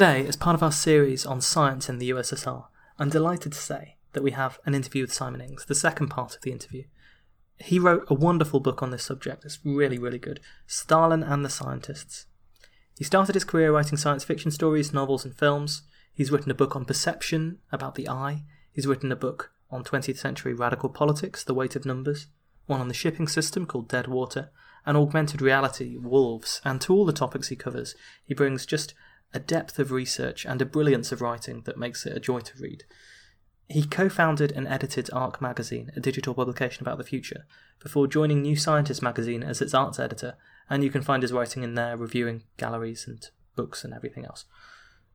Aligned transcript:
Today, 0.00 0.26
as 0.26 0.34
part 0.34 0.54
of 0.54 0.62
our 0.62 0.72
series 0.72 1.26
on 1.26 1.42
science 1.42 1.90
in 1.90 1.98
the 1.98 2.08
USSR, 2.08 2.68
I'm 2.98 3.10
delighted 3.10 3.52
to 3.52 3.58
say 3.58 3.98
that 4.14 4.22
we 4.22 4.30
have 4.30 4.58
an 4.64 4.74
interview 4.74 5.02
with 5.02 5.12
Simon 5.12 5.42
Ings, 5.42 5.66
the 5.66 5.74
second 5.74 6.08
part 6.08 6.34
of 6.34 6.40
the 6.40 6.52
interview. 6.52 6.84
He 7.58 7.78
wrote 7.78 8.06
a 8.08 8.14
wonderful 8.14 8.60
book 8.60 8.82
on 8.82 8.92
this 8.92 9.04
subject. 9.04 9.44
It's 9.44 9.58
really, 9.62 9.98
really 9.98 10.18
good 10.18 10.40
Stalin 10.66 11.22
and 11.22 11.44
the 11.44 11.50
Scientists. 11.50 12.24
He 12.96 13.04
started 13.04 13.34
his 13.34 13.44
career 13.44 13.72
writing 13.72 13.98
science 13.98 14.24
fiction 14.24 14.50
stories, 14.50 14.90
novels, 14.94 15.26
and 15.26 15.36
films. 15.36 15.82
He's 16.14 16.32
written 16.32 16.50
a 16.50 16.54
book 16.54 16.74
on 16.74 16.86
perception, 16.86 17.58
about 17.70 17.94
the 17.94 18.08
eye. 18.08 18.44
He's 18.72 18.86
written 18.86 19.12
a 19.12 19.16
book 19.16 19.52
on 19.70 19.84
20th 19.84 20.16
century 20.16 20.54
radical 20.54 20.88
politics, 20.88 21.44
The 21.44 21.52
Weight 21.52 21.76
of 21.76 21.84
Numbers, 21.84 22.28
one 22.64 22.80
on 22.80 22.88
the 22.88 22.94
shipping 22.94 23.28
system 23.28 23.66
called 23.66 23.90
Dead 23.90 24.06
Water, 24.06 24.50
and 24.86 24.96
augmented 24.96 25.42
reality, 25.42 25.98
Wolves. 25.98 26.62
And 26.64 26.80
to 26.80 26.94
all 26.94 27.04
the 27.04 27.12
topics 27.12 27.48
he 27.48 27.56
covers, 27.56 27.94
he 28.24 28.32
brings 28.32 28.64
just 28.64 28.94
a 29.32 29.38
depth 29.38 29.78
of 29.78 29.92
research, 29.92 30.44
and 30.44 30.60
a 30.60 30.66
brilliance 30.66 31.12
of 31.12 31.20
writing 31.20 31.62
that 31.62 31.78
makes 31.78 32.04
it 32.06 32.16
a 32.16 32.20
joy 32.20 32.40
to 32.40 32.58
read. 32.58 32.84
He 33.68 33.84
co 33.84 34.08
founded 34.08 34.50
and 34.50 34.66
edited 34.66 35.08
Arc 35.12 35.40
magazine, 35.40 35.92
a 35.94 36.00
digital 36.00 36.34
publication 36.34 36.82
about 36.82 36.98
the 36.98 37.04
future, 37.04 37.46
before 37.80 38.08
joining 38.08 38.42
New 38.42 38.56
Scientist 38.56 39.00
magazine 39.00 39.44
as 39.44 39.62
its 39.62 39.74
arts 39.74 40.00
editor, 40.00 40.36
and 40.68 40.82
you 40.82 40.90
can 40.90 41.02
find 41.02 41.22
his 41.22 41.32
writing 41.32 41.62
in 41.62 41.74
there 41.74 41.96
reviewing 41.96 42.42
galleries 42.56 43.06
and 43.06 43.28
books 43.54 43.84
and 43.84 43.94
everything 43.94 44.24
else. 44.24 44.44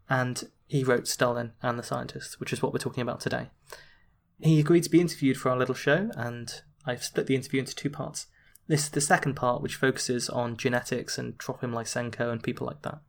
And 0.10 0.50
he 0.68 0.84
wrote 0.84 1.08
Stalin 1.08 1.52
and 1.62 1.78
the 1.78 1.84
Scientists, 1.84 2.40
which 2.40 2.54
is 2.54 2.62
what 2.62 2.72
we're 2.72 2.80
talking 2.80 3.02
about 3.02 3.20
today. 3.20 3.50
He 4.42 4.60
agreed 4.60 4.84
to 4.84 4.90
be 4.90 5.02
interviewed 5.02 5.38
for 5.38 5.50
our 5.50 5.58
little 5.58 5.76
show, 5.76 6.10
and 6.16 6.62
I've 6.86 7.04
split 7.04 7.28
the 7.28 7.36
interview 7.36 7.60
into 7.60 7.76
two 7.76 7.90
parts. 7.90 8.28
This 8.68 8.84
is 8.84 8.90
the 8.90 9.02
second 9.02 9.36
part, 9.36 9.62
which 9.62 9.76
focuses 9.76 10.30
on 10.30 10.58
genetics 10.58 11.18
and 11.18 11.38
Trofim 11.38 11.74
Lysenko 11.74 12.32
and 12.32 12.42
people 12.42 12.66
like 12.66 12.82
that. 12.84 13.00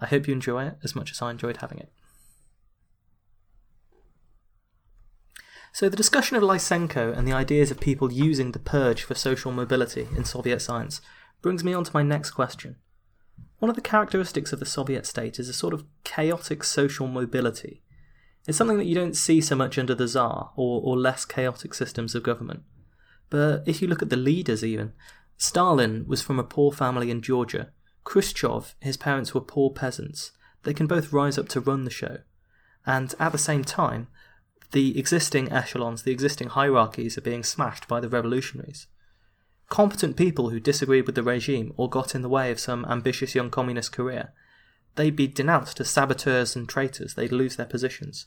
I 0.00 0.06
hope 0.06 0.26
you 0.26 0.32
enjoy 0.32 0.66
it 0.66 0.78
as 0.84 0.94
much 0.94 1.10
as 1.10 1.20
I 1.20 1.30
enjoyed 1.30 1.58
having 1.58 1.78
it. 1.78 1.90
So, 5.72 5.88
the 5.88 5.96
discussion 5.96 6.36
of 6.36 6.42
Lysenko 6.42 7.16
and 7.16 7.28
the 7.28 7.32
ideas 7.32 7.70
of 7.70 7.78
people 7.78 8.12
using 8.12 8.52
the 8.52 8.58
purge 8.58 9.02
for 9.02 9.14
social 9.14 9.52
mobility 9.52 10.08
in 10.16 10.24
Soviet 10.24 10.60
science 10.60 11.00
brings 11.42 11.62
me 11.62 11.72
on 11.72 11.84
to 11.84 11.90
my 11.94 12.02
next 12.02 12.32
question. 12.32 12.76
One 13.58 13.68
of 13.68 13.76
the 13.76 13.82
characteristics 13.82 14.52
of 14.52 14.60
the 14.60 14.66
Soviet 14.66 15.06
state 15.06 15.38
is 15.38 15.48
a 15.48 15.52
sort 15.52 15.74
of 15.74 15.84
chaotic 16.04 16.64
social 16.64 17.06
mobility. 17.06 17.82
It's 18.46 18.56
something 18.56 18.78
that 18.78 18.86
you 18.86 18.94
don't 18.94 19.16
see 19.16 19.40
so 19.40 19.56
much 19.56 19.78
under 19.78 19.94
the 19.94 20.06
Tsar 20.06 20.52
or, 20.56 20.80
or 20.82 20.96
less 20.96 21.24
chaotic 21.24 21.74
systems 21.74 22.14
of 22.14 22.22
government. 22.22 22.62
But 23.30 23.62
if 23.66 23.82
you 23.82 23.88
look 23.88 24.00
at 24.00 24.10
the 24.10 24.16
leaders, 24.16 24.64
even, 24.64 24.92
Stalin 25.36 26.06
was 26.08 26.22
from 26.22 26.38
a 26.38 26.44
poor 26.44 26.72
family 26.72 27.10
in 27.10 27.20
Georgia 27.20 27.70
Khrushchev, 28.08 28.74
his 28.80 28.96
parents 28.96 29.34
were 29.34 29.42
poor 29.42 29.68
peasants. 29.68 30.32
They 30.62 30.72
can 30.72 30.86
both 30.86 31.12
rise 31.12 31.36
up 31.36 31.46
to 31.50 31.60
run 31.60 31.84
the 31.84 31.90
show. 31.90 32.20
And 32.86 33.14
at 33.20 33.32
the 33.32 33.38
same 33.38 33.64
time, 33.64 34.08
the 34.72 34.98
existing 34.98 35.52
echelons, 35.52 36.04
the 36.04 36.10
existing 36.10 36.48
hierarchies 36.48 37.18
are 37.18 37.22
being 37.22 37.44
smashed 37.44 37.86
by 37.86 38.00
the 38.00 38.08
revolutionaries. 38.08 38.86
Competent 39.68 40.16
people 40.16 40.48
who 40.48 40.58
disagreed 40.58 41.04
with 41.04 41.16
the 41.16 41.22
regime 41.22 41.74
or 41.76 41.90
got 41.90 42.14
in 42.14 42.22
the 42.22 42.30
way 42.30 42.50
of 42.50 42.58
some 42.58 42.86
ambitious 42.86 43.34
young 43.34 43.50
communist 43.50 43.92
career, 43.92 44.32
they'd 44.96 45.14
be 45.14 45.26
denounced 45.26 45.78
as 45.78 45.90
saboteurs 45.90 46.56
and 46.56 46.66
traitors, 46.66 47.12
they'd 47.12 47.30
lose 47.30 47.56
their 47.56 47.66
positions. 47.66 48.24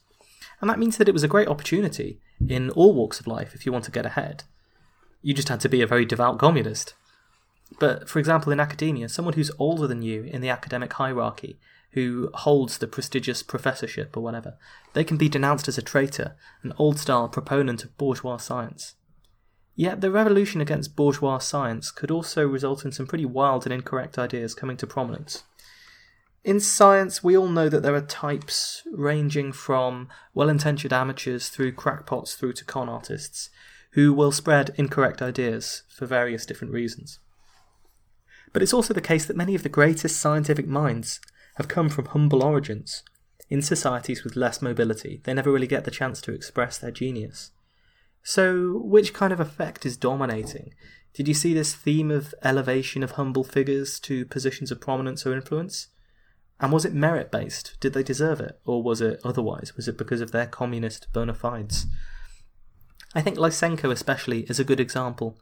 And 0.59 0.69
that 0.69 0.77
means 0.77 0.97
that 0.97 1.09
it 1.09 1.13
was 1.13 1.23
a 1.23 1.27
great 1.27 1.47
opportunity 1.47 2.21
in 2.47 2.69
all 2.69 2.93
walks 2.93 3.19
of 3.19 3.25
life 3.25 3.55
if 3.55 3.65
you 3.65 3.71
want 3.71 3.85
to 3.85 3.91
get 3.91 4.05
ahead. 4.05 4.43
You 5.23 5.33
just 5.33 5.49
had 5.49 5.59
to 5.61 5.69
be 5.69 5.81
a 5.81 5.87
very 5.87 6.05
devout 6.05 6.37
communist. 6.37 6.93
But 7.79 8.09
for 8.09 8.19
example, 8.19 8.51
in 8.51 8.59
academia, 8.59 9.09
someone 9.09 9.33
who's 9.33 9.51
older 9.57 9.87
than 9.87 10.01
you 10.01 10.23
in 10.23 10.41
the 10.41 10.49
academic 10.49 10.93
hierarchy, 10.93 11.59
who 11.91 12.29
holds 12.33 12.77
the 12.77 12.87
prestigious 12.87 13.43
professorship 13.43 14.15
or 14.15 14.21
whatever, 14.21 14.57
they 14.93 15.03
can 15.03 15.17
be 15.17 15.29
denounced 15.29 15.67
as 15.67 15.77
a 15.77 15.81
traitor, 15.81 16.35
an 16.63 16.73
old 16.77 16.99
style 16.99 17.27
proponent 17.27 17.83
of 17.83 17.97
bourgeois 17.97 18.37
science. 18.37 18.95
Yet 19.75 20.01
the 20.01 20.11
revolution 20.11 20.61
against 20.61 20.95
bourgeois 20.95 21.39
science 21.39 21.91
could 21.91 22.11
also 22.11 22.45
result 22.45 22.85
in 22.85 22.91
some 22.91 23.07
pretty 23.07 23.25
wild 23.25 23.65
and 23.65 23.73
incorrect 23.73 24.17
ideas 24.17 24.53
coming 24.53 24.77
to 24.77 24.87
prominence. 24.87 25.43
In 26.43 26.59
science, 26.59 27.23
we 27.23 27.37
all 27.37 27.49
know 27.49 27.69
that 27.69 27.83
there 27.83 27.95
are 27.95 28.01
types 28.01 28.81
ranging 28.91 29.51
from 29.51 30.09
well 30.33 30.49
intentioned 30.49 30.93
amateurs 30.93 31.49
through 31.49 31.73
crackpots 31.73 32.35
through 32.35 32.53
to 32.53 32.65
con 32.65 32.89
artists 32.89 33.49
who 33.91 34.13
will 34.13 34.31
spread 34.31 34.73
incorrect 34.75 35.21
ideas 35.21 35.83
for 35.89 36.05
various 36.05 36.45
different 36.45 36.73
reasons. 36.73 37.19
But 38.53 38.61
it's 38.61 38.73
also 38.73 38.93
the 38.93 39.01
case 39.01 39.25
that 39.25 39.37
many 39.37 39.55
of 39.55 39.63
the 39.63 39.69
greatest 39.69 40.19
scientific 40.19 40.67
minds 40.67 41.19
have 41.55 41.67
come 41.67 41.89
from 41.89 42.05
humble 42.05 42.43
origins. 42.43 43.03
In 43.49 43.61
societies 43.61 44.23
with 44.23 44.35
less 44.35 44.61
mobility, 44.61 45.21
they 45.23 45.33
never 45.33 45.51
really 45.51 45.67
get 45.67 45.83
the 45.83 45.91
chance 45.91 46.21
to 46.21 46.33
express 46.33 46.77
their 46.77 46.91
genius. 46.91 47.51
So, 48.23 48.79
which 48.83 49.13
kind 49.13 49.33
of 49.33 49.39
effect 49.39 49.85
is 49.85 49.97
dominating? 49.97 50.73
Did 51.13 51.27
you 51.27 51.33
see 51.33 51.53
this 51.53 51.73
theme 51.73 52.11
of 52.11 52.33
elevation 52.43 53.03
of 53.03 53.11
humble 53.11 53.43
figures 53.43 53.99
to 54.01 54.25
positions 54.25 54.71
of 54.71 54.79
prominence 54.79 55.25
or 55.25 55.33
influence? 55.33 55.87
And 56.59 56.71
was 56.71 56.85
it 56.85 56.93
merit 56.93 57.31
based? 57.31 57.75
Did 57.79 57.93
they 57.93 58.03
deserve 58.03 58.39
it? 58.39 58.59
Or 58.65 58.83
was 58.83 59.01
it 59.01 59.19
otherwise? 59.23 59.75
Was 59.75 59.87
it 59.87 59.97
because 59.97 60.21
of 60.21 60.31
their 60.31 60.45
communist 60.45 61.07
bona 61.11 61.33
fides? 61.33 61.87
I 63.13 63.21
think 63.21 63.37
Lysenko, 63.37 63.91
especially, 63.91 64.41
is 64.41 64.59
a 64.59 64.63
good 64.63 64.79
example 64.79 65.37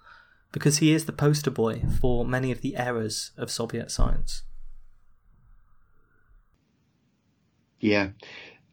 because 0.52 0.80
he 0.80 0.94
is 0.94 1.06
the 1.06 1.14
poster 1.14 1.52
boy 1.52 1.84
for 2.00 2.26
many 2.26 2.52
of 2.52 2.62
the 2.62 2.76
errors 2.76 3.32
of 3.38 3.52
Soviet 3.52 3.92
science. 3.92 4.44
Yeah. 7.80 8.10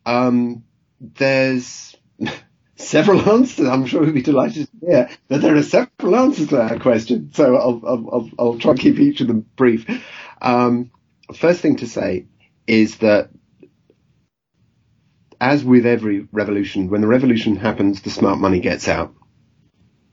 Um, 0.05 0.65
there's 1.01 1.97
several 2.77 3.29
answers. 3.29 3.67
I'm 3.67 3.87
sure 3.87 4.03
we'd 4.03 4.15
be 4.15 4.23
delighted 4.23 4.69
to 4.81 4.87
hear 4.87 5.11
that 5.29 5.41
there 5.41 5.57
are 5.57 5.63
several 5.63 6.17
answers 6.17 6.49
to 6.49 6.57
that 6.57 6.81
question. 6.81 7.31
So 7.35 7.57
I'll, 7.57 7.83
I'll, 7.87 8.31
I'll 8.39 8.59
try 8.59 8.73
and 8.73 8.81
keep 8.81 8.99
each 8.99 9.21
of 9.21 9.29
them 9.29 9.47
brief. 9.57 9.87
Um, 10.41 10.91
first 11.35 11.61
thing 11.61 11.77
to 11.77 11.87
say 11.87 12.27
is 12.67 12.99
that 12.99 13.31
as 15.41 15.65
with 15.65 15.87
every 15.87 16.27
revolution, 16.33 16.89
when 16.89 17.03
the 17.03 17.07
revolution 17.07 17.57
happens, 17.57 18.03
the 18.03 18.11
smart 18.11 18.39
money 18.39 18.61
gets 18.61 18.89
out 18.89 19.15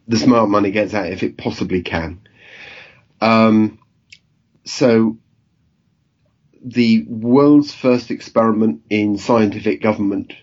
the 0.07 0.17
smart 0.17 0.49
money 0.49 0.71
gets 0.71 0.93
out 0.93 1.07
if 1.07 1.23
it 1.23 1.37
possibly 1.37 1.81
can. 1.81 2.21
Um, 3.21 3.79
so 4.65 5.17
the 6.63 7.05
world's 7.07 7.73
first 7.73 8.11
experiment 8.11 8.81
in 8.89 9.17
scientific 9.17 9.81
government 9.81 10.33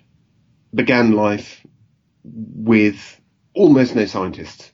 began 0.75 1.13
life 1.13 1.65
with 2.25 3.21
almost 3.55 3.95
no 3.97 4.07
scientists. 4.07 4.73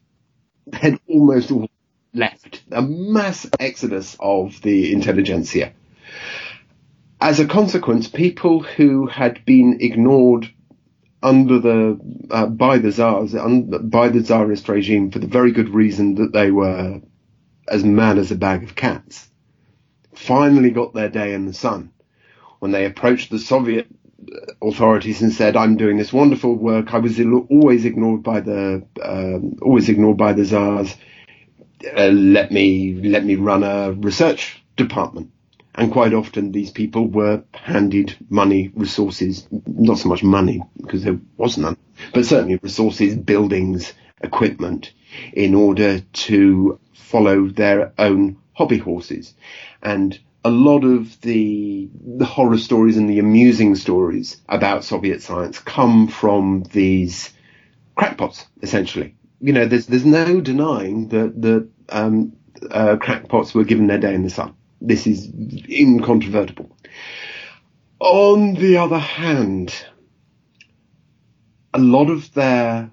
Had 0.73 0.99
almost 1.09 1.53
all 1.53 1.69
left. 2.13 2.63
A 2.73 2.83
mass 2.83 3.47
exodus 3.61 4.17
of 4.19 4.61
the 4.63 4.93
intelligentsia. 4.93 5.73
As 7.21 7.41
a 7.41 7.47
consequence, 7.47 8.09
people 8.09 8.63
who 8.63 9.07
had 9.07 9.45
been 9.45 9.79
ignored 9.81 10.53
under 11.23 11.59
the 11.59 12.01
uh, 12.31 12.47
by 12.47 12.79
the 12.79 12.93
czars 12.93 13.35
un, 13.35 13.89
by 13.89 14.09
the 14.09 14.23
czarist 14.23 14.69
regime 14.69 15.11
for 15.11 15.19
the 15.19 15.27
very 15.27 15.53
good 15.53 15.71
reason 15.71 16.17
that 16.17 16.33
they 16.33 16.51
were 16.51 17.01
as 17.69 17.85
mad 17.85 18.19
as 18.19 18.31
a 18.31 18.37
bag 18.37 18.63
of 18.65 18.75
cats. 18.77 19.29
Finally 20.15 20.71
got 20.71 20.95
their 20.95 21.09
day 21.09 21.35
in 21.35 21.47
the 21.47 21.55
sun 21.55 21.93
when 22.61 22.73
they 22.73 22.87
approached 22.87 23.31
the 23.31 23.39
Soviet 23.39 23.87
authorities 24.63 25.23
and 25.23 25.33
said, 25.33 25.57
"I'm 25.57 25.77
doing 25.77 25.99
this 25.99 26.13
wonderful 26.13 26.55
work. 26.55 26.95
I 26.95 26.99
was 26.99 27.21
always 27.21 27.85
ignored 27.85 28.23
by 28.23 28.41
the 28.41 28.87
um, 29.03 29.57
always 29.63 29.89
ignored 29.89 30.17
by 30.19 30.33
the 30.35 30.45
czars. 30.45 30.95
uh, 31.97 32.09
let 32.09 32.53
me 32.53 32.95
let 33.03 33.25
me 33.25 33.37
run 33.37 33.63
a 33.63 33.93
research 33.93 34.63
department. 34.77 35.31
And 35.77 35.93
quite 35.93 36.15
often 36.15 36.53
these 36.53 36.71
people 36.71 37.07
were 37.07 37.43
handed 37.53 38.17
money, 38.31 38.71
resources, 38.75 39.47
not 39.67 39.99
so 39.99 40.09
much 40.09 40.23
money 40.23 40.63
because 40.79 41.05
there 41.05 41.19
was 41.37 41.59
none, 41.59 41.77
but 42.15 42.25
certainly 42.25 42.59
resources, 42.63 43.15
buildings, 43.15 43.93
equipment 44.23 44.93
in 45.33 45.55
order 45.55 46.01
to 46.01 46.81
follow 46.95 47.49
their 47.49 47.93
own 47.99 48.39
hobby 48.55 48.79
horses. 48.79 49.35
And 49.83 50.19
a 50.45 50.51
lot 50.51 50.85
of 50.85 51.21
the, 51.21 51.91
the 51.93 52.25
horror 52.25 52.59
stories 52.59 52.97
and 52.97 53.11
the 53.11 53.19
amusing 53.19 53.75
stories 53.75 54.41
about 54.49 54.85
Soviet 54.85 55.23
science 55.23 55.59
come 55.59 56.09
from 56.09 56.65
these 56.73 57.33
crackpots, 57.97 58.47
essentially. 58.63 59.15
You 59.41 59.53
know, 59.53 59.67
there's, 59.67 59.87
there's 59.87 60.07
no 60.07 60.41
denying 60.41 61.09
that 61.09 61.41
the, 61.41 61.69
um, 61.91 62.33
uh, 62.71 62.97
crackpots 62.97 63.55
were 63.55 63.65
given 63.65 63.87
their 63.87 63.99
day 63.99 64.15
in 64.15 64.23
the 64.23 64.31
sun. 64.31 64.55
This 64.81 65.07
is 65.07 65.31
incontrovertible. 65.69 66.77
On 67.99 68.55
the 68.55 68.77
other 68.77 68.99
hand, 68.99 69.75
a 71.73 71.79
lot 71.79 72.11
of 72.11 72.33
their 72.35 72.91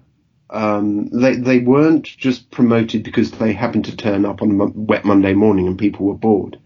um, 0.49 1.07
they 1.07 1.35
they 1.35 1.59
weren't 1.59 2.05
just 2.05 2.51
promoted 2.51 3.03
because 3.03 3.31
they 3.31 3.53
happened 3.53 3.85
to 3.85 3.97
turn 3.97 4.25
up 4.25 4.41
on 4.41 4.59
a 4.59 4.65
wet 4.67 5.03
Monday 5.03 5.33
morning 5.33 5.67
and 5.67 5.77
people 5.77 6.05
were 6.05 6.13
bored. 6.13 6.59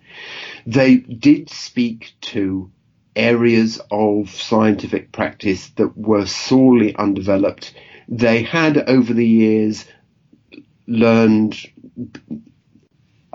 They 0.66 0.98
did 0.98 1.50
speak 1.50 2.14
to 2.22 2.72
areas 3.16 3.81
of 3.90 4.30
scientific 4.30 5.12
practice 5.12 5.69
that 5.72 5.98
were 5.98 6.25
sorely 6.25 6.96
undeveloped. 6.96 7.74
They 8.08 8.44
had 8.44 8.78
over 8.90 9.14
the 9.14 9.25
years 9.25 9.86
learned 10.86 11.58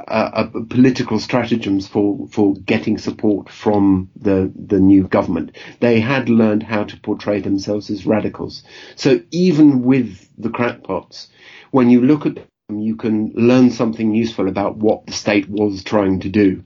uh, 0.09 0.49
political 0.69 1.19
stratagems 1.19 1.87
for, 1.87 2.27
for 2.29 2.55
getting 2.55 2.99
support 2.99 3.49
from 3.49 4.11
the, 4.17 4.53
the 4.55 4.79
new 4.79 5.07
government. 5.09 5.57
They 5.81 6.01
had 6.01 6.29
learned 6.29 6.63
how 6.63 6.85
to 6.85 7.01
portray 7.01 7.41
themselves 7.41 7.91
as 7.91 8.07
radicals. 8.07 8.63
So 8.97 9.21
even 9.31 9.83
with 9.83 10.29
the 10.39 10.51
crackpots, 10.51 11.29
when 11.71 11.91
you 11.91 12.03
look 12.03 12.27
at 12.27 12.35
them, 12.35 12.81
you 12.81 12.97
can 12.97 13.33
learn 13.35 13.71
something 13.71 14.15
useful 14.15 14.49
about 14.49 14.77
what 14.77 15.07
the 15.07 15.13
state 15.13 15.49
was 15.49 15.83
trying 15.85 16.21
to 16.21 16.29
do. 16.29 16.63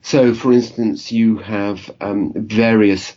So, 0.00 0.34
for 0.34 0.52
instance, 0.52 1.10
you 1.12 1.38
have 1.38 1.90
um, 2.00 2.32
various 2.34 3.14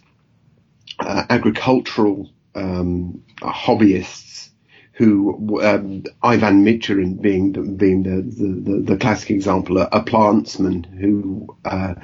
uh, 0.99 1.25
agricultural 1.29 2.29
um, 2.55 3.23
hobbyists 3.41 4.50
who 5.01 5.59
um, 5.63 6.03
Ivan 6.21 6.63
Michurin 6.63 7.19
being 7.19 7.53
the, 7.53 7.63
being 7.63 8.03
the, 8.03 8.21
the, 8.21 8.81
the, 8.81 8.97
classic 8.97 9.31
example, 9.31 9.79
a, 9.79 9.89
a 9.91 10.03
plantsman 10.03 10.85
who 10.85 11.57
uh, 11.65 11.95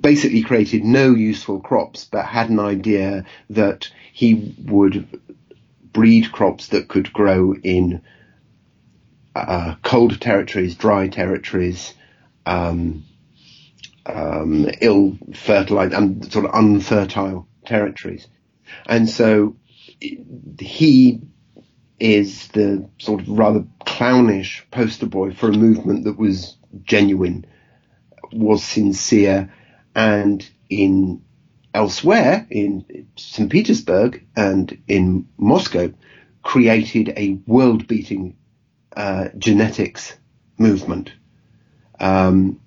basically 0.00 0.42
created 0.42 0.82
no 0.82 1.14
useful 1.14 1.60
crops, 1.60 2.04
but 2.04 2.26
had 2.26 2.50
an 2.50 2.58
idea 2.58 3.24
that 3.50 3.92
he 4.12 4.56
would 4.64 5.20
breed 5.92 6.32
crops 6.32 6.66
that 6.68 6.88
could 6.88 7.12
grow 7.12 7.54
in 7.54 8.02
uh, 9.36 9.76
cold 9.84 10.20
territories, 10.20 10.74
dry 10.74 11.06
territories, 11.06 11.94
um, 12.44 13.04
um, 14.04 14.68
ill 14.80 15.16
fertilized 15.32 15.94
and 15.94 16.32
sort 16.32 16.44
of 16.44 16.50
unfertile 16.54 17.46
territories. 17.64 18.26
And 18.84 19.08
so 19.08 19.54
he 20.00 21.20
is 22.00 22.48
the 22.48 22.88
sort 22.98 23.20
of 23.20 23.28
rather 23.28 23.64
clownish 23.84 24.64
poster 24.70 25.06
boy 25.06 25.32
for 25.32 25.48
a 25.48 25.56
movement 25.56 26.04
that 26.04 26.18
was 26.18 26.56
genuine, 26.84 27.44
was 28.32 28.62
sincere, 28.62 29.52
and 29.94 30.48
in 30.70 31.22
elsewhere 31.74 32.46
in 32.50 33.06
St. 33.16 33.50
Petersburg 33.50 34.26
and 34.36 34.78
in 34.88 35.28
Moscow 35.36 35.92
created 36.42 37.12
a 37.16 37.38
world-beating 37.46 38.36
uh, 38.96 39.28
genetics 39.36 40.16
movement. 40.56 41.12
Um, 42.00 42.60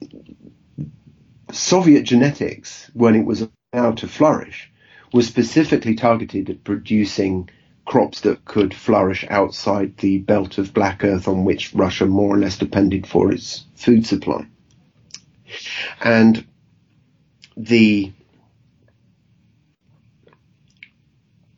Soviet 1.52 2.04
genetics, 2.04 2.90
when 2.94 3.16
it 3.16 3.26
was 3.26 3.48
allowed 3.74 3.98
to 3.98 4.08
flourish, 4.08 4.72
was 5.14 5.28
specifically 5.28 5.96
targeted 5.96 6.50
at 6.50 6.64
producing 6.64 7.50
crops 7.92 8.22
that 8.22 8.46
could 8.46 8.74
flourish 8.74 9.26
outside 9.30 9.98
the 9.98 10.18
belt 10.18 10.58
of 10.58 10.74
black 10.74 11.04
earth 11.04 11.28
on 11.28 11.44
which 11.44 11.74
Russia 11.74 12.06
more 12.06 12.34
or 12.34 12.40
less 12.40 12.58
depended 12.58 13.06
for 13.06 13.34
its 13.34 13.66
food 13.76 14.08
supply. 14.08 14.48
And 16.02 16.48
the 17.58 18.14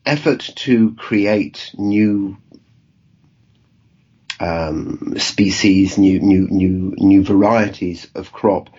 effort 0.04 0.40
to 0.56 0.96
create 0.96 1.70
new 1.78 2.36
um, 4.40 5.14
species, 5.18 5.96
new 5.96 6.18
new 6.18 6.48
new 6.50 6.94
new 6.98 7.22
varieties 7.22 8.08
of 8.16 8.32
crop 8.32 8.70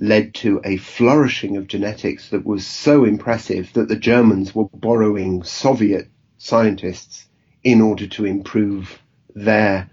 led 0.00 0.32
to 0.36 0.62
a 0.64 0.78
flourishing 0.78 1.58
of 1.58 1.68
genetics 1.68 2.30
that 2.30 2.46
was 2.46 2.66
so 2.66 3.04
impressive 3.04 3.70
that 3.74 3.88
the 3.88 3.96
Germans 3.96 4.54
were 4.54 4.70
borrowing 4.72 5.42
Soviet 5.42 6.08
scientists 6.44 7.26
in 7.62 7.80
order 7.80 8.06
to 8.06 8.26
improve 8.26 8.98
their 9.34 9.90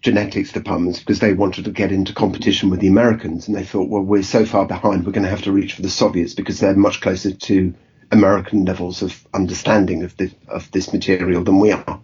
genetics 0.00 0.52
departments 0.52 0.98
because 0.98 1.20
they 1.20 1.32
wanted 1.32 1.64
to 1.64 1.70
get 1.70 1.92
into 1.92 2.12
competition 2.12 2.68
with 2.68 2.80
the 2.80 2.88
Americans 2.88 3.46
and 3.46 3.56
they 3.56 3.64
thought, 3.64 3.88
well, 3.88 4.02
we're 4.02 4.22
so 4.22 4.44
far 4.44 4.66
behind, 4.66 5.06
we're 5.06 5.12
going 5.12 5.24
to 5.24 5.30
have 5.30 5.42
to 5.42 5.52
reach 5.52 5.74
for 5.74 5.82
the 5.82 5.88
Soviets 5.88 6.34
because 6.34 6.58
they're 6.58 6.74
much 6.74 7.00
closer 7.00 7.32
to 7.32 7.72
American 8.10 8.64
levels 8.64 9.02
of 9.02 9.26
understanding 9.32 10.02
of 10.02 10.16
this, 10.16 10.34
of 10.48 10.68
this 10.72 10.92
material 10.92 11.44
than 11.44 11.60
we 11.60 11.70
are. 11.70 12.00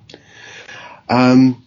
Um, 1.08 1.64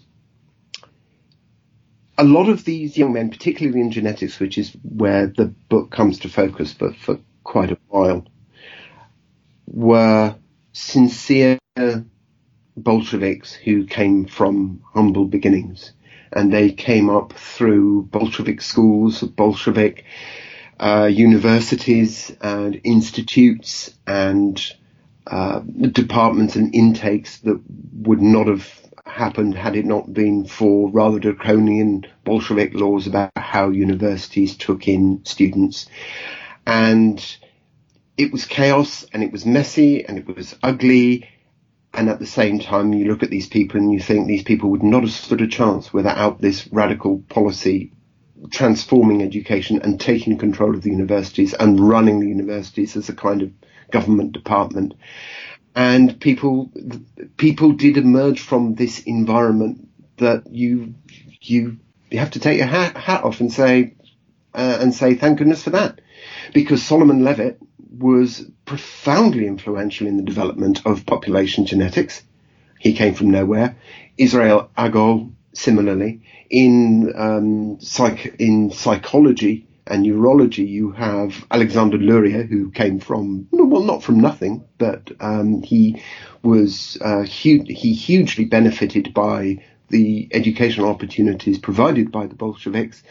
a 2.18 2.24
lot 2.24 2.48
of 2.48 2.64
these 2.64 2.98
young 2.98 3.12
men, 3.12 3.32
particularly 3.32 3.82
in 3.82 3.92
genetics, 3.92 4.40
which 4.40 4.58
is 4.58 4.72
where 4.82 5.28
the 5.28 5.54
book 5.70 5.92
comes 5.92 6.20
to 6.20 6.30
focus 6.30 6.72
for, 6.72 6.94
for 6.94 7.20
quite 7.44 7.72
a 7.72 7.78
while, 7.90 8.26
were 9.68 10.36
sincere 10.72 11.60
Bolsheviks 12.76 13.54
who 13.54 13.86
came 13.86 14.26
from 14.26 14.82
humble 14.94 15.26
beginnings. 15.26 15.92
And 16.32 16.52
they 16.52 16.72
came 16.72 17.10
up 17.10 17.34
through 17.34 18.04
Bolshevik 18.04 18.62
schools, 18.62 19.22
Bolshevik 19.22 20.06
uh, 20.80 21.06
universities 21.06 22.36
and 22.42 22.82
institutes 22.84 23.94
and 24.08 24.60
uh, 25.28 25.60
departments 25.60 26.56
and 26.56 26.74
intakes 26.74 27.38
that 27.40 27.62
would 27.94 28.22
not 28.22 28.48
have 28.48 28.68
happened 29.06 29.56
had 29.56 29.76
it 29.76 29.86
not 29.86 30.12
been 30.12 30.46
for 30.46 30.90
rather 30.90 31.20
draconian 31.20 32.06
Bolshevik 32.24 32.74
laws 32.74 33.06
about 33.06 33.32
how 33.38 33.70
universities 33.70 34.58
took 34.58 34.88
in 34.88 35.24
students. 35.24 35.88
And 36.66 37.24
it 38.18 38.32
was 38.32 38.46
chaos 38.46 39.06
and 39.14 39.24
it 39.24 39.32
was 39.32 39.46
messy 39.46 40.06
and 40.06 40.18
it 40.18 40.28
was 40.28 40.56
ugly 40.64 41.30
and 41.94 42.10
at 42.10 42.20
the 42.20 42.26
same 42.26 42.60
time, 42.60 42.94
you 42.94 43.06
look 43.06 43.22
at 43.22 43.30
these 43.30 43.48
people 43.48 43.80
and 43.80 43.92
you 43.92 44.00
think 44.00 44.26
these 44.26 44.44
people 44.44 44.72
would 44.72 44.84
not 44.84 45.04
have 45.04 45.12
stood 45.12 45.42
a 45.42 45.48
chance 45.48 45.94
without 45.94 46.42
this 46.42 46.68
radical 46.72 47.20
policy 47.30 47.92
transforming 48.50 49.22
education 49.22 49.82
and 49.84 50.00
taking 50.00 50.38
control 50.38 50.76
of 50.76 50.82
the 50.82 50.90
universities 50.90 51.54
and 51.54 51.80
running 51.80 52.20
the 52.20 52.28
universities 52.28 52.98
as 52.98 53.10
a 53.10 53.16
kind 53.16 53.42
of 53.44 53.52
government 53.92 54.32
department. 54.32 54.96
And 55.76 56.20
people, 56.20 56.72
people 57.38 57.74
did 57.74 57.98
emerge 57.98 58.42
from 58.42 58.76
this 58.76 59.04
environment 59.04 59.88
that 60.18 60.52
you, 60.52 60.96
you, 61.42 61.78
you 62.10 62.20
have 62.20 62.32
to 62.32 62.40
take 62.40 62.58
your 62.58 62.68
hat, 62.68 62.98
hat 62.98 63.24
off 63.24 63.40
and 63.40 63.54
say, 63.54 63.96
uh, 64.54 64.78
and 64.82 64.94
say 64.94 65.16
thank 65.16 65.38
goodness 65.38 65.64
for 65.64 65.72
that. 65.72 66.02
Because 66.54 66.84
Solomon 66.84 67.24
Levitt 67.24 67.60
was 67.98 68.46
profoundly 68.66 69.48
influential 69.48 70.08
in 70.08 70.18
the 70.18 70.24
development 70.24 70.86
of 70.86 71.06
population 71.06 71.66
genetics. 71.66 72.24
He 72.80 72.94
came 72.94 73.14
from 73.14 73.32
nowhere. 73.32 73.78
Israel 74.18 74.70
Agol, 74.78 75.32
similarly, 75.54 76.22
in 76.50 77.14
um, 77.16 77.80
psych 77.80 78.36
in 78.40 78.72
psychology 78.72 79.68
and 79.86 80.04
neurology, 80.04 80.64
you 80.64 80.92
have 80.92 81.46
Alexander 81.52 81.98
Luria, 81.98 82.44
who 82.44 82.72
came 82.72 83.00
from 83.00 83.48
well, 83.52 83.84
not 83.84 84.04
from 84.04 84.20
nothing, 84.20 84.64
but 84.78 85.12
um, 85.20 85.62
he 85.62 86.02
was 86.42 86.98
uh, 87.02 87.24
hu- 87.24 87.66
he 87.68 87.94
hugely 87.94 88.46
benefited 88.46 89.14
by 89.14 89.64
the 89.90 90.28
educational 90.32 90.90
opportunities 90.90 91.60
provided 91.60 92.12
by 92.12 92.28
the 92.28 92.36
Bolsheviks. 92.36 93.04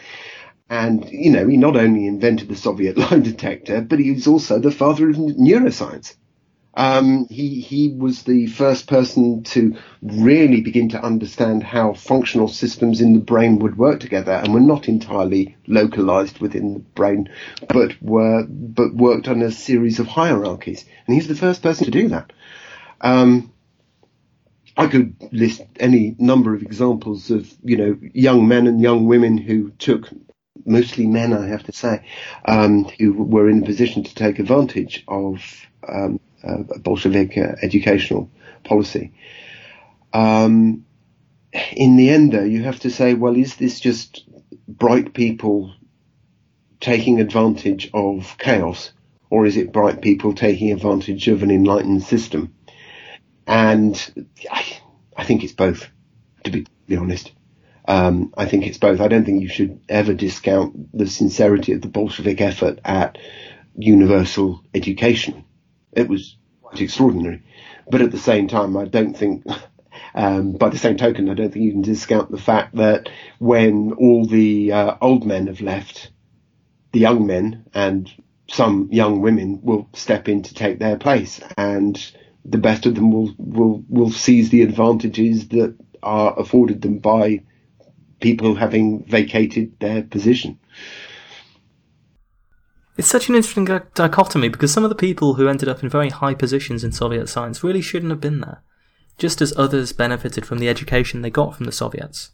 And, 0.73 1.07
you 1.11 1.31
know, 1.31 1.47
he 1.47 1.59
not 1.59 1.77
only 1.77 2.07
invented 2.07 2.49
the 2.49 2.57
Soviet 2.57 2.97
lie 2.97 3.19
detector, 3.19 3.83
but 3.83 3.99
he 3.99 4.11
was 4.11 4.27
also 4.27 4.59
the 4.59 4.71
father 4.71 5.11
of 5.11 5.17
neuroscience. 5.17 6.15
Um, 6.73 7.27
he 7.29 7.61
he 7.61 7.91
was 7.91 8.23
the 8.23 8.47
first 8.47 8.87
person 8.87 9.43
to 9.43 9.77
really 10.01 10.63
begin 10.63 10.89
to 10.89 11.05
understand 11.05 11.63
how 11.63 11.93
functional 11.93 12.49
systems 12.49 13.03
in 13.03 13.13
the 13.13 13.21
brain 13.21 13.59
would 13.59 13.77
work 13.77 14.01
together, 14.01 14.33
and 14.33 14.55
were 14.55 14.61
not 14.61 14.89
entirely 14.89 15.59
localized 15.67 16.39
within 16.39 16.73
the 16.73 16.81
brain, 16.81 17.29
but 17.69 18.01
were 18.01 18.47
but 18.49 18.95
worked 18.95 19.29
on 19.29 19.43
a 19.43 19.53
series 19.53 20.01
of 20.01 20.07
hierarchies. 20.07 20.87
And 21.07 21.15
he's 21.15 21.29
the 21.29 21.35
first 21.35 21.63
person 21.63 21.85
to 21.85 21.91
do 21.91 22.09
that. 22.09 22.33
Um, 23.03 23.53
I 24.79 24.87
could 24.87 25.17
list 25.33 25.61
any 25.79 26.17
number 26.19 26.55
of 26.55 26.63
examples 26.63 27.31
of 27.31 27.53
you 27.63 27.77
know 27.77 27.99
young 28.15 28.49
men 28.49 28.67
and 28.67 28.81
young 28.81 29.05
women 29.05 29.37
who 29.37 29.73
took 29.73 30.09
mostly 30.65 31.07
men, 31.07 31.33
I 31.33 31.49
have 31.49 31.65
to 31.65 31.73
say, 31.73 32.05
um, 32.45 32.85
who 32.99 33.13
were 33.13 33.49
in 33.49 33.63
a 33.63 33.67
position 33.67 34.05
to 34.05 34.15
take 34.15 34.39
advantage 34.39 35.05
of 35.09 35.43
um, 35.89 36.21
uh, 36.43 36.63
Bolshevik 36.79 37.37
uh, 37.39 37.55
educational 37.63 38.31
policy. 38.65 39.13
Um, 40.13 40.85
in 41.73 41.97
the 41.97 42.11
end, 42.11 42.33
though, 42.33 42.45
you 42.45 42.63
have 42.65 42.81
to 42.81 42.91
say, 42.91 43.15
well, 43.15 43.37
is 43.37 43.57
this 43.57 43.81
just 43.81 44.25
bright 44.67 45.13
people 45.13 45.75
taking 46.81 47.21
advantage 47.21 47.91
of 47.95 48.37
chaos, 48.39 48.93
or 49.31 49.47
is 49.47 49.57
it 49.57 49.73
bright 49.73 50.03
people 50.03 50.35
taking 50.35 50.73
advantage 50.73 51.29
of 51.29 51.43
an 51.43 51.51
enlightened 51.51 52.03
system? 52.03 52.55
And 53.47 54.27
I, 54.51 54.65
I 55.17 55.25
think 55.25 55.45
it's 55.45 55.53
both, 55.53 55.89
to 56.45 56.51
be, 56.51 56.65
to 56.65 56.71
be 56.87 56.97
honest. 56.97 57.33
Um, 57.87 58.33
I 58.37 58.47
think 58.47 58.67
it's 58.67 58.79
both. 58.79 59.01
I 59.01 59.09
don't 59.09 59.25
think 59.25 59.43
you 59.43 59.49
should 59.49 59.81
ever 59.89 60.15
discount 60.15 60.97
the 60.97 61.07
sincerity 61.07 61.73
of 61.73 61.83
the 61.83 61.89
Bolshevik 61.89 62.41
effort 62.41 62.79
at 62.85 63.19
universal 63.77 64.63
education. 64.75 65.45
It 65.93 66.09
was 66.09 66.37
quite 66.63 66.81
extraordinary. 66.81 67.43
But 67.91 68.03
at 68.03 68.13
the 68.13 68.19
same 68.19 68.47
time, 68.49 68.77
I 68.77 68.85
don't 68.85 69.17
think, 69.17 69.45
um, 70.15 70.53
by 70.53 70.69
the 70.69 70.79
same 70.79 70.97
token, 70.97 71.29
I 71.29 71.35
don't 71.35 71.53
think 71.53 71.65
you 71.65 71.73
can 71.73 71.83
discount 71.83 72.31
the 72.31 72.39
fact 72.39 72.77
that 72.77 73.09
when 73.39 73.93
all 73.93 74.27
the 74.27 74.73
uh, 74.73 74.95
old 75.01 75.27
men 75.27 75.49
have 75.49 75.61
left, 75.61 76.11
the 76.93 77.01
young 77.01 77.27
men 77.27 77.65
and 77.75 78.11
some 78.49 78.89
young 78.93 79.21
women 79.21 79.61
will 79.63 79.89
step 79.95 80.29
in 80.29 80.43
to 80.43 80.55
take 80.55 80.79
their 80.79 80.97
place, 80.97 81.41
and 81.57 82.13
the 82.45 82.59
best 82.59 82.87
of 82.87 82.95
them 82.95 83.11
will 83.11 83.35
will 83.39 83.83
will 83.89 84.11
seize 84.11 84.51
the 84.51 84.63
advantages 84.63 85.49
that 85.49 85.75
are 86.03 86.39
afforded 86.39 86.83
them 86.83 86.99
by 86.99 87.41
people 88.23 88.55
having 88.55 89.05
vacated 89.05 89.79
their 89.81 90.03
position. 90.03 90.59
It's 92.97 93.09
such 93.09 93.29
an 93.29 93.35
interesting 93.35 93.65
dichotomy 93.95 94.49
because 94.49 94.73
some 94.73 94.85
of 94.85 94.91
the 94.91 94.97
people 94.97 95.35
who 95.35 95.49
ended 95.49 95.69
up 95.69 95.83
in 95.83 95.89
very 95.89 96.11
high 96.11 96.35
positions 96.35 96.85
in 96.85 96.93
Soviet 96.93 97.29
science 97.29 97.65
really 97.65 97.81
shouldn't 97.83 98.11
have 98.11 98.21
been 98.21 98.41
there, 98.41 98.63
just 99.19 99.43
as 99.43 99.53
others 99.57 99.93
benefited 99.93 100.47
from 100.47 100.59
the 100.59 100.69
education 100.69 101.23
they 101.23 101.31
got 101.31 101.57
from 101.57 101.67
the 101.67 101.73
Soviets. 101.73 102.31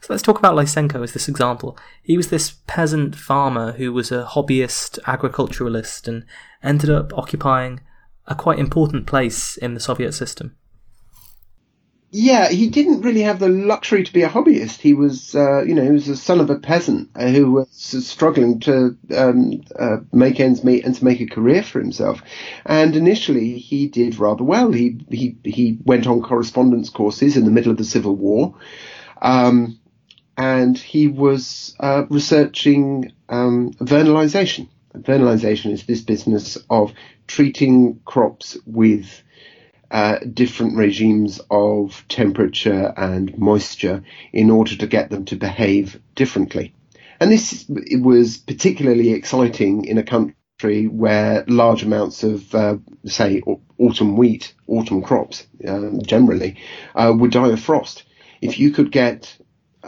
So 0.00 0.12
let's 0.12 0.22
talk 0.22 0.38
about 0.38 0.54
Lysenko 0.54 1.02
as 1.02 1.12
this 1.12 1.28
example. 1.28 1.78
He 2.02 2.16
was 2.16 2.28
this 2.28 2.56
peasant 2.66 3.16
farmer 3.16 3.72
who 3.72 3.92
was 3.92 4.12
a 4.12 4.24
hobbyist 4.24 4.98
agriculturalist 5.06 6.06
and 6.06 6.26
ended 6.62 6.90
up 6.90 7.16
occupying 7.16 7.80
a 8.26 8.34
quite 8.34 8.58
important 8.58 9.06
place 9.06 9.56
in 9.56 9.74
the 9.74 9.80
Soviet 9.80 10.12
system 10.12 10.56
yeah, 12.16 12.48
he 12.48 12.68
didn't 12.68 13.00
really 13.00 13.22
have 13.22 13.40
the 13.40 13.48
luxury 13.48 14.04
to 14.04 14.12
be 14.12 14.22
a 14.22 14.28
hobbyist. 14.28 14.78
He 14.78 14.94
was, 14.94 15.34
uh, 15.34 15.64
you 15.64 15.74
know, 15.74 15.82
he 15.82 15.90
was 15.90 16.06
the 16.06 16.16
son 16.16 16.38
of 16.38 16.48
a 16.48 16.60
peasant 16.60 17.10
who 17.16 17.50
was 17.50 17.68
struggling 18.06 18.60
to 18.60 18.96
um, 19.16 19.64
uh, 19.76 19.96
make 20.12 20.38
ends 20.38 20.62
meet 20.62 20.84
and 20.84 20.94
to 20.94 21.04
make 21.04 21.20
a 21.20 21.26
career 21.26 21.64
for 21.64 21.80
himself. 21.80 22.22
And 22.64 22.94
initially, 22.94 23.58
he 23.58 23.88
did 23.88 24.20
rather 24.20 24.44
well. 24.44 24.70
He 24.70 24.96
he 25.10 25.36
he 25.42 25.76
went 25.84 26.06
on 26.06 26.22
correspondence 26.22 26.88
courses 26.88 27.36
in 27.36 27.46
the 27.46 27.50
middle 27.50 27.72
of 27.72 27.78
the 27.78 27.84
Civil 27.84 28.14
War, 28.14 28.54
um, 29.20 29.80
and 30.36 30.78
he 30.78 31.08
was 31.08 31.74
uh, 31.80 32.04
researching 32.10 33.10
um, 33.28 33.72
vernalization. 33.80 34.68
Vernalization 34.96 35.72
is 35.72 35.84
this 35.84 36.02
business 36.02 36.58
of 36.70 36.92
treating 37.26 37.98
crops 38.04 38.56
with 38.64 39.24
uh, 39.94 40.18
different 40.18 40.76
regimes 40.76 41.40
of 41.52 42.04
temperature 42.08 42.92
and 42.96 43.38
moisture 43.38 44.02
in 44.32 44.50
order 44.50 44.74
to 44.76 44.88
get 44.88 45.08
them 45.08 45.24
to 45.24 45.36
behave 45.36 46.00
differently. 46.16 46.74
And 47.20 47.30
this 47.30 47.64
was 47.68 48.36
particularly 48.36 49.12
exciting 49.12 49.84
in 49.84 49.98
a 49.98 50.02
country 50.02 50.88
where 50.88 51.44
large 51.46 51.84
amounts 51.84 52.24
of, 52.24 52.52
uh, 52.56 52.78
say, 53.06 53.40
autumn 53.78 54.16
wheat, 54.16 54.52
autumn 54.66 55.00
crops 55.00 55.46
um, 55.68 56.02
generally, 56.02 56.56
uh, 56.96 57.14
would 57.16 57.30
die 57.30 57.52
of 57.52 57.60
frost. 57.60 58.02
If 58.42 58.58
you 58.58 58.72
could 58.72 58.90
get 58.90 59.38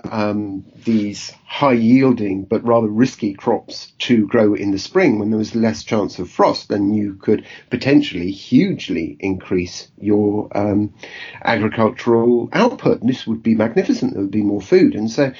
um, 0.04 0.64
these 0.84 1.32
high 1.44 1.72
yielding 1.72 2.44
but 2.44 2.64
rather 2.64 2.88
risky 2.88 3.34
crops 3.34 3.92
to 3.98 4.26
grow 4.26 4.54
in 4.54 4.70
the 4.70 4.78
spring 4.78 5.18
when 5.18 5.30
there 5.30 5.38
was 5.38 5.54
less 5.54 5.84
chance 5.84 6.18
of 6.18 6.30
frost, 6.30 6.68
then 6.68 6.92
you 6.92 7.14
could 7.14 7.46
potentially 7.70 8.30
hugely 8.30 9.16
increase 9.20 9.88
your 9.98 10.48
um, 10.56 10.94
agricultural 11.42 12.48
output. 12.52 13.00
This 13.00 13.26
would 13.26 13.42
be 13.42 13.54
magnificent. 13.54 14.12
There 14.12 14.22
would 14.22 14.30
be 14.30 14.42
more 14.42 14.60
food. 14.60 14.94
And 14.94 15.10
so 15.10 15.32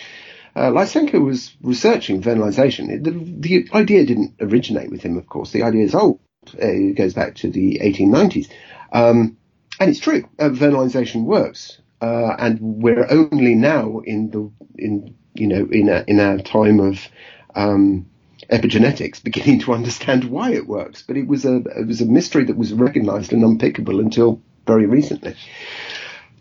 uh, 0.55 0.71
Lysenko 0.71 1.23
was 1.23 1.55
researching 1.63 2.23
vernalization. 2.23 3.03
The, 3.03 3.11
the, 3.11 3.69
idea 3.75 4.07
didn't 4.07 4.37
originate 4.41 4.91
with 4.91 5.03
him, 5.03 5.19
of 5.19 5.27
course. 5.27 5.53
The 5.53 5.63
idea 5.63 5.85
is 5.85 5.95
old. 5.95 6.21
It 6.55 6.97
goes 6.97 7.15
back 7.15 7.35
to 7.37 7.51
the 7.51 7.81
1890s. 7.83 8.49
Um, 8.93 9.37
and 9.79 9.91
it's 9.91 10.01
true. 10.01 10.29
Uh, 10.39 10.49
vernalization 10.49 11.25
works 11.25 11.79
uh, 12.01 12.37
and 12.39 12.59
we're 12.61 13.07
only 13.11 13.55
now 13.55 14.01
in 14.01 14.31
the 14.31 14.51
in 14.77 15.15
you 15.35 15.47
know 15.47 15.67
in 15.71 15.89
a 15.89 16.05
in 16.07 16.21
a 16.21 16.43
time 16.43 16.81
of 16.81 17.09
um, 17.55 18.07
epigenetics 18.51 19.23
beginning 19.25 19.61
to 19.61 19.73
understand 19.73 20.25
why 20.25 20.53
it 20.53 20.67
works. 20.67 21.03
But 21.03 21.17
it 21.17 21.27
was 21.27 21.45
a 21.45 21.57
it 21.57 21.87
was 21.87 22.01
a 22.01 22.07
mystery 22.07 22.45
that 22.45 22.57
was 22.57 22.73
recognised 22.73 23.33
and 23.33 23.43
unpickable 23.43 24.01
until 24.01 24.41
very 24.67 24.87
recently. 24.87 25.35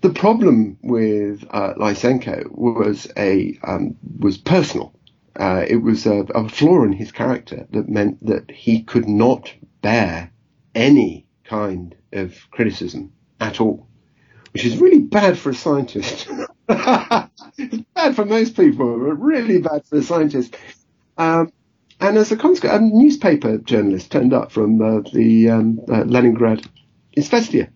The 0.02 0.10
problem 0.10 0.78
with 0.84 1.46
uh, 1.50 1.74
Lysenko 1.76 2.52
was 2.52 3.12
a 3.18 3.58
um, 3.64 3.96
was 4.20 4.38
personal. 4.38 4.94
Uh, 5.38 5.66
it 5.68 5.78
was 5.78 6.06
a, 6.06 6.20
a 6.34 6.48
flaw 6.48 6.84
in 6.84 6.94
his 6.94 7.12
character 7.12 7.68
that 7.72 7.90
meant 7.90 8.26
that 8.26 8.50
he 8.50 8.84
could 8.84 9.08
not 9.08 9.54
bear 9.82 10.32
any 10.74 11.26
kind 11.44 11.96
of 12.14 12.36
criticism 12.52 13.12
at 13.42 13.60
all 13.60 13.85
which 14.56 14.64
is 14.64 14.78
really 14.78 15.00
bad 15.00 15.38
for 15.38 15.50
a 15.50 15.54
scientist. 15.54 16.30
bad 16.68 17.30
for 18.16 18.24
most 18.24 18.56
people, 18.56 18.98
but 18.98 19.16
really 19.16 19.60
bad 19.60 19.86
for 19.86 19.98
a 19.98 20.02
scientist. 20.02 20.56
Um, 21.18 21.52
and 22.00 22.18
as 22.18 22.32
a 22.32 22.38
consequence, 22.38 22.74
a 22.74 22.80
newspaper 22.80 23.58
journalist 23.58 24.14
turned 24.14 24.32
up 24.32 24.54
from 24.54 24.82
uh, 24.82 25.02
the 25.12 25.50
um, 25.50 25.82
uh, 25.90 26.06
Leningrad 26.06 26.66
Izvestia 27.18 27.68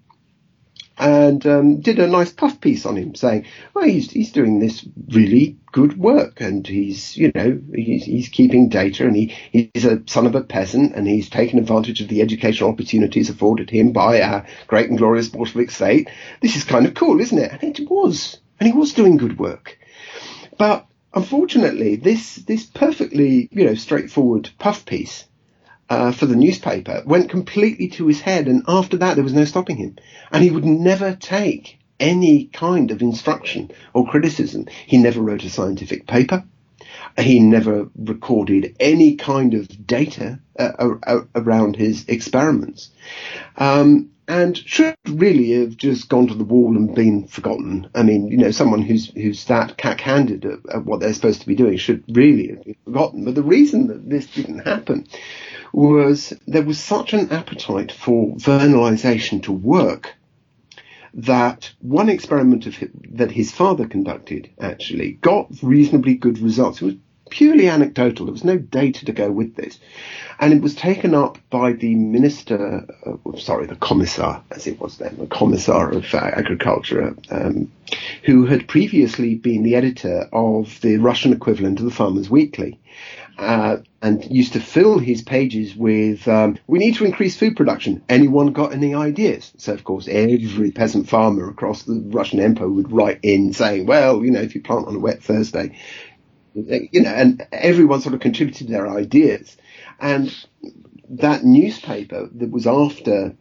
and 1.00 1.46
um, 1.48 1.80
did 1.80 1.98
a 1.98 2.08
nice 2.08 2.32
puff 2.32 2.60
piece 2.60 2.86
on 2.86 2.98
him, 2.98 3.16
saying, 3.16 3.46
"Well, 3.74 3.86
he's 3.86 4.12
he's 4.12 4.34
doing 4.34 4.60
this 4.60 4.86
really 5.08 5.58
good 5.72 5.98
work, 5.98 6.42
and 6.42 6.68
he's 6.68 7.16
you 7.16 7.32
know 7.34 7.60
he's, 7.74 8.04
he's 8.04 8.28
keeping 8.28 8.68
data, 8.68 9.06
and 9.06 9.16
he 9.16 9.34
he's 9.52 9.86
a 9.86 10.04
son 10.08 10.28
of 10.28 10.36
a 10.36 10.44
peasant, 10.44 10.96
and 10.96 11.08
he's 11.08 11.30
taken 11.30 11.58
advantage 11.58 12.02
of 12.02 12.10
the 12.10 12.22
educational 12.22 12.70
opportunities 12.70 13.30
afforded 13.30 13.70
him 13.70 13.94
by 13.94 14.22
our 14.22 14.46
great 14.68 14.90
and 14.90 14.98
glorious 14.98 15.30
Bolshevik 15.30 15.72
state. 15.72 16.10
This 16.42 16.58
is 16.58 16.66
kind 16.66 16.86
of 16.86 16.94
cool, 16.94 17.22
isn't 17.22 17.40
it?" 17.40 17.52
And 17.52 17.80
it 17.80 17.90
was, 17.90 18.38
and 18.60 18.68
he 18.68 18.78
was 18.78 18.94
doing 18.94 19.16
good 19.16 19.40
work, 19.40 19.80
but 20.58 20.86
unfortunately, 21.14 21.96
this 21.96 22.36
this 22.36 22.66
perfectly 22.66 23.48
you 23.54 23.66
know 23.66 23.76
straightforward 23.76 24.50
puff 24.60 24.86
piece 24.86 25.26
uh, 25.90 26.12
for 26.12 26.26
the 26.26 26.36
newspaper 26.36 27.02
went 27.06 27.30
completely 27.30 27.88
to 27.90 28.08
his 28.08 28.22
head, 28.22 28.48
and 28.48 28.64
after 28.68 28.98
that 28.98 29.16
there 29.16 29.24
was 29.24 29.34
no 29.34 29.46
stopping 29.46 29.78
him, 29.78 29.98
and 30.32 30.44
he 30.44 30.52
would 30.52 30.66
never 30.66 31.16
take 31.16 31.80
any 32.00 32.46
kind 32.46 32.92
of 32.92 33.02
instruction 33.02 33.72
or 33.94 34.08
criticism. 34.08 34.68
He 34.86 34.98
never 34.98 35.22
wrote 35.22 35.44
a 35.44 35.50
scientific 35.50 36.08
paper. 36.08 36.44
He 37.18 37.40
never 37.40 37.90
recorded 37.98 38.76
any 38.80 39.16
kind 39.16 39.54
of 39.54 39.86
data 39.86 40.40
uh, 40.58 40.96
around 41.36 41.76
his 41.76 42.06
experiments. 42.08 42.90
Um, 43.58 44.12
and 44.30 44.56
should 44.56 44.96
really 45.08 45.60
have 45.60 45.76
just 45.76 46.08
gone 46.08 46.28
to 46.28 46.36
the 46.36 46.44
wall 46.44 46.78
and 46.78 46.94
been 46.94 47.28
forgotten. 47.28 47.90
I 47.96 48.04
mean, 48.04 48.28
you 48.28 48.38
know, 48.38 48.52
someone 48.52 48.84
who's 48.84 49.10
who's 49.10 49.44
that 49.46 49.76
cack-handed 49.76 50.46
at, 50.46 50.60
at 50.72 50.86
what 50.86 51.00
they're 51.00 51.16
supposed 51.16 51.42
to 51.42 51.48
be 51.48 51.56
doing 51.56 51.78
should 51.78 52.04
really 52.16 52.50
have 52.50 52.64
been 52.64 52.76
forgotten. 52.86 53.26
But 53.26 53.34
the 53.34 53.42
reason 53.42 53.88
that 53.88 54.08
this 54.08 54.28
didn't 54.28 54.60
happen 54.60 55.08
was 55.74 56.34
there 56.48 56.64
was 56.64 56.80
such 56.80 57.14
an 57.14 57.32
appetite 57.32 57.92
for 57.92 58.36
vernalization 58.36 59.42
to 59.44 59.52
work 59.52 60.16
that 61.14 61.72
one 61.80 62.10
experiment 62.10 62.66
his, 62.66 62.78
that 63.12 63.32
his 63.32 63.52
father 63.52 63.88
conducted 63.88 64.50
actually 64.60 65.14
got 65.14 65.48
reasonably 65.62 66.16
good 66.16 66.40
results. 66.40 66.82
It 66.82 66.86
was 66.86 66.96
purely 67.30 67.70
anecdotal. 67.70 68.26
There 68.26 68.34
was 68.34 68.44
no 68.44 68.58
data 68.58 69.06
to 69.06 69.12
go 69.12 69.32
with 69.32 69.56
this. 69.56 69.80
And 70.40 70.54
it 70.54 70.62
was 70.62 70.76
taken 70.76 71.14
up 71.14 71.38
by 71.50 71.74
the 71.74 71.96
minister, 71.96 72.86
uh, 73.06 73.38
sorry, 73.38 73.66
the 73.66 73.76
commissar, 73.76 74.44
as 74.52 74.68
it 74.68 74.80
was 74.80 74.98
then, 74.98 75.18
the 75.18 75.28
commissar 75.28 75.92
of 75.92 76.14
uh, 76.14 76.18
agriculture, 76.18 77.16
um, 77.30 77.72
who 78.24 78.46
had 78.46 78.68
previously 78.68 79.36
been 79.36 79.64
the 79.64 79.76
editor 79.76 80.28
of 80.32 80.80
the 80.82 80.98
Russian 80.98 81.34
equivalent 81.34 81.80
of 81.80 81.86
the 81.86 81.92
Farmers 81.92 82.30
Weekly. 82.30 82.80
Uh, 83.40 83.78
and 84.02 84.30
used 84.30 84.52
to 84.52 84.60
fill 84.60 85.00
his 85.00 85.22
pages 85.22 85.74
with, 85.74 86.28
um, 86.28 86.58
we 86.68 86.78
need 86.78 86.96
to 86.96 87.06
increase 87.06 87.38
food 87.38 87.56
production. 87.56 88.04
Anyone 88.10 88.52
got 88.52 88.74
any 88.74 88.94
ideas? 88.94 89.54
So, 89.56 89.74
of 89.74 89.86
course, 89.86 90.10
every 90.10 90.72
peasant 90.72 91.08
farmer 91.08 91.50
across 91.50 91.84
the 91.84 92.04
Russian 92.08 92.42
Empire 92.42 92.68
would 92.68 92.92
write 92.92 93.20
in 93.24 93.54
saying, 93.54 93.86
well, 93.86 94.26
you 94.26 94.32
know, 94.32 94.42
if 94.42 94.56
you 94.56 94.62
plant 94.62 94.88
on 94.88 94.96
a 94.96 95.00
wet 95.00 95.24
Thursday, 95.24 95.78
you 96.54 97.02
know, 97.02 97.12
and 97.12 97.48
everyone 97.54 98.02
sort 98.02 98.14
of 98.14 98.20
contributed 98.20 98.68
their 98.68 98.90
ideas. 98.90 99.56
And 100.02 100.36
that 101.12 101.46
newspaper 101.46 102.30
that 102.34 102.52
was 102.52 102.68
after 102.68 103.38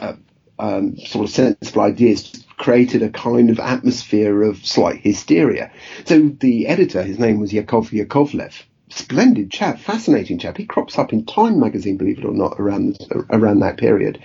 uh, 0.00 0.14
um, 0.58 0.96
sort 0.96 1.26
of 1.26 1.30
sensible 1.30 1.82
ideas 1.82 2.43
created 2.64 3.02
a 3.02 3.10
kind 3.10 3.50
of 3.50 3.60
atmosphere 3.60 4.42
of 4.42 4.64
slight 4.64 4.98
hysteria. 5.02 5.70
So 6.06 6.30
the 6.40 6.66
editor, 6.66 7.02
his 7.02 7.18
name 7.18 7.38
was 7.38 7.52
Yakov 7.52 7.90
Yakovlev, 7.90 8.54
splendid 8.88 9.50
chap, 9.50 9.78
fascinating 9.78 10.38
chap. 10.38 10.56
He 10.56 10.64
crops 10.64 10.98
up 10.98 11.12
in 11.12 11.26
Time 11.26 11.60
magazine, 11.60 11.98
believe 11.98 12.20
it 12.20 12.24
or 12.24 12.32
not, 12.32 12.58
around 12.58 12.96
around 13.28 13.60
that 13.60 13.76
period. 13.76 14.18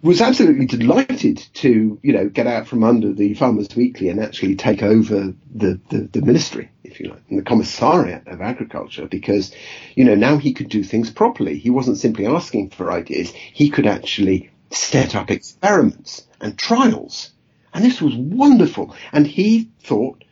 Was 0.00 0.22
absolutely 0.22 0.64
delighted 0.64 1.36
to, 1.56 2.00
you 2.02 2.12
know, 2.14 2.30
get 2.30 2.46
out 2.46 2.66
from 2.66 2.82
under 2.82 3.12
the 3.12 3.34
Farmers 3.34 3.68
Weekly 3.76 4.08
and 4.08 4.20
actually 4.20 4.56
take 4.56 4.82
over 4.82 5.34
the, 5.54 5.78
the, 5.90 6.08
the 6.10 6.22
ministry, 6.22 6.70
if 6.82 6.98
you 6.98 7.10
like, 7.10 7.24
and 7.28 7.38
the 7.38 7.42
commissariat 7.42 8.26
of 8.26 8.40
agriculture, 8.40 9.06
because, 9.06 9.54
you 9.94 10.04
know, 10.06 10.14
now 10.14 10.38
he 10.38 10.54
could 10.54 10.70
do 10.70 10.82
things 10.82 11.10
properly. 11.10 11.58
He 11.58 11.68
wasn't 11.68 11.98
simply 11.98 12.26
asking 12.26 12.70
for 12.70 12.90
ideas. 12.90 13.30
He 13.32 13.68
could 13.68 13.86
actually 13.86 14.50
set 14.70 15.14
up 15.14 15.30
experiments 15.30 16.26
and 16.40 16.58
trials. 16.58 17.32
And 17.76 17.84
this 17.84 18.00
was 18.00 18.14
wonderful. 18.16 18.96
And 19.12 19.26
he 19.26 19.70
thought, 19.80 20.24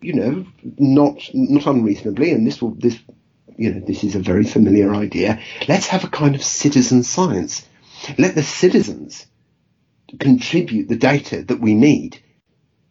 you 0.00 0.14
know, 0.14 0.46
not 0.78 1.20
not 1.34 1.66
unreasonably, 1.66 2.32
and 2.32 2.46
this 2.46 2.62
will 2.62 2.70
this 2.70 2.98
you 3.58 3.74
know, 3.74 3.80
this 3.80 4.02
is 4.02 4.14
a 4.14 4.18
very 4.18 4.44
familiar 4.44 4.94
idea. 4.94 5.42
Let's 5.68 5.88
have 5.88 6.04
a 6.04 6.08
kind 6.08 6.34
of 6.34 6.42
citizen 6.42 7.02
science. 7.02 7.68
Let 8.16 8.34
the 8.34 8.42
citizens 8.42 9.26
contribute 10.18 10.88
the 10.88 10.96
data 10.96 11.42
that 11.42 11.60
we 11.60 11.74
need 11.74 12.18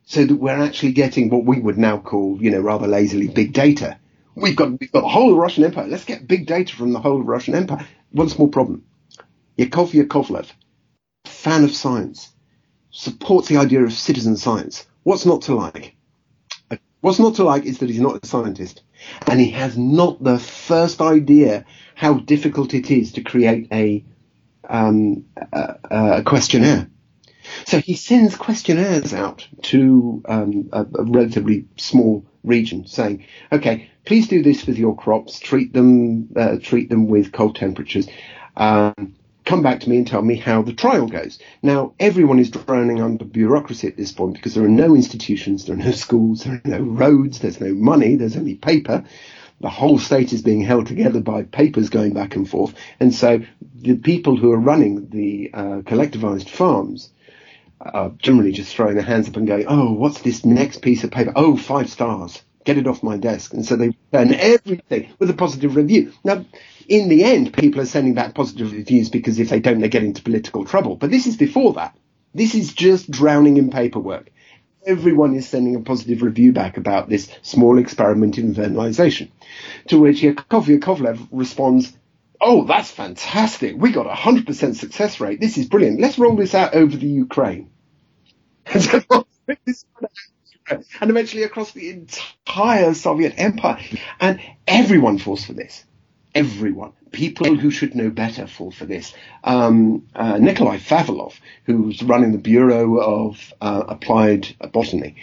so 0.03 0.23
that 0.23 0.35
we're 0.35 0.63
actually 0.63 0.91
getting 0.91 1.31
what 1.31 1.45
we 1.45 1.59
would 1.59 1.79
now 1.79 1.97
call, 1.97 2.37
you 2.39 2.51
know, 2.51 2.59
rather 2.59 2.85
lazily 2.85 3.27
big 3.27 3.53
data. 3.53 3.97
We've 4.35 4.55
got, 4.55 4.79
we've 4.79 4.91
got 4.91 5.01
the 5.01 5.07
whole 5.07 5.35
Russian 5.35 5.63
Empire. 5.63 5.87
Let's 5.87 6.05
get 6.05 6.27
big 6.27 6.45
data 6.45 6.75
from 6.75 6.93
the 6.93 6.99
whole 6.99 7.23
Russian 7.23 7.55
Empire. 7.55 7.87
One 8.11 8.29
small 8.29 8.49
problem. 8.49 8.85
Yakov 9.57 9.93
Yakovlev, 9.93 10.51
fan 11.25 11.63
of 11.63 11.71
science, 11.71 12.31
supports 12.91 13.47
the 13.47 13.57
idea 13.57 13.83
of 13.83 13.93
citizen 13.93 14.37
science. 14.37 14.85
What's 15.03 15.25
not 15.25 15.43
to 15.43 15.55
like? 15.55 15.95
What's 17.01 17.19
not 17.19 17.35
to 17.35 17.43
like 17.43 17.65
is 17.65 17.79
that 17.79 17.89
he's 17.89 18.01
not 18.01 18.23
a 18.23 18.27
scientist 18.27 18.83
and 19.27 19.39
he 19.39 19.51
has 19.51 19.77
not 19.77 20.21
the 20.21 20.37
first 20.37 21.01
idea 21.01 21.65
how 21.95 22.15
difficult 22.15 22.73
it 22.73 22.91
is 22.91 23.13
to 23.13 23.21
create 23.21 23.67
a, 23.71 24.03
um, 24.67 25.25
a, 25.51 25.75
a 25.91 26.23
questionnaire. 26.23 26.89
So 27.65 27.79
he 27.79 27.95
sends 27.95 28.35
questionnaires 28.35 29.13
out 29.13 29.47
to 29.63 30.21
um, 30.27 30.69
a, 30.71 30.81
a, 30.81 31.03
relatively 31.03 31.65
small 31.77 32.25
region, 32.43 32.85
saying, 32.85 33.25
"Okay, 33.51 33.89
please 34.05 34.27
do 34.27 34.43
this 34.43 34.67
with 34.67 34.77
your 34.77 34.95
crops. 34.95 35.39
Treat 35.39 35.73
them, 35.73 36.29
uh, 36.35 36.57
treat 36.61 36.89
them 36.89 37.07
with 37.07 37.31
cold 37.31 37.55
temperatures. 37.55 38.07
Um, 38.55 39.15
come 39.49 39.63
back 39.63 39.79
to 39.79 39.89
me 39.89 39.97
and 39.97 40.05
tell 40.05 40.21
me 40.21 40.35
how 40.35 40.61
the 40.61 40.73
trial 40.73 41.07
goes. 41.07 41.39
Now, 41.63 41.93
everyone 41.99 42.37
is 42.37 42.51
drowning 42.51 43.01
under 43.01 43.25
bureaucracy 43.25 43.87
at 43.87 43.97
this 43.97 44.11
point 44.11 44.35
because 44.35 44.53
there 44.53 44.63
are 44.63 44.69
no 44.69 44.93
institutions, 44.93 45.65
there 45.65 45.75
are 45.75 45.79
no 45.79 45.91
schools, 45.91 46.43
there 46.43 46.61
are 46.63 46.69
no 46.69 46.81
roads, 46.81 47.39
there's 47.39 47.59
no 47.59 47.73
money, 47.73 48.15
there's 48.15 48.37
only 48.37 48.53
paper. 48.53 49.03
The 49.59 49.69
whole 49.71 49.97
state 49.97 50.33
is 50.33 50.43
being 50.43 50.61
held 50.61 50.85
together 50.85 51.19
by 51.19 51.43
papers 51.43 51.89
going 51.89 52.13
back 52.13 52.35
and 52.35 52.47
forth. 52.47 52.75
And 52.99 53.13
so 53.13 53.41
the 53.75 53.95
people 53.95 54.37
who 54.37 54.51
are 54.51 54.59
running 54.59 55.09
the 55.09 55.49
uh, 55.51 55.81
collectivized 55.81 56.47
farms 56.47 57.09
are 57.81 58.11
generally 58.19 58.51
just 58.51 58.75
throwing 58.75 58.93
their 58.93 59.03
hands 59.03 59.29
up 59.29 59.35
and 59.35 59.47
going, 59.47 59.65
oh, 59.67 59.93
what's 59.93 60.21
this 60.21 60.45
next 60.45 60.83
piece 60.83 61.03
of 61.03 61.09
paper? 61.09 61.33
Oh, 61.35 61.57
five 61.57 61.89
stars. 61.89 62.43
Get 62.65 62.77
it 62.77 62.87
off 62.87 63.03
my 63.03 63.17
desk. 63.17 63.53
And 63.53 63.65
so 63.65 63.75
they 63.75 63.91
turn 64.11 64.33
everything 64.33 65.13
with 65.17 65.29
a 65.29 65.33
positive 65.33 65.75
review. 65.75 66.13
Now, 66.23 66.45
in 66.87 67.09
the 67.09 67.23
end, 67.23 67.53
people 67.53 67.81
are 67.81 67.85
sending 67.85 68.13
back 68.13 68.35
positive 68.35 68.71
reviews 68.71 69.09
because 69.09 69.39
if 69.39 69.49
they 69.49 69.59
don't, 69.59 69.79
they 69.79 69.89
get 69.89 70.03
into 70.03 70.21
political 70.21 70.65
trouble. 70.65 70.95
But 70.95 71.11
this 71.11 71.27
is 71.27 71.37
before 71.37 71.73
that. 71.73 71.97
This 72.33 72.55
is 72.55 72.73
just 72.73 73.09
drowning 73.09 73.57
in 73.57 73.69
paperwork. 73.69 74.29
Everyone 74.85 75.35
is 75.35 75.47
sending 75.47 75.75
a 75.75 75.81
positive 75.81 76.21
review 76.21 76.51
back 76.51 76.77
about 76.77 77.09
this 77.09 77.29
small 77.41 77.79
experiment 77.79 78.37
in 78.37 78.53
vernalization. 78.53 79.31
To 79.87 79.99
which 79.99 80.21
Yakov 80.21 80.67
Yakovlev 80.67 81.27
responds, 81.31 81.93
Oh, 82.41 82.63
that's 82.65 82.89
fantastic. 82.89 83.75
We 83.77 83.91
got 83.91 84.05
a 84.05 84.13
100% 84.13 84.75
success 84.75 85.19
rate. 85.19 85.41
This 85.41 85.57
is 85.57 85.67
brilliant. 85.67 85.99
Let's 85.99 86.17
roll 86.17 86.35
this 86.35 86.55
out 86.55 86.73
over 86.73 86.95
the 86.95 87.07
Ukraine. 87.07 87.69
and 91.01 91.09
eventually 91.09 91.43
across 91.43 91.71
the 91.71 91.89
entire 91.89 92.93
Soviet 92.93 93.33
empire. 93.37 93.79
And 94.19 94.39
everyone 94.67 95.17
falls 95.17 95.45
for 95.45 95.53
this 95.53 95.85
everyone. 96.35 96.93
People 97.11 97.55
who 97.55 97.71
should 97.71 97.95
know 97.95 98.09
better 98.09 98.45
fall 98.45 98.71
for 98.71 98.85
this. 98.85 99.13
Um, 99.43 100.07
uh, 100.15 100.37
Nikolai 100.37 100.77
Vavilov, 100.77 101.33
who's 101.63 102.03
running 102.03 102.31
the 102.31 102.37
Bureau 102.37 102.99
of 102.99 103.53
uh, 103.61 103.83
Applied 103.87 104.47
Botany, 104.71 105.15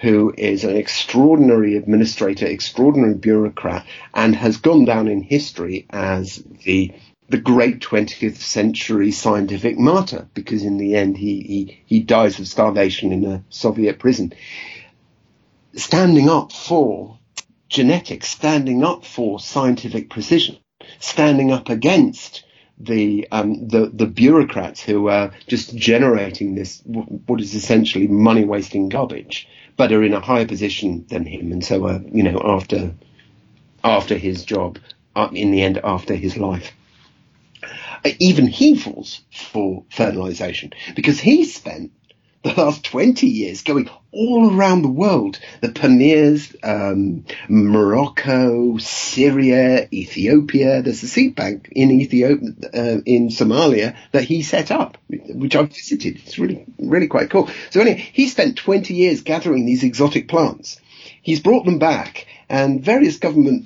who 0.00 0.34
is 0.36 0.64
an 0.64 0.76
extraordinary 0.76 1.76
administrator, 1.76 2.46
extraordinary 2.46 3.14
bureaucrat, 3.14 3.84
and 4.14 4.34
has 4.34 4.56
gone 4.56 4.84
down 4.84 5.08
in 5.08 5.22
history 5.22 5.86
as 5.90 6.42
the 6.64 6.92
the 7.30 7.38
great 7.38 7.80
20th 7.80 8.36
century 8.36 9.10
scientific 9.10 9.78
martyr, 9.78 10.28
because 10.34 10.62
in 10.62 10.76
the 10.76 10.94
end 10.94 11.16
he, 11.16 11.40
he, 11.40 11.82
he 11.86 12.00
dies 12.00 12.38
of 12.38 12.46
starvation 12.46 13.12
in 13.12 13.24
a 13.24 13.42
Soviet 13.48 13.98
prison. 13.98 14.30
Standing 15.76 16.28
up 16.28 16.52
for 16.52 17.18
genetics 17.74 18.28
standing 18.28 18.84
up 18.84 19.04
for 19.04 19.40
scientific 19.40 20.08
precision, 20.08 20.56
standing 21.00 21.50
up 21.50 21.68
against 21.68 22.44
the 22.78 23.26
um, 23.32 23.66
the, 23.68 23.90
the 23.92 24.06
bureaucrats 24.06 24.80
who 24.80 25.08
are 25.08 25.32
just 25.48 25.74
generating 25.76 26.54
this 26.54 26.80
what 26.84 27.40
is 27.40 27.54
essentially 27.54 28.06
money 28.06 28.44
wasting 28.44 28.88
garbage, 28.88 29.48
but 29.76 29.92
are 29.92 30.04
in 30.04 30.14
a 30.14 30.20
higher 30.20 30.46
position 30.46 31.04
than 31.08 31.26
him, 31.26 31.50
and 31.50 31.64
so 31.64 32.00
you 32.12 32.22
know 32.22 32.40
after 32.44 32.94
after 33.82 34.16
his 34.16 34.44
job, 34.44 34.78
uh, 35.16 35.28
in 35.32 35.50
the 35.50 35.62
end 35.62 35.80
after 35.82 36.14
his 36.14 36.36
life. 36.36 36.72
Even 38.20 38.46
he 38.46 38.76
falls 38.76 39.22
for 39.32 39.84
vernalization 39.90 40.72
because 40.94 41.18
he 41.18 41.44
spent 41.44 41.90
the 42.44 42.54
last 42.54 42.84
20 42.84 43.26
years 43.26 43.62
going 43.62 43.88
all 44.12 44.54
around 44.54 44.82
the 44.82 44.88
world. 44.88 45.38
The 45.62 45.68
Pamirs, 45.68 46.54
um, 46.62 47.24
Morocco, 47.48 48.76
Syria, 48.76 49.88
Ethiopia. 49.90 50.82
There's 50.82 51.02
a 51.02 51.08
seed 51.08 51.34
bank 51.34 51.70
in 51.72 51.90
Ethiopia, 51.90 52.50
uh, 52.74 53.00
in 53.06 53.30
Somalia 53.30 53.96
that 54.12 54.24
he 54.24 54.42
set 54.42 54.70
up, 54.70 54.98
which 55.08 55.56
I've 55.56 55.72
visited. 55.72 56.16
It's 56.18 56.38
really, 56.38 56.66
really 56.78 57.08
quite 57.08 57.30
cool. 57.30 57.48
So 57.70 57.80
anyway, 57.80 58.08
he 58.12 58.28
spent 58.28 58.58
20 58.58 58.92
years 58.92 59.22
gathering 59.22 59.64
these 59.64 59.82
exotic 59.82 60.28
plants. 60.28 60.78
He's 61.22 61.40
brought 61.40 61.64
them 61.64 61.78
back 61.78 62.26
and 62.50 62.84
various 62.84 63.16
government 63.16 63.64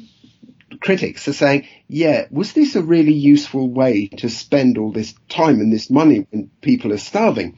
critics 0.80 1.26
are 1.26 1.32
saying, 1.32 1.66
yeah, 1.88 2.26
was 2.30 2.52
this 2.52 2.76
a 2.76 2.82
really 2.82 3.12
useful 3.12 3.68
way 3.68 4.06
to 4.06 4.28
spend 4.28 4.78
all 4.78 4.92
this 4.92 5.14
time 5.28 5.60
and 5.60 5.72
this 5.72 5.90
money 5.90 6.26
when 6.30 6.50
people 6.60 6.92
are 6.92 6.98
starving? 6.98 7.56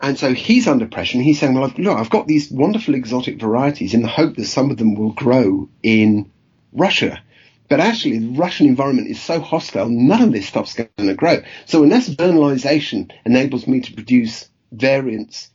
And 0.00 0.18
so 0.18 0.34
he's 0.34 0.68
under 0.68 0.86
pressure 0.86 1.16
and 1.16 1.24
he's 1.24 1.40
saying, 1.40 1.54
well, 1.54 1.64
I've, 1.64 1.78
look, 1.78 1.98
I've 1.98 2.10
got 2.10 2.26
these 2.26 2.50
wonderful 2.50 2.94
exotic 2.94 3.40
varieties 3.40 3.94
in 3.94 4.02
the 4.02 4.08
hope 4.08 4.36
that 4.36 4.44
some 4.44 4.70
of 4.70 4.76
them 4.76 4.94
will 4.94 5.12
grow 5.12 5.68
in 5.82 6.30
Russia. 6.72 7.22
But 7.68 7.80
actually, 7.80 8.18
the 8.18 8.38
Russian 8.38 8.66
environment 8.66 9.08
is 9.08 9.20
so 9.20 9.40
hostile, 9.40 9.88
none 9.88 10.22
of 10.22 10.32
this 10.32 10.46
stuff's 10.46 10.74
going 10.74 10.90
to 10.98 11.14
grow. 11.14 11.42
So 11.64 11.82
unless 11.82 12.08
vernalization 12.08 13.10
enables 13.24 13.66
me 13.66 13.80
to 13.80 13.92
produce 13.92 14.48
variants 14.70 15.50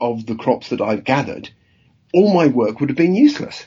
of 0.00 0.26
the 0.26 0.36
crops 0.36 0.68
that 0.68 0.80
I've 0.80 1.04
gathered, 1.04 1.50
all 2.12 2.32
my 2.32 2.46
work 2.46 2.78
would 2.80 2.90
have 2.90 2.96
been 2.96 3.14
useless. 3.14 3.66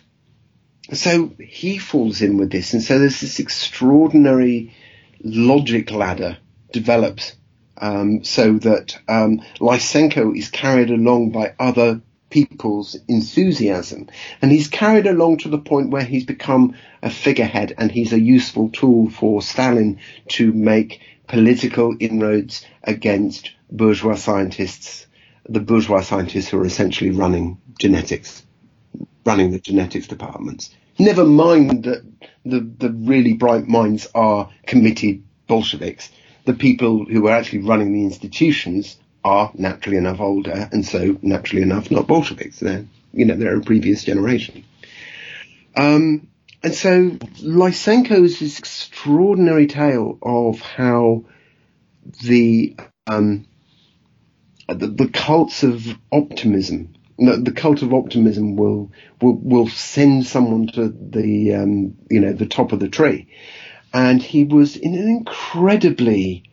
So 0.93 1.33
he 1.39 1.77
falls 1.77 2.21
in 2.21 2.37
with 2.37 2.51
this. 2.51 2.73
And 2.73 2.81
so 2.81 2.97
there's 2.97 3.19
this 3.19 3.39
extraordinary 3.39 4.73
logic 5.21 5.91
ladder 5.91 6.37
develops 6.71 7.35
um, 7.79 8.23
so 8.23 8.53
that 8.59 8.97
um, 9.07 9.41
Lysenko 9.59 10.37
is 10.37 10.49
carried 10.49 10.89
along 10.89 11.31
by 11.31 11.53
other 11.59 12.01
people's 12.29 12.95
enthusiasm. 13.07 14.07
And 14.41 14.51
he's 14.51 14.67
carried 14.67 15.07
along 15.07 15.37
to 15.39 15.49
the 15.49 15.57
point 15.57 15.89
where 15.89 16.03
he's 16.03 16.25
become 16.25 16.75
a 17.01 17.09
figurehead 17.09 17.73
and 17.77 17.91
he's 17.91 18.13
a 18.13 18.19
useful 18.19 18.69
tool 18.69 19.09
for 19.09 19.41
Stalin 19.41 19.99
to 20.29 20.51
make 20.53 21.01
political 21.27 21.95
inroads 21.99 22.65
against 22.83 23.51
bourgeois 23.71 24.15
scientists, 24.15 25.07
the 25.47 25.59
bourgeois 25.59 26.01
scientists 26.01 26.49
who 26.49 26.59
are 26.59 26.65
essentially 26.65 27.11
running 27.11 27.59
genetics, 27.79 28.43
running 29.25 29.51
the 29.51 29.59
genetics 29.59 30.07
departments. 30.07 30.75
Never 30.97 31.25
mind 31.25 31.83
that 31.85 32.03
the, 32.45 32.59
the 32.59 32.91
really 32.91 33.33
bright 33.33 33.67
minds 33.67 34.07
are 34.13 34.49
committed 34.65 35.23
Bolsheviks. 35.47 36.09
The 36.49 36.55
people 36.55 37.05
who 37.05 37.27
are 37.27 37.35
actually 37.35 37.59
running 37.59 37.93
the 37.93 38.05
institutions 38.05 38.97
are 39.23 39.51
naturally 39.53 39.97
enough 39.97 40.19
older 40.19 40.67
and 40.71 40.83
so 40.83 41.15
naturally 41.21 41.61
enough 41.61 41.91
not 41.91 42.07
Bolsheviks. 42.07 42.59
They're, 42.59 42.87
you 43.13 43.25
know, 43.25 43.35
they're 43.35 43.57
a 43.57 43.61
previous 43.61 44.03
generation. 44.03 44.65
Um, 45.75 46.27
and 46.63 46.73
so 46.73 47.11
Lysenko 47.43 48.23
is 48.23 48.39
this 48.39 48.57
extraordinary 48.57 49.67
tale 49.67 50.17
of 50.23 50.59
how 50.59 51.25
the, 52.23 52.75
um, 53.05 53.45
the, 54.67 54.87
the 54.87 55.07
cults 55.07 55.61
of 55.61 55.85
optimism, 56.11 56.95
the, 57.19 57.37
the 57.37 57.51
cult 57.51 57.83
of 57.83 57.93
optimism 57.93 58.55
will, 58.55 58.91
will, 59.21 59.35
will 59.35 59.67
send 59.67 60.25
someone 60.25 60.65
to 60.69 60.89
the, 60.89 61.53
um, 61.53 61.95
you 62.09 62.19
know, 62.19 62.33
the 62.33 62.47
top 62.47 62.71
of 62.71 62.79
the 62.79 62.89
tree. 62.89 63.27
And 63.93 64.21
he 64.21 64.43
was 64.43 64.75
in 64.75 64.95
an 64.95 65.07
incredibly 65.07 66.43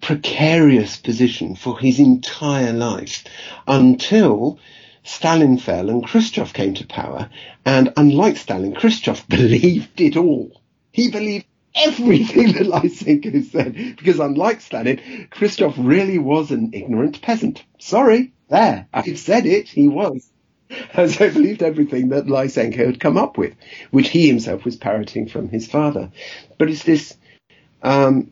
precarious 0.00 0.96
position 0.96 1.54
for 1.54 1.78
his 1.78 1.98
entire 1.98 2.72
life 2.72 3.24
until 3.66 4.58
Stalin 5.04 5.58
fell 5.58 5.88
and 5.88 6.04
Khrushchev 6.04 6.52
came 6.52 6.74
to 6.74 6.86
power. 6.86 7.30
And 7.64 7.92
unlike 7.96 8.36
Stalin, 8.36 8.74
Khrushchev 8.74 9.26
believed 9.28 10.00
it 10.00 10.16
all. 10.16 10.60
He 10.92 11.10
believed 11.10 11.46
everything 11.74 12.52
that 12.52 12.66
Lysenko 12.66 13.44
said, 13.50 13.74
because 13.96 14.18
unlike 14.20 14.60
Stalin, 14.60 15.28
Khrushchev 15.30 15.78
really 15.78 16.18
was 16.18 16.50
an 16.50 16.70
ignorant 16.72 17.22
peasant. 17.22 17.64
Sorry, 17.78 18.32
there, 18.48 18.86
I've 18.92 19.18
said 19.18 19.46
it, 19.46 19.68
he 19.68 19.88
was. 19.88 20.31
And 20.94 21.10
so 21.10 21.30
believed 21.30 21.62
everything 21.62 22.10
that 22.10 22.26
Lysenko 22.26 22.86
had 22.86 23.00
come 23.00 23.16
up 23.16 23.38
with, 23.38 23.54
which 23.90 24.08
he 24.08 24.26
himself 24.26 24.64
was 24.64 24.76
parroting 24.76 25.28
from 25.28 25.48
his 25.48 25.66
father. 25.66 26.10
But 26.58 26.70
it's 26.70 26.84
this 26.84 27.16
um, 27.82 28.30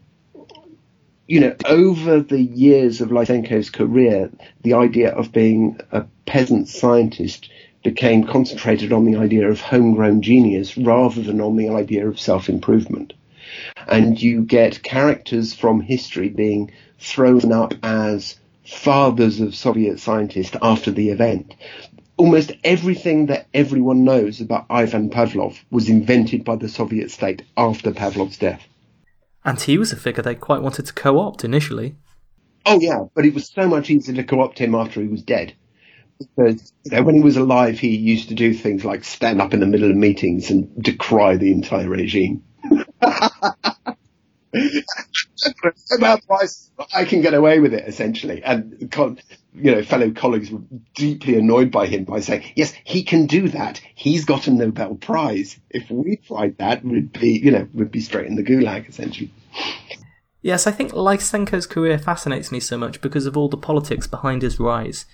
you 1.31 1.39
know, 1.39 1.55
over 1.65 2.19
the 2.21 2.43
years 2.43 3.01
of 3.01 3.11
Lysenko's 3.11 3.71
career, 3.71 4.31
the 4.63 4.75
idea 4.75 5.13
of 5.13 5.31
being 5.31 5.79
a 5.93 6.05
peasant 6.27 6.67
scientist 6.69 7.49
became 7.85 8.25
concentrated 8.25 8.93
on 8.93 9.05
the 9.05 9.17
idea 9.17 9.49
of 9.49 9.61
homegrown 9.61 10.23
genius 10.23 10.77
rather 10.77 11.23
than 11.23 11.41
on 11.41 11.57
the 11.57 11.69
idea 11.69 12.09
of 12.09 12.19
self-improvement. 12.19 13.13
And 13.87 14.21
you 14.21 14.43
get 14.43 14.83
characters 14.83 15.55
from 15.55 15.81
history 15.81 16.31
being 16.31 16.73
thrown 16.99 17.53
up 17.53 17.75
as 17.85 18.37
fathers 18.65 19.41
of 19.41 19.55
Soviet 19.55 20.01
scientists 20.01 20.57
after 20.61 20.91
the 20.91 21.11
event. 21.11 21.55
Almost 22.21 22.53
everything 22.65 23.27
that 23.27 23.47
everyone 23.55 24.05
knows 24.05 24.43
about 24.43 24.67
Ivan 24.69 25.09
Pavlov 25.09 25.59
was 25.71 25.89
invented 25.89 26.45
by 26.45 26.57
the 26.57 26.69
Soviet 26.69 27.11
state 27.11 27.45
after 27.57 27.93
Pavlov's 27.93 28.37
death. 28.37 28.63
And 29.43 29.59
he 29.59 29.79
was 29.79 29.91
a 29.91 29.97
figure 29.97 30.23
they 30.23 30.35
quite 30.35 30.61
wanted 30.61 30.85
to 30.85 30.93
co 30.93 31.19
opt 31.19 31.45
initially. 31.45 31.97
Oh, 32.67 32.79
yeah, 32.79 33.05
but 33.15 33.25
it 33.25 33.33
was 33.33 33.49
so 33.49 33.67
much 33.67 33.89
easier 33.89 34.15
to 34.17 34.23
co 34.23 34.43
opt 34.43 34.59
him 34.59 34.75
after 34.75 35.01
he 35.01 35.09
was 35.09 35.23
dead. 35.23 35.55
Because 36.19 36.75
you 36.85 36.91
know, 36.91 37.03
when 37.05 37.15
he 37.15 37.23
was 37.23 37.39
alive, 37.39 37.79
he 37.79 37.97
used 37.97 38.29
to 38.29 38.35
do 38.35 38.53
things 38.53 38.85
like 38.85 39.03
stand 39.03 39.41
up 39.41 39.55
in 39.55 39.61
the 39.61 39.67
middle 39.67 39.91
of 39.91 39.97
meetings 39.97 40.51
and 40.51 40.69
decry 40.83 41.39
the 41.39 41.53
entire 41.53 41.89
regime. 41.89 42.45
I 46.95 47.05
can 47.05 47.21
get 47.21 47.35
away 47.35 47.61
with 47.61 47.73
it 47.73 47.87
essentially, 47.87 48.43
and 48.43 48.91
you 49.55 49.71
know, 49.71 49.83
fellow 49.83 50.11
colleagues 50.11 50.51
were 50.51 50.63
deeply 50.95 51.37
annoyed 51.39 51.71
by 51.71 51.87
him 51.87 52.05
by 52.05 52.21
saying, 52.21 52.45
"Yes, 52.57 52.73
he 52.85 53.05
can 53.05 53.27
do 53.27 53.49
that. 53.51 53.81
He's 53.95 54.25
got 54.25 54.49
a 54.49 54.51
Nobel 54.51 54.97
Prize. 54.97 55.59
If 55.71 55.89
we 55.91 56.17
tried 56.17 56.59
that, 56.59 56.85
we'd 56.85 57.13
be, 57.13 57.39
you 57.39 57.53
know, 57.53 57.69
we'd 57.73 57.93
be 57.93 58.01
straight 58.01 58.27
in 58.27 58.35
the 58.35 58.43
gulag 58.43 58.89
essentially." 58.89 59.33
Yes, 60.43 60.67
I 60.67 60.73
think 60.73 60.93
Lysenko's 60.93 61.67
career 61.67 61.99
fascinates 61.99 62.51
me 62.51 62.61
so 62.61 62.77
much 62.77 63.01
because 63.01 63.27
of 63.27 63.37
all 63.37 63.49
the 63.49 63.57
politics 63.57 64.07
behind 64.07 64.43
his 64.43 64.59
rise. 64.59 65.05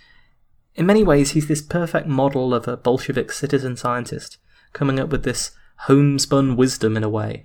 In 0.77 0.87
many 0.87 1.03
ways, 1.03 1.33
he's 1.33 1.49
this 1.49 1.63
perfect 1.63 2.07
model 2.07 2.55
of 2.55 2.69
a 2.69 2.77
Bolshevik 2.77 3.33
citizen 3.33 3.77
scientist, 3.77 4.39
coming 4.73 5.01
up 5.01 5.11
with 5.11 5.25
this 5.25 5.51
homespun 5.81 6.57
wisdom 6.57 6.97
in 6.97 7.05
a 7.05 7.09
way 7.09 7.45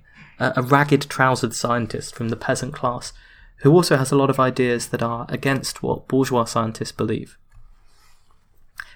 a 0.56 0.62
ragged 0.62 1.02
trousered 1.08 1.54
scientist 1.54 2.14
from 2.14 2.28
the 2.28 2.36
peasant 2.36 2.72
class 2.72 3.12
who 3.58 3.72
also 3.72 3.96
has 3.96 4.10
a 4.10 4.16
lot 4.16 4.30
of 4.30 4.40
ideas 4.40 4.88
that 4.88 5.02
are 5.02 5.26
against 5.28 5.82
what 5.82 6.08
bourgeois 6.08 6.44
scientists 6.44 6.92
believe. 6.92 7.38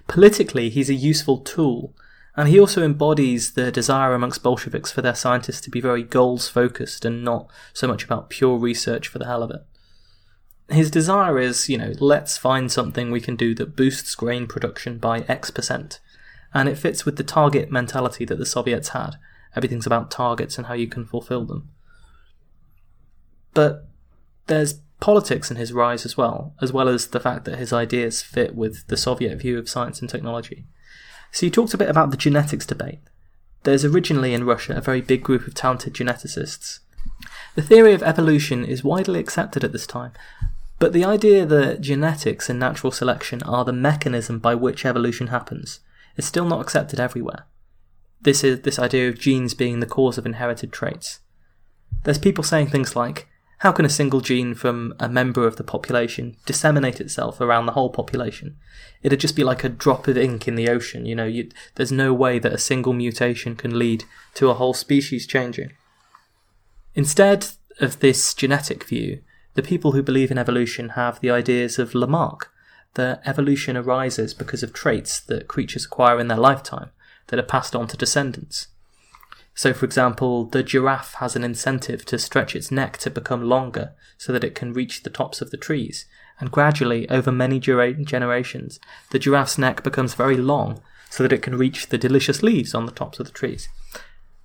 Politically, 0.08 0.70
he's 0.70 0.90
a 0.90 0.94
useful 0.94 1.38
tool, 1.38 1.94
and 2.36 2.48
he 2.48 2.58
also 2.58 2.84
embodies 2.84 3.52
the 3.52 3.70
desire 3.70 4.12
amongst 4.12 4.42
Bolsheviks 4.42 4.90
for 4.90 5.02
their 5.02 5.14
scientists 5.14 5.60
to 5.62 5.70
be 5.70 5.80
very 5.80 6.02
goals 6.02 6.48
focused 6.48 7.04
and 7.04 7.24
not 7.24 7.48
so 7.72 7.86
much 7.86 8.04
about 8.04 8.28
pure 8.28 8.58
research 8.58 9.08
for 9.08 9.18
the 9.18 9.26
hell 9.26 9.42
of 9.42 9.50
it. 9.50 9.64
His 10.68 10.90
desire 10.90 11.38
is, 11.38 11.68
you 11.68 11.78
know, 11.78 11.92
let's 12.00 12.36
find 12.36 12.70
something 12.70 13.10
we 13.10 13.20
can 13.20 13.36
do 13.36 13.54
that 13.54 13.76
boosts 13.76 14.14
grain 14.16 14.48
production 14.48 14.98
by 14.98 15.20
X 15.28 15.50
percent, 15.50 16.00
and 16.52 16.68
it 16.68 16.78
fits 16.78 17.04
with 17.04 17.16
the 17.16 17.24
target 17.24 17.70
mentality 17.70 18.24
that 18.24 18.38
the 18.38 18.46
Soviets 18.46 18.88
had, 18.88 19.16
Everything's 19.56 19.86
about 19.86 20.10
targets 20.10 20.58
and 20.58 20.66
how 20.66 20.74
you 20.74 20.86
can 20.86 21.06
fulfill 21.06 21.44
them. 21.44 21.70
But 23.54 23.88
there's 24.46 24.80
politics 25.00 25.50
in 25.50 25.56
his 25.56 25.72
rise 25.72 26.04
as 26.04 26.16
well, 26.16 26.54
as 26.60 26.72
well 26.72 26.88
as 26.88 27.08
the 27.08 27.20
fact 27.20 27.44
that 27.46 27.58
his 27.58 27.72
ideas 27.72 28.22
fit 28.22 28.54
with 28.54 28.86
the 28.88 28.96
Soviet 28.96 29.36
view 29.36 29.58
of 29.58 29.68
science 29.68 30.00
and 30.00 30.08
technology. 30.08 30.66
So 31.32 31.46
you 31.46 31.50
talked 31.50 31.74
a 31.74 31.78
bit 31.78 31.88
about 31.88 32.10
the 32.10 32.16
genetics 32.16 32.66
debate. 32.66 33.00
There's 33.64 33.84
originally 33.84 34.32
in 34.32 34.44
Russia 34.44 34.76
a 34.76 34.80
very 34.80 35.00
big 35.00 35.22
group 35.22 35.46
of 35.46 35.54
talented 35.54 35.94
geneticists. 35.94 36.80
The 37.54 37.62
theory 37.62 37.94
of 37.94 38.02
evolution 38.02 38.64
is 38.64 38.84
widely 38.84 39.18
accepted 39.18 39.64
at 39.64 39.72
this 39.72 39.86
time, 39.86 40.12
but 40.78 40.92
the 40.92 41.04
idea 41.04 41.46
that 41.46 41.80
genetics 41.80 42.50
and 42.50 42.60
natural 42.60 42.92
selection 42.92 43.42
are 43.42 43.64
the 43.64 43.72
mechanism 43.72 44.38
by 44.38 44.54
which 44.54 44.84
evolution 44.84 45.28
happens 45.28 45.80
is 46.16 46.26
still 46.26 46.44
not 46.44 46.60
accepted 46.60 47.00
everywhere. 47.00 47.46
This 48.20 48.42
is 48.42 48.62
this 48.62 48.78
idea 48.78 49.08
of 49.08 49.18
genes 49.18 49.54
being 49.54 49.80
the 49.80 49.86
cause 49.86 50.18
of 50.18 50.26
inherited 50.26 50.72
traits. 50.72 51.20
There's 52.04 52.18
people 52.18 52.44
saying 52.44 52.68
things 52.68 52.96
like, 52.96 53.28
how 53.60 53.72
can 53.72 53.86
a 53.86 53.90
single 53.90 54.20
gene 54.20 54.54
from 54.54 54.94
a 55.00 55.08
member 55.08 55.46
of 55.46 55.56
the 55.56 55.64
population 55.64 56.36
disseminate 56.44 57.00
itself 57.00 57.40
around 57.40 57.66
the 57.66 57.72
whole 57.72 57.88
population? 57.88 58.56
It'd 59.02 59.20
just 59.20 59.36
be 59.36 59.44
like 59.44 59.64
a 59.64 59.70
drop 59.70 60.06
of 60.08 60.18
ink 60.18 60.46
in 60.46 60.56
the 60.56 60.68
ocean. 60.68 61.06
You 61.06 61.14
know, 61.14 61.24
you, 61.24 61.50
there's 61.76 61.92
no 61.92 62.12
way 62.12 62.38
that 62.38 62.52
a 62.52 62.58
single 62.58 62.92
mutation 62.92 63.56
can 63.56 63.78
lead 63.78 64.04
to 64.34 64.50
a 64.50 64.54
whole 64.54 64.74
species 64.74 65.26
changing. 65.26 65.72
Instead 66.94 67.48
of 67.80 68.00
this 68.00 68.34
genetic 68.34 68.84
view, 68.84 69.22
the 69.54 69.62
people 69.62 69.92
who 69.92 70.02
believe 70.02 70.30
in 70.30 70.38
evolution 70.38 70.90
have 70.90 71.20
the 71.20 71.30
ideas 71.30 71.78
of 71.78 71.94
Lamarck, 71.94 72.52
that 72.94 73.22
evolution 73.24 73.76
arises 73.76 74.34
because 74.34 74.62
of 74.62 74.72
traits 74.72 75.18
that 75.20 75.48
creatures 75.48 75.86
acquire 75.86 76.20
in 76.20 76.28
their 76.28 76.38
lifetime, 76.38 76.90
that 77.28 77.38
are 77.38 77.44
passed 77.44 77.74
on 77.74 77.86
to 77.88 77.96
descendants. 77.96 78.68
So, 79.54 79.72
for 79.72 79.86
example, 79.86 80.44
the 80.44 80.62
giraffe 80.62 81.14
has 81.14 81.34
an 81.34 81.42
incentive 81.42 82.04
to 82.06 82.18
stretch 82.18 82.54
its 82.54 82.70
neck 82.70 82.98
to 82.98 83.10
become 83.10 83.42
longer 83.42 83.94
so 84.18 84.32
that 84.32 84.44
it 84.44 84.54
can 84.54 84.74
reach 84.74 85.02
the 85.02 85.10
tops 85.10 85.40
of 85.40 85.50
the 85.50 85.56
trees, 85.56 86.04
and 86.38 86.50
gradually, 86.50 87.08
over 87.08 87.32
many 87.32 87.58
generations, 87.58 88.78
the 89.10 89.18
giraffe's 89.18 89.56
neck 89.56 89.82
becomes 89.82 90.12
very 90.12 90.36
long 90.36 90.82
so 91.08 91.22
that 91.22 91.32
it 91.32 91.40
can 91.40 91.56
reach 91.56 91.88
the 91.88 91.96
delicious 91.96 92.42
leaves 92.42 92.74
on 92.74 92.84
the 92.84 92.92
tops 92.92 93.18
of 93.18 93.26
the 93.26 93.32
trees. 93.32 93.68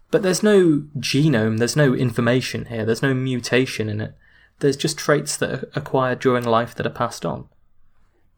But 0.10 0.24
there's 0.24 0.44
no 0.44 0.86
genome, 0.98 1.58
there's 1.58 1.76
no 1.76 1.94
information 1.94 2.65
here, 2.65 2.86
there's 2.86 3.02
no 3.02 3.13
mutation 3.13 3.89
in 3.89 4.00
it. 4.00 4.15
There's 4.60 4.78
just 4.78 4.98
traits 4.98 5.36
that 5.38 5.52
are 5.52 5.70
acquired 5.76 6.20
during 6.20 6.46
life 6.46 6.76
that 6.76 6.86
are 6.86 6.91
passed 6.91 7.26
on. 7.26 7.50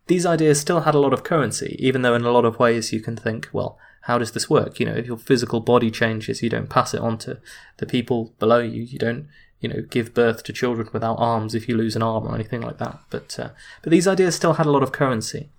These 0.08 0.26
ideas 0.26 0.60
still 0.60 0.82
had 0.82 0.96
a 0.96 1.00
lot 1.00 1.14
of 1.14 1.24
currency, 1.24 1.76
even 1.80 2.02
though 2.02 2.16
in 2.16 2.24
a 2.24 2.32
lot 2.32 2.46
of 2.46 2.60
ways 2.60 2.92
you 2.92 3.02
can 3.02 3.16
think, 3.16 3.50
well, 3.54 3.78
how 4.04 4.18
does 4.18 4.34
this 4.34 4.50
work? 4.50 4.80
You 4.80 4.86
know, 4.86 4.96
if 4.96 5.06
your 5.06 5.18
physical 5.18 5.62
body 5.62 5.90
changes, 5.90 6.44
you 6.44 6.50
don't 6.50 6.70
pass 6.70 6.94
it 6.94 7.00
on 7.00 7.18
to 7.20 7.40
the 7.78 7.86
people 7.86 8.34
below 8.38 8.60
you. 8.60 8.84
You 8.84 9.00
don't, 9.00 9.28
you 9.62 9.70
know, 9.70 9.82
give 9.82 10.14
birth 10.14 10.44
to 10.44 10.54
children 10.54 10.90
without 10.92 11.16
arms 11.20 11.56
if 11.56 11.70
you 11.70 11.78
lose 11.78 11.96
an 11.96 12.04
arm 12.04 12.28
or 12.28 12.36
anything 12.36 12.60
like 12.60 12.80
that. 12.80 13.00
But 13.10 13.40
uh, 13.40 13.50
but 13.82 13.92
these 13.92 14.08
ideas 14.08 14.36
still 14.36 14.54
had 14.54 14.66
a 14.66 14.72
lot 14.72 14.84
of 14.84 14.92
currency. 14.92 15.50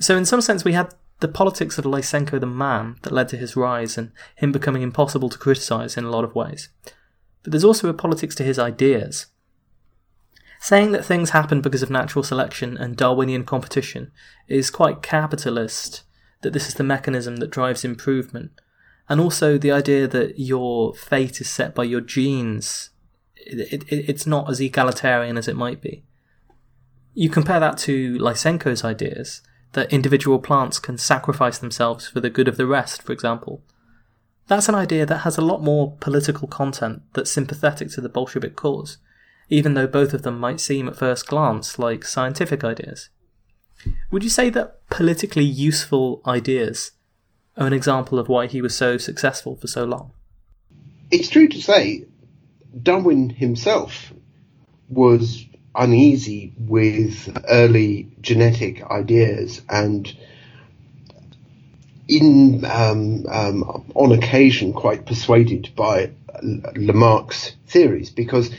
So 0.00 0.16
in 0.16 0.24
some 0.24 0.40
sense, 0.40 0.64
we 0.64 0.72
had 0.72 0.94
the 1.20 1.28
politics 1.28 1.76
of 1.76 1.84
Lysenko 1.84 2.40
the 2.40 2.46
man 2.46 2.96
that 3.02 3.12
led 3.12 3.28
to 3.28 3.36
his 3.36 3.56
rise 3.56 3.98
and 3.98 4.10
him 4.34 4.52
becoming 4.52 4.80
impossible 4.80 5.28
to 5.28 5.38
criticize 5.38 5.98
in 5.98 6.04
a 6.04 6.10
lot 6.10 6.24
of 6.24 6.34
ways. 6.34 6.70
But 7.42 7.52
there's 7.52 7.64
also 7.64 7.90
a 7.90 7.94
politics 7.94 8.34
to 8.36 8.42
his 8.42 8.58
ideas. 8.58 9.26
Saying 10.60 10.92
that 10.92 11.04
things 11.04 11.30
happen 11.30 11.60
because 11.60 11.82
of 11.82 11.90
natural 11.90 12.22
selection 12.22 12.78
and 12.78 12.96
Darwinian 12.96 13.44
competition 13.44 14.12
is 14.48 14.70
quite 14.70 15.02
capitalist 15.02 16.04
that 16.46 16.52
this 16.52 16.68
is 16.68 16.74
the 16.74 16.84
mechanism 16.84 17.38
that 17.38 17.50
drives 17.50 17.84
improvement, 17.84 18.52
and 19.08 19.20
also 19.20 19.58
the 19.58 19.72
idea 19.72 20.06
that 20.06 20.38
your 20.38 20.94
fate 20.94 21.40
is 21.40 21.50
set 21.50 21.74
by 21.74 21.82
your 21.82 22.00
genes. 22.00 22.90
It, 23.34 23.82
it, 23.88 24.08
it's 24.08 24.28
not 24.28 24.48
as 24.48 24.60
egalitarian 24.60 25.36
as 25.36 25.48
it 25.48 25.56
might 25.56 25.80
be. 25.80 26.04
You 27.14 27.28
compare 27.28 27.58
that 27.58 27.78
to 27.78 28.16
Lysenko's 28.18 28.84
ideas 28.84 29.42
that 29.72 29.92
individual 29.92 30.38
plants 30.38 30.78
can 30.78 30.98
sacrifice 30.98 31.58
themselves 31.58 32.06
for 32.06 32.20
the 32.20 32.30
good 32.30 32.46
of 32.46 32.56
the 32.56 32.66
rest, 32.66 33.02
for 33.02 33.12
example. 33.12 33.60
That's 34.46 34.68
an 34.68 34.76
idea 34.76 35.04
that 35.04 35.18
has 35.18 35.36
a 35.36 35.44
lot 35.44 35.64
more 35.64 35.96
political 35.98 36.46
content 36.46 37.02
that's 37.14 37.32
sympathetic 37.32 37.90
to 37.90 38.00
the 38.00 38.08
Bolshevik 38.08 38.54
cause, 38.54 38.98
even 39.48 39.74
though 39.74 39.88
both 39.88 40.14
of 40.14 40.22
them 40.22 40.38
might 40.38 40.60
seem 40.60 40.86
at 40.86 40.96
first 40.96 41.26
glance 41.26 41.76
like 41.76 42.04
scientific 42.04 42.62
ideas. 42.62 43.08
Would 44.10 44.24
you 44.24 44.30
say 44.30 44.50
that 44.50 44.88
politically 44.88 45.44
useful 45.44 46.22
ideas 46.26 46.92
are 47.56 47.66
an 47.66 47.72
example 47.72 48.18
of 48.18 48.28
why 48.28 48.46
he 48.46 48.62
was 48.62 48.74
so 48.74 48.98
successful 48.98 49.56
for 49.56 49.66
so 49.66 49.84
long? 49.84 50.12
It's 51.10 51.28
true 51.28 51.48
to 51.48 51.62
say 51.62 52.04
Darwin 52.82 53.30
himself 53.30 54.12
was 54.88 55.44
uneasy 55.74 56.52
with 56.58 57.36
early 57.48 58.08
genetic 58.20 58.82
ideas 58.84 59.62
and 59.68 60.16
in 62.08 62.64
um, 62.64 63.26
um, 63.28 63.84
on 63.94 64.12
occasion 64.12 64.72
quite 64.72 65.06
persuaded 65.06 65.70
by 65.74 66.10
Lamarck's 66.42 67.52
theories 67.66 68.10
because 68.10 68.50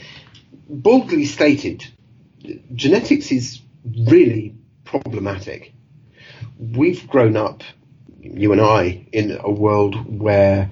boldly 0.68 1.24
stated 1.24 1.84
genetics 2.74 3.32
is 3.32 3.60
really 3.84 4.54
problematic 4.88 5.72
we've 6.58 7.06
grown 7.08 7.36
up 7.36 7.62
you 8.20 8.52
and 8.52 8.60
I 8.60 9.06
in 9.12 9.38
a 9.40 9.50
world 9.50 10.20
where 10.20 10.70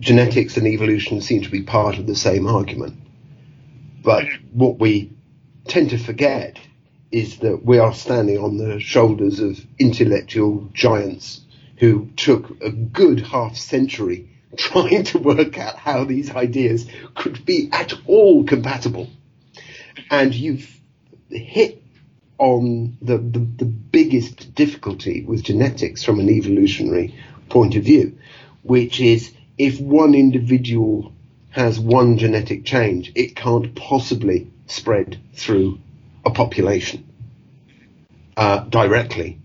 genetics 0.00 0.56
and 0.56 0.66
evolution 0.66 1.20
seem 1.20 1.42
to 1.42 1.50
be 1.50 1.62
part 1.62 1.98
of 1.98 2.06
the 2.06 2.16
same 2.16 2.46
argument 2.46 2.96
but 4.02 4.26
what 4.52 4.78
we 4.78 5.12
tend 5.68 5.90
to 5.90 5.98
forget 5.98 6.58
is 7.10 7.38
that 7.38 7.64
we 7.64 7.78
are 7.78 7.94
standing 7.94 8.38
on 8.38 8.56
the 8.56 8.80
shoulders 8.80 9.40
of 9.40 9.58
intellectual 9.78 10.68
giants 10.72 11.40
who 11.78 12.10
took 12.16 12.60
a 12.62 12.70
good 12.70 13.20
half 13.20 13.56
century 13.56 14.28
trying 14.56 15.04
to 15.04 15.18
work 15.18 15.58
out 15.58 15.76
how 15.76 16.04
these 16.04 16.30
ideas 16.34 16.86
could 17.14 17.44
be 17.44 17.68
at 17.72 17.92
all 18.06 18.44
compatible. 18.44 19.08
And 20.10 20.34
you've 20.34 20.70
hit 21.30 21.82
on 22.38 22.96
the, 23.00 23.18
the, 23.18 23.38
the 23.38 23.64
biggest 23.64 24.54
difficulty 24.54 25.24
with 25.24 25.42
genetics 25.42 26.02
from 26.02 26.20
an 26.20 26.28
evolutionary 26.28 27.14
point 27.48 27.76
of 27.76 27.84
view, 27.84 28.18
which 28.62 29.00
is 29.00 29.32
if 29.58 29.80
one 29.80 30.14
individual 30.14 31.12
has 31.50 31.80
one 31.80 32.18
genetic 32.18 32.64
change, 32.64 33.10
it 33.14 33.34
can't 33.34 33.74
possibly 33.74 34.50
spread 34.66 35.18
through 35.34 35.78
a 36.24 36.30
population 36.30 37.06
uh, 38.36 38.60
directly. 38.60 39.38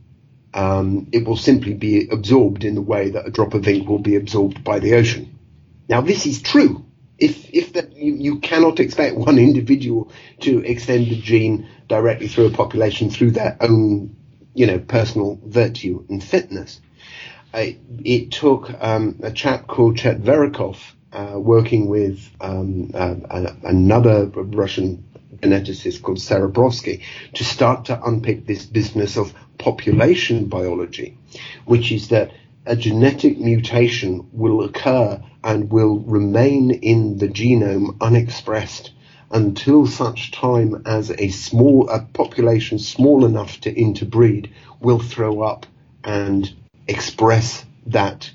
Um, 0.54 1.08
it 1.14 1.26
will 1.26 1.38
simply 1.38 1.74
be 1.74 2.10
absorbed 2.10 2.66
in 2.66 2.76
the 2.76 2.82
way 2.82 3.12
that 3.12 3.26
a 3.26 3.32
drop 3.32 3.54
of 3.54 3.66
ink 3.66 3.88
will 3.88 4.00
be 4.00 4.18
absorbed 4.18 4.64
by 4.64 4.80
the 4.80 4.96
ocean. 4.96 5.38
Now, 5.88 6.02
this 6.02 6.26
is 6.26 6.42
true. 6.42 6.86
If 7.22 7.54
if 7.54 7.74
that 7.74 7.96
you, 7.96 8.16
you 8.16 8.40
cannot 8.40 8.80
expect 8.80 9.16
one 9.16 9.38
individual 9.38 10.12
to 10.40 10.60
extend 10.66 11.06
the 11.06 11.22
gene 11.22 11.68
directly 11.88 12.28
through 12.28 12.48
a 12.48 12.52
population 12.52 13.12
through 13.12 13.32
their 13.32 13.56
own, 13.62 14.16
you 14.56 14.66
know, 14.66 14.80
personal 14.80 15.40
virtue 15.46 16.04
and 16.10 16.24
fitness. 16.24 16.82
Uh, 17.54 17.66
it 18.04 18.32
took 18.32 18.72
um, 18.82 19.20
a 19.22 19.32
chap 19.32 19.68
called 19.68 19.98
Chetverikov 19.98 20.78
uh, 21.14 21.38
working 21.38 21.88
with 21.88 22.28
um, 22.42 22.92
uh, 22.94 23.16
another 23.64 24.26
Russian 24.26 25.04
geneticist 25.38 26.02
called 26.02 26.18
Serebrovsky 26.18 27.04
to 27.36 27.44
start 27.44 27.86
to 27.86 28.02
unpick 28.04 28.48
this 28.48 28.66
business 28.66 29.18
of 29.18 29.34
population 29.58 30.46
biology, 30.46 31.18
which 31.66 31.92
is 31.92 32.08
that 32.10 32.32
a 32.66 32.76
genetic 32.76 33.38
mutation 33.40 34.28
will 34.32 34.64
occur 34.64 35.22
and 35.44 35.72
will 35.72 36.00
remain 36.00 36.72
in 36.72 37.18
the 37.18 37.28
genome 37.28 37.96
unexpressed 38.02 38.92
until 39.32 39.88
such 39.88 40.32
time 40.32 40.84
as 40.86 41.10
a 41.12 41.30
small 41.30 41.90
a 41.90 42.02
population 42.02 42.78
small 42.80 43.26
enough 43.26 43.62
to 43.62 43.74
interbreed 43.74 44.52
will 44.80 45.00
throw 45.00 45.42
up 45.42 45.66
and 46.04 46.54
express 46.88 47.66
that 47.88 48.30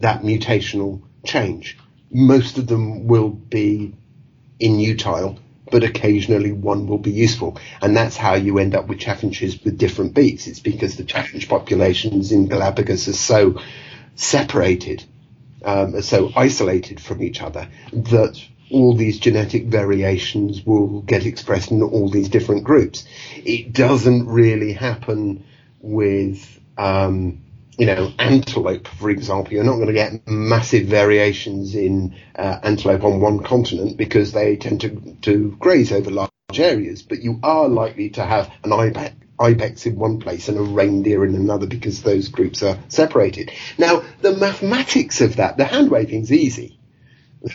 that 0.00 0.22
mutational 0.22 1.00
change. 1.24 1.78
Most 2.10 2.58
of 2.58 2.66
them 2.66 3.06
will 3.06 3.28
be 3.30 3.94
inutile, 4.60 5.38
but 5.70 5.84
occasionally 5.84 6.52
one 6.52 6.86
will 6.86 6.98
be 6.98 7.12
useful. 7.12 7.58
And 7.80 7.96
that's 7.96 8.16
how 8.16 8.34
you 8.34 8.58
end 8.58 8.74
up 8.74 8.88
with 8.88 8.98
chaffinches 8.98 9.62
with 9.62 9.78
different 9.78 10.14
beaks. 10.14 10.46
It's 10.46 10.60
because 10.60 10.96
the 10.96 11.04
chaffinch 11.04 11.48
populations 11.48 12.32
in 12.32 12.48
Galapagos 12.48 13.08
are 13.08 13.12
so 13.12 13.60
separated, 14.16 15.04
um, 15.64 16.00
so 16.02 16.30
isolated 16.36 17.00
from 17.00 17.22
each 17.22 17.42
other 17.42 17.68
that 17.92 18.42
all 18.70 18.94
these 18.94 19.18
genetic 19.18 19.66
variations 19.66 20.64
will 20.64 21.02
get 21.02 21.26
expressed 21.26 21.70
in 21.70 21.82
all 21.82 22.08
these 22.08 22.28
different 22.28 22.64
groups. 22.64 23.04
It 23.36 23.72
doesn't 23.72 24.26
really 24.26 24.72
happen 24.72 25.44
with 25.80 26.60
um, 26.78 27.42
you 27.80 27.86
know, 27.86 28.12
antelope, 28.18 28.86
for 28.86 29.08
example, 29.08 29.54
you're 29.54 29.64
not 29.64 29.76
going 29.76 29.86
to 29.86 29.94
get 29.94 30.28
massive 30.28 30.86
variations 30.86 31.74
in 31.74 32.14
uh, 32.36 32.58
antelope 32.62 33.04
on 33.04 33.20
one 33.20 33.42
continent 33.42 33.96
because 33.96 34.32
they 34.32 34.56
tend 34.56 34.82
to, 34.82 35.16
to 35.22 35.56
graze 35.58 35.90
over 35.90 36.10
large 36.10 36.30
areas, 36.56 37.00
but 37.00 37.22
you 37.22 37.40
are 37.42 37.68
likely 37.68 38.10
to 38.10 38.22
have 38.22 38.52
an 38.64 38.72
ibex, 38.74 39.14
ibex 39.40 39.86
in 39.86 39.96
one 39.96 40.20
place 40.20 40.48
and 40.48 40.58
a 40.58 40.62
reindeer 40.62 41.24
in 41.24 41.34
another 41.34 41.66
because 41.66 42.02
those 42.02 42.28
groups 42.28 42.62
are 42.62 42.78
separated. 42.88 43.52
Now, 43.78 44.04
the 44.20 44.36
mathematics 44.36 45.20
of 45.20 45.36
that, 45.36 45.56
the 45.56 45.64
hand 45.64 45.90
waving's 45.90 46.32
easy. 46.32 46.79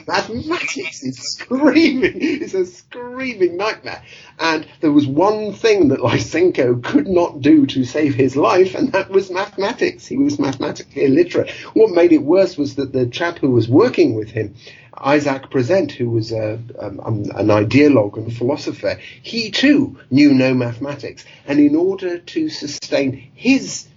Mathematics 0.07 1.03
is 1.03 1.17
screaming. 1.17 2.17
It's 2.19 2.55
a 2.55 2.65
screaming 2.65 3.57
nightmare. 3.57 4.01
And 4.39 4.67
there 4.81 4.91
was 4.91 5.05
one 5.05 5.53
thing 5.53 5.89
that 5.89 5.99
Lysenko 5.99 6.83
could 6.83 7.07
not 7.07 7.41
do 7.41 7.67
to 7.67 7.85
save 7.85 8.15
his 8.15 8.35
life, 8.35 8.73
and 8.73 8.91
that 8.93 9.09
was 9.09 9.29
mathematics. 9.29 10.07
He 10.07 10.17
was 10.17 10.39
mathematically 10.39 11.05
illiterate. 11.05 11.51
What 11.73 11.91
made 11.91 12.13
it 12.13 12.23
worse 12.23 12.57
was 12.57 12.75
that 12.75 12.93
the 12.93 13.05
chap 13.05 13.37
who 13.37 13.51
was 13.51 13.69
working 13.69 14.15
with 14.15 14.29
him, 14.29 14.55
Isaac 14.97 15.51
Prezent, 15.51 15.91
who 15.91 16.09
was 16.09 16.31
a, 16.31 16.53
um, 16.79 16.99
an 17.35 17.47
ideologue 17.49 18.17
and 18.17 18.35
philosopher, 18.35 18.99
he 19.21 19.51
too 19.51 19.99
knew 20.09 20.33
no 20.33 20.53
mathematics. 20.53 21.25
And 21.45 21.59
in 21.59 21.75
order 21.75 22.17
to 22.17 22.49
sustain 22.49 23.29
his 23.35 23.87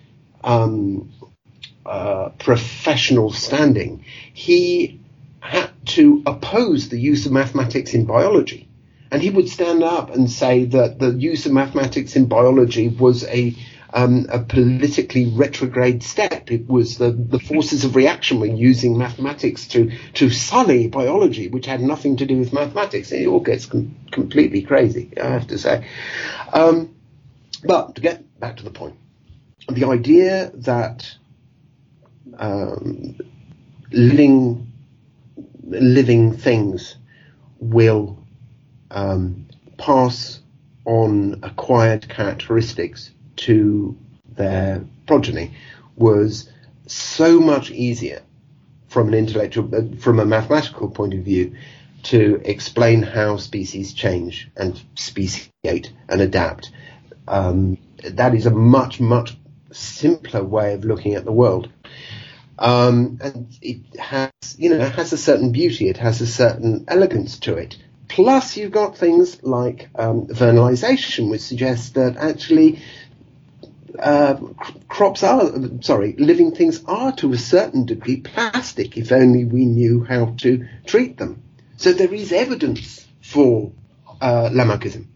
um, 0.44 1.11
uh, 1.87 2.31
professional 2.38 3.33
standing, 3.33 4.05
he 4.35 5.01
had 5.40 5.70
to 5.87 6.22
oppose 6.27 6.88
the 6.88 6.98
use 6.98 7.27
of 7.27 7.33
mathematics 7.33 7.94
in 7.94 8.05
biology. 8.05 8.68
And 9.11 9.22
he 9.22 9.31
would 9.31 9.48
stand 9.48 9.83
up 9.83 10.14
and 10.14 10.31
say 10.31 10.66
that 10.66 10.98
the 10.98 11.12
use 11.12 11.46
of 11.46 11.53
mathematics 11.53 12.14
in 12.14 12.27
biology 12.27 12.88
was 12.88 13.24
a 13.24 13.55
um, 13.92 14.27
a 14.31 14.40
politically 14.40 15.27
retrograde 15.27 16.03
step. 16.03 16.51
It 16.51 16.68
was 16.68 16.98
the, 16.98 17.11
the 17.11 17.38
forces 17.38 17.85
of 17.85 17.96
reaction 17.96 18.40
were 18.40 18.46
using 18.46 18.98
mathematics 18.98 19.66
to, 19.68 19.90
to 20.14 20.31
sully 20.31 20.88
biology, 20.88 21.48
which 21.48 21.66
had 21.66 21.81
nothing 21.81 22.18
to 22.18 22.27
do 22.27 22.37
with 22.37 22.53
mathematics. 22.53 23.12
It 23.12 23.27
all 23.27 23.40
gets 23.40 23.66
com- 23.66 23.96
completely 24.11 24.62
crazy, 24.62 25.12
I 25.20 25.29
have 25.29 25.46
to 25.48 25.59
say. 25.59 25.87
Um, 26.53 26.96
but 27.64 27.94
to 27.94 28.01
get 28.01 28.38
back 28.38 28.59
to 28.59 28.64
the 28.64 28.70
point, 28.70 28.96
the 29.68 29.87
idea 29.87 30.51
that 30.55 31.11
um, 32.38 33.16
living 33.90 34.67
living 35.64 36.37
things 36.37 36.97
will 37.61 38.18
um, 38.90 39.47
pass 39.77 40.40
on 40.85 41.40
acquired 41.42 42.09
characteristics 42.09 43.11
to 43.37 43.97
their 44.37 44.85
progeny 45.07 45.55
was 45.97 46.51
so 46.87 47.40
much 47.40 47.71
easier 47.71 48.23
from 48.88 49.09
an 49.09 49.14
intellectual, 49.14 49.75
uh, 49.75 49.97
from 49.99 50.18
a 50.18 50.25
mathematical 50.25 50.88
point 50.88 51.12
of 51.12 51.21
view, 51.21 51.55
to 52.05 52.40
explain 52.44 53.03
how 53.03 53.37
species 53.37 53.92
change 53.92 54.49
and 54.57 54.81
speciate 54.94 55.92
and 56.09 56.21
adapt. 56.21 56.71
Um, 57.27 57.77
that 58.05 58.35
is 58.35 58.47
a 58.47 58.51
much, 58.51 59.01
much 59.01 59.37
simpler 59.73 60.42
way 60.42 60.73
of 60.73 60.85
looking 60.85 61.14
at 61.14 61.25
the 61.25 61.33
world. 61.33 61.68
Um, 62.59 63.18
and 63.23 63.57
it 63.62 63.99
has, 63.99 64.33
you 64.57 64.71
know, 64.71 64.88
has 64.88 65.12
a 65.12 65.18
certain 65.18 65.53
beauty. 65.53 65.88
It 65.88 65.99
has 65.99 66.21
a 66.21 66.27
certain 66.27 66.85
elegance 66.88 67.38
to 67.40 67.57
it. 67.57 67.77
Plus, 68.09 68.57
you've 68.57 68.73
got 68.73 68.97
things 68.97 69.42
like 69.42 69.90
um, 69.94 70.27
vernalization, 70.27 71.31
which 71.31 71.42
suggests 71.42 71.90
that 71.90 72.16
actually 72.16 72.81
uh, 73.99 74.37
crops 74.88 75.23
are, 75.23 75.53
sorry, 75.83 76.14
living 76.18 76.55
things 76.55 76.83
are 76.87 77.12
to 77.16 77.33
a 77.33 77.38
certain 77.38 77.85
degree 77.85 78.21
plastic 78.21 78.97
if 78.97 79.12
only 79.12 79.44
we 79.44 79.64
knew 79.64 80.05
how 80.05 80.35
to 80.38 80.66
treat 80.87 81.16
them. 81.16 81.42
So 81.77 81.92
there 81.92 82.12
is 82.12 82.33
evidence 82.33 83.07
for 83.21 83.73
uh, 84.21 84.51
Lamarckism. 84.51 85.07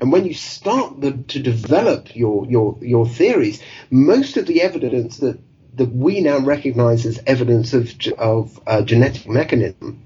And 0.00 0.12
when 0.12 0.24
you 0.26 0.34
start 0.34 1.00
the, 1.00 1.12
to 1.12 1.40
develop 1.40 2.14
your, 2.14 2.46
your, 2.46 2.78
your 2.80 3.06
theories, 3.06 3.60
most 3.90 4.36
of 4.36 4.46
the 4.46 4.62
evidence 4.62 5.18
that, 5.18 5.38
that 5.78 5.94
we 5.94 6.20
now 6.20 6.38
recognize 6.38 7.06
as 7.06 7.20
evidence 7.26 7.72
of, 7.72 7.92
of 8.18 8.60
uh, 8.66 8.82
genetic 8.82 9.28
mechanism 9.28 10.02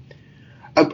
uh, 0.75 0.89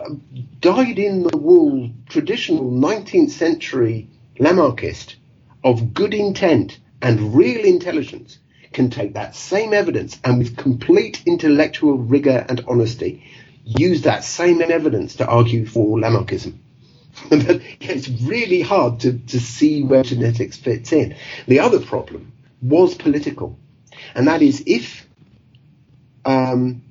dyed 0.60 1.00
in 1.00 1.24
the 1.24 1.38
wool 1.38 1.89
traditional 2.10 2.72
19th 2.72 3.30
century 3.30 4.10
Lamarckist 4.39 5.15
of 5.63 5.94
good 5.94 6.13
intent 6.13 6.80
and 7.02 7.36
real 7.36 7.65
intelligence 7.65 8.39
can 8.72 8.89
take 8.89 9.13
that 9.13 9.36
same 9.36 9.74
evidence 9.74 10.20
and 10.24 10.38
with 10.38 10.58
complete 10.58 11.24
intellectual 11.26 11.98
rigor 11.98 12.46
and 12.48 12.63
honesty 12.68 13.24
use 13.63 14.02
that 14.04 14.24
same 14.24 14.62
evidence 14.62 15.15
to 15.18 15.28
argue 15.28 15.65
for 15.65 15.98
Lamarckism. 15.98 16.58
it's 17.32 18.10
really 18.10 18.62
hard 18.62 19.02
to, 19.02 19.18
to 19.20 19.39
see 19.39 19.84
where 19.84 20.04
genetics 20.04 20.58
fits 20.58 20.92
in. 20.92 21.15
The 21.48 21.60
other 21.60 21.80
problem 21.80 22.32
was 22.62 22.96
political, 22.96 23.58
and 24.15 24.27
that 24.27 24.41
is 24.41 24.63
if 24.65 25.07
um, 26.25 26.81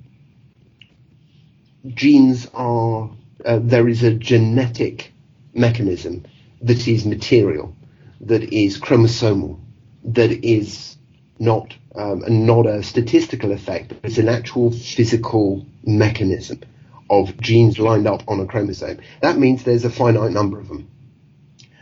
genes 1.85 2.47
are, 2.53 3.09
uh, 3.45 3.59
there 3.61 3.87
is 3.87 4.03
a 4.03 4.13
genetic 4.13 5.11
mechanism 5.53 6.25
that 6.61 6.87
is 6.87 7.05
material, 7.05 7.75
that 8.21 8.53
is 8.53 8.79
chromosomal, 8.79 9.59
that 10.03 10.31
is 10.45 10.97
not 11.39 11.75
um, 11.95 12.23
not 12.45 12.65
a 12.65 12.83
statistical 12.83 13.51
effect, 13.51 13.89
but 13.89 13.99
it's 14.03 14.17
an 14.17 14.29
actual 14.29 14.71
physical 14.71 15.65
mechanism 15.83 16.61
of 17.09 17.39
genes 17.41 17.79
lined 17.79 18.07
up 18.07 18.23
on 18.27 18.39
a 18.39 18.45
chromosome. 18.45 18.99
That 19.21 19.37
means 19.37 19.63
there's 19.63 19.85
a 19.85 19.89
finite 19.89 20.31
number 20.31 20.59
of 20.59 20.67
them. 20.67 20.89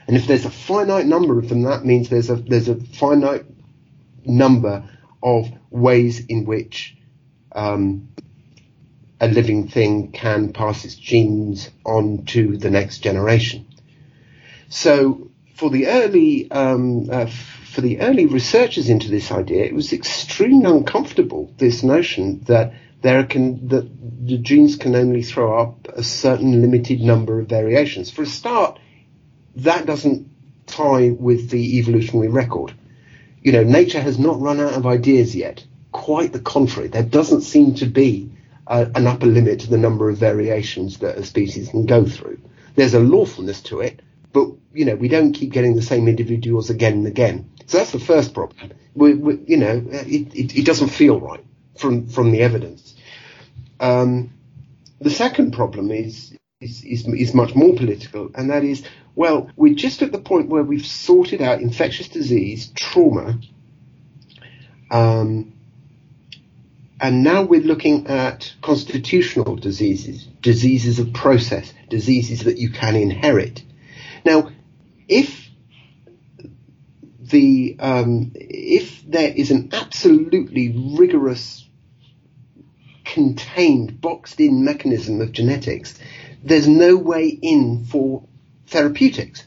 And 0.08 0.16
if 0.16 0.26
there's 0.26 0.46
a 0.46 0.50
finite 0.50 1.06
number 1.06 1.38
of 1.38 1.50
them, 1.50 1.64
that 1.64 1.86
means 1.86 2.10
there's 2.10 2.30
a 2.30 2.36
there's 2.36 2.70
a 2.70 2.76
finite 2.76 3.46
number 4.26 4.90
of 5.22 5.48
ways 5.70 6.26
in 6.26 6.46
which 6.46 6.98
um, 7.52 8.10
a 9.20 9.28
living 9.28 9.68
thing 9.68 10.12
can 10.12 10.54
pass 10.54 10.86
its 10.86 10.96
genes 10.96 11.70
on 11.86 12.26
to 12.26 12.58
the 12.58 12.70
next 12.70 13.00
generation. 13.00 13.66
So 14.70 15.32
for 15.56 15.70
the 15.70 15.88
early 15.88 16.50
um, 16.52 17.10
uh, 17.10 17.26
for 17.26 17.82
the 17.82 18.00
early 18.02 18.26
researchers 18.26 18.90
into 18.90 19.10
this 19.10 19.32
idea, 19.32 19.66
it 19.66 19.74
was 19.74 19.94
extremely 19.94 20.66
uncomfortable. 20.70 21.54
This 21.58 21.84
notion 21.84 22.42
that 22.42 22.74
there 23.02 23.24
can 23.24 23.68
that 23.70 23.88
the 24.28 24.38
genes 24.38 24.76
can 24.76 24.96
only 24.96 25.24
throw 25.24 25.60
up 25.60 25.88
a 25.90 26.04
certain 26.04 26.62
limited 26.62 27.02
number 27.02 27.40
of 27.40 27.48
variations. 27.48 28.12
For 28.12 28.24
a 28.24 28.28
start, 28.28 28.80
that 29.58 29.86
doesn't 29.86 30.30
tie 30.68 31.10
with 31.10 31.50
the 31.50 31.80
evolutionary 31.80 32.28
record. 32.28 32.74
You 33.42 33.52
know, 33.52 33.64
nature 33.64 34.02
has 34.02 34.20
not 34.20 34.40
run 34.40 34.60
out 34.60 34.74
of 34.74 34.86
ideas 34.86 35.36
yet. 35.36 35.64
Quite 35.92 36.34
the 36.34 36.40
contrary. 36.40 36.90
There 36.90 37.04
doesn't 37.04 37.42
seem 37.42 37.76
to 37.76 37.86
be 37.86 38.32
uh, 38.68 38.86
an 38.96 39.08
upper 39.08 39.26
limit 39.26 39.62
to 39.62 39.70
the 39.70 39.78
number 39.78 40.10
of 40.10 40.18
variations 40.18 41.00
that 41.00 41.18
a 41.18 41.24
species 41.24 41.70
can 41.70 41.86
go 41.86 42.06
through. 42.06 42.40
There's 42.76 42.94
a 42.94 43.00
lawfulness 43.00 43.62
to 43.64 43.82
it, 43.82 44.02
but 44.34 44.50
you 44.74 44.86
know, 44.86 44.96
we 44.96 45.08
don't 45.08 45.34
keep 45.34 45.52
getting 45.52 45.76
the 45.76 45.82
same 45.82 46.08
individuals 46.08 46.70
again 46.70 46.94
and 46.94 47.08
again. 47.08 47.50
So 47.66 47.78
that's 47.78 47.92
the 47.92 48.00
first 48.00 48.34
problem. 48.34 48.72
We, 48.94 49.14
we, 49.14 49.40
you 49.48 49.58
know, 49.58 49.84
it, 49.92 50.34
it, 50.34 50.58
it 50.58 50.66
doesn't 50.66 50.90
feel 50.90 51.20
right 51.20 51.44
from 51.78 52.08
from 52.08 52.32
the 52.32 52.42
evidence. 52.42 52.96
Um, 53.80 54.34
the 55.00 55.10
second 55.10 55.52
problem 55.52 55.92
is, 55.92 56.36
is, 56.60 56.84
is 56.84 57.08
is 57.08 57.34
much 57.34 57.56
more 57.56 57.76
political, 57.76 58.32
and 58.36 58.50
that 58.50 58.64
is, 58.64 58.84
well, 59.18 59.50
we're 59.56 59.74
just 59.74 60.04
at 60.04 60.12
the 60.12 60.20
point 60.20 60.48
where 60.48 60.62
we've 60.62 60.86
sorted 60.86 61.42
out 61.42 61.60
infectious 61.60 62.08
disease, 62.08 62.72
trauma, 62.76 63.40
um, 64.92 65.54
and 67.02 67.24
now 67.24 67.42
we're 67.42 67.62
looking 67.62 68.06
at 68.06 68.54
constitutional 68.62 69.56
diseases, 69.56 70.24
diseases 70.44 71.00
of 71.00 71.14
process, 71.14 71.74
diseases 71.90 72.44
that 72.44 72.60
you 72.60 72.70
can 72.70 72.96
inherit. 72.96 73.64
Now, 74.24 74.52
if 75.08 75.50
the 77.20 77.76
um, 77.80 78.34
if 78.36 79.02
there 79.02 79.34
is 79.36 79.50
an 79.50 79.70
absolutely 79.74 80.94
rigorous 80.96 81.68
contained, 83.04 84.00
boxed 84.00 84.40
in 84.40 84.64
mechanism 84.64 85.22
of 85.22 85.32
genetics, 85.32 85.98
there's 86.44 86.68
no 86.68 86.96
way 86.98 87.30
in 87.30 87.84
for 87.86 88.24
therapeutics. 88.68 89.46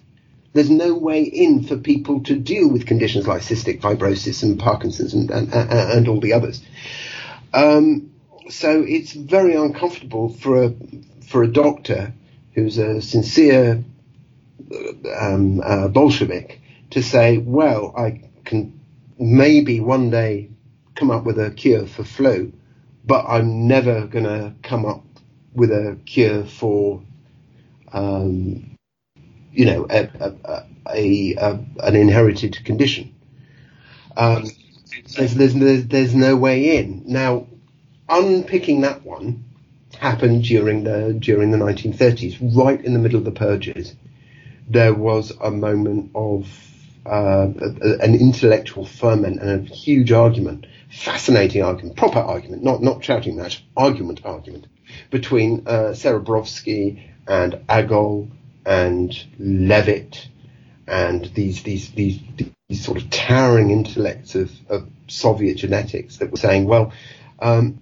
There's 0.52 0.70
no 0.70 0.94
way 0.94 1.22
in 1.22 1.64
for 1.64 1.76
people 1.76 2.22
to 2.24 2.37
deal 2.37 2.68
with 2.68 2.87
conditions 2.87 3.26
like 3.26 3.42
cystic 3.42 3.80
fibrosis 3.80 4.42
and 4.42 4.59
Parkinson's 4.59 5.14
and, 5.14 5.30
and, 5.30 5.52
and 5.52 6.09
all 6.09 6.20
the 6.20 6.33
others. 6.33 6.61
Um, 7.54 8.12
so 8.48 8.85
it's 8.87 9.12
very 9.12 9.54
uncomfortable 9.54 10.28
for 10.28 10.64
a, 10.64 10.74
for 11.28 11.44
a 11.44 11.48
doctor 11.48 12.12
who's 12.54 12.78
a 12.78 13.00
sincere 13.00 13.85
um, 15.16 15.61
uh, 15.64 15.88
Bolshevik 15.88 16.61
to 16.90 17.02
say, 17.02 17.38
well, 17.38 17.94
I 17.96 18.28
can 18.44 18.80
maybe 19.18 19.80
one 19.80 20.11
day 20.11 20.50
come 20.94 21.11
up 21.11 21.24
with 21.24 21.38
a 21.38 21.50
cure 21.50 21.87
for 21.87 22.04
flu, 22.04 22.52
but 23.04 23.24
I'm 23.26 23.68
never 23.68 24.06
going 24.06 24.24
to 24.24 24.54
come 24.62 24.85
up 24.85 25.04
with 25.54 25.70
a 25.70 25.98
cure 26.04 26.44
for, 26.44 27.02
um, 27.92 28.69
you 29.52 29.66
know, 29.66 29.86
a, 29.90 30.08
a, 30.20 30.64
a, 30.86 31.34
a, 31.34 31.64
an 31.82 31.96
inherited 31.96 32.64
condition. 32.64 33.14
Um, 34.16 34.44
there's, 35.16 35.34
there's, 35.34 35.86
there's 35.86 36.14
no 36.14 36.36
way 36.36 36.78
in. 36.78 37.04
Now, 37.06 37.46
unpicking 38.08 38.82
that 38.82 39.04
one 39.04 39.44
happened 39.98 40.44
during 40.44 40.84
the 40.84 41.14
during 41.18 41.50
the 41.50 41.58
1930s, 41.58 42.56
right 42.56 42.82
in 42.82 42.92
the 42.92 42.98
middle 42.98 43.18
of 43.18 43.24
the 43.24 43.32
purges. 43.32 43.94
There 44.68 44.94
was 44.94 45.32
a 45.40 45.50
moment 45.50 46.12
of 46.14 46.48
uh, 47.04 47.48
an 48.00 48.14
intellectual 48.14 48.84
ferment 48.84 49.40
and 49.40 49.68
a 49.68 49.74
huge 49.74 50.12
argument 50.12 50.66
fascinating 50.90 51.62
argument, 51.62 51.96
proper 51.96 52.18
argument, 52.18 52.62
not 52.62 52.82
not 52.82 53.04
shouting 53.04 53.36
match, 53.36 53.64
argument, 53.76 54.20
argument 54.24 54.66
between 55.10 55.62
uh, 55.66 55.92
Serebrovsky 55.92 57.02
and 57.26 57.54
Agol 57.68 58.28
and 58.64 59.12
Levitt 59.38 60.29
and 60.87 61.25
these 61.35 61.62
these 61.62 61.90
these 61.92 62.20
these 62.68 62.85
sort 62.85 63.01
of 63.01 63.11
towering 63.11 63.70
intellects 63.70 64.35
of, 64.35 64.51
of 64.68 64.88
Soviet 65.09 65.57
genetics 65.57 66.18
that 66.18 66.31
were 66.31 66.37
saying, 66.37 66.66
well, 66.66 66.92
um, 67.40 67.79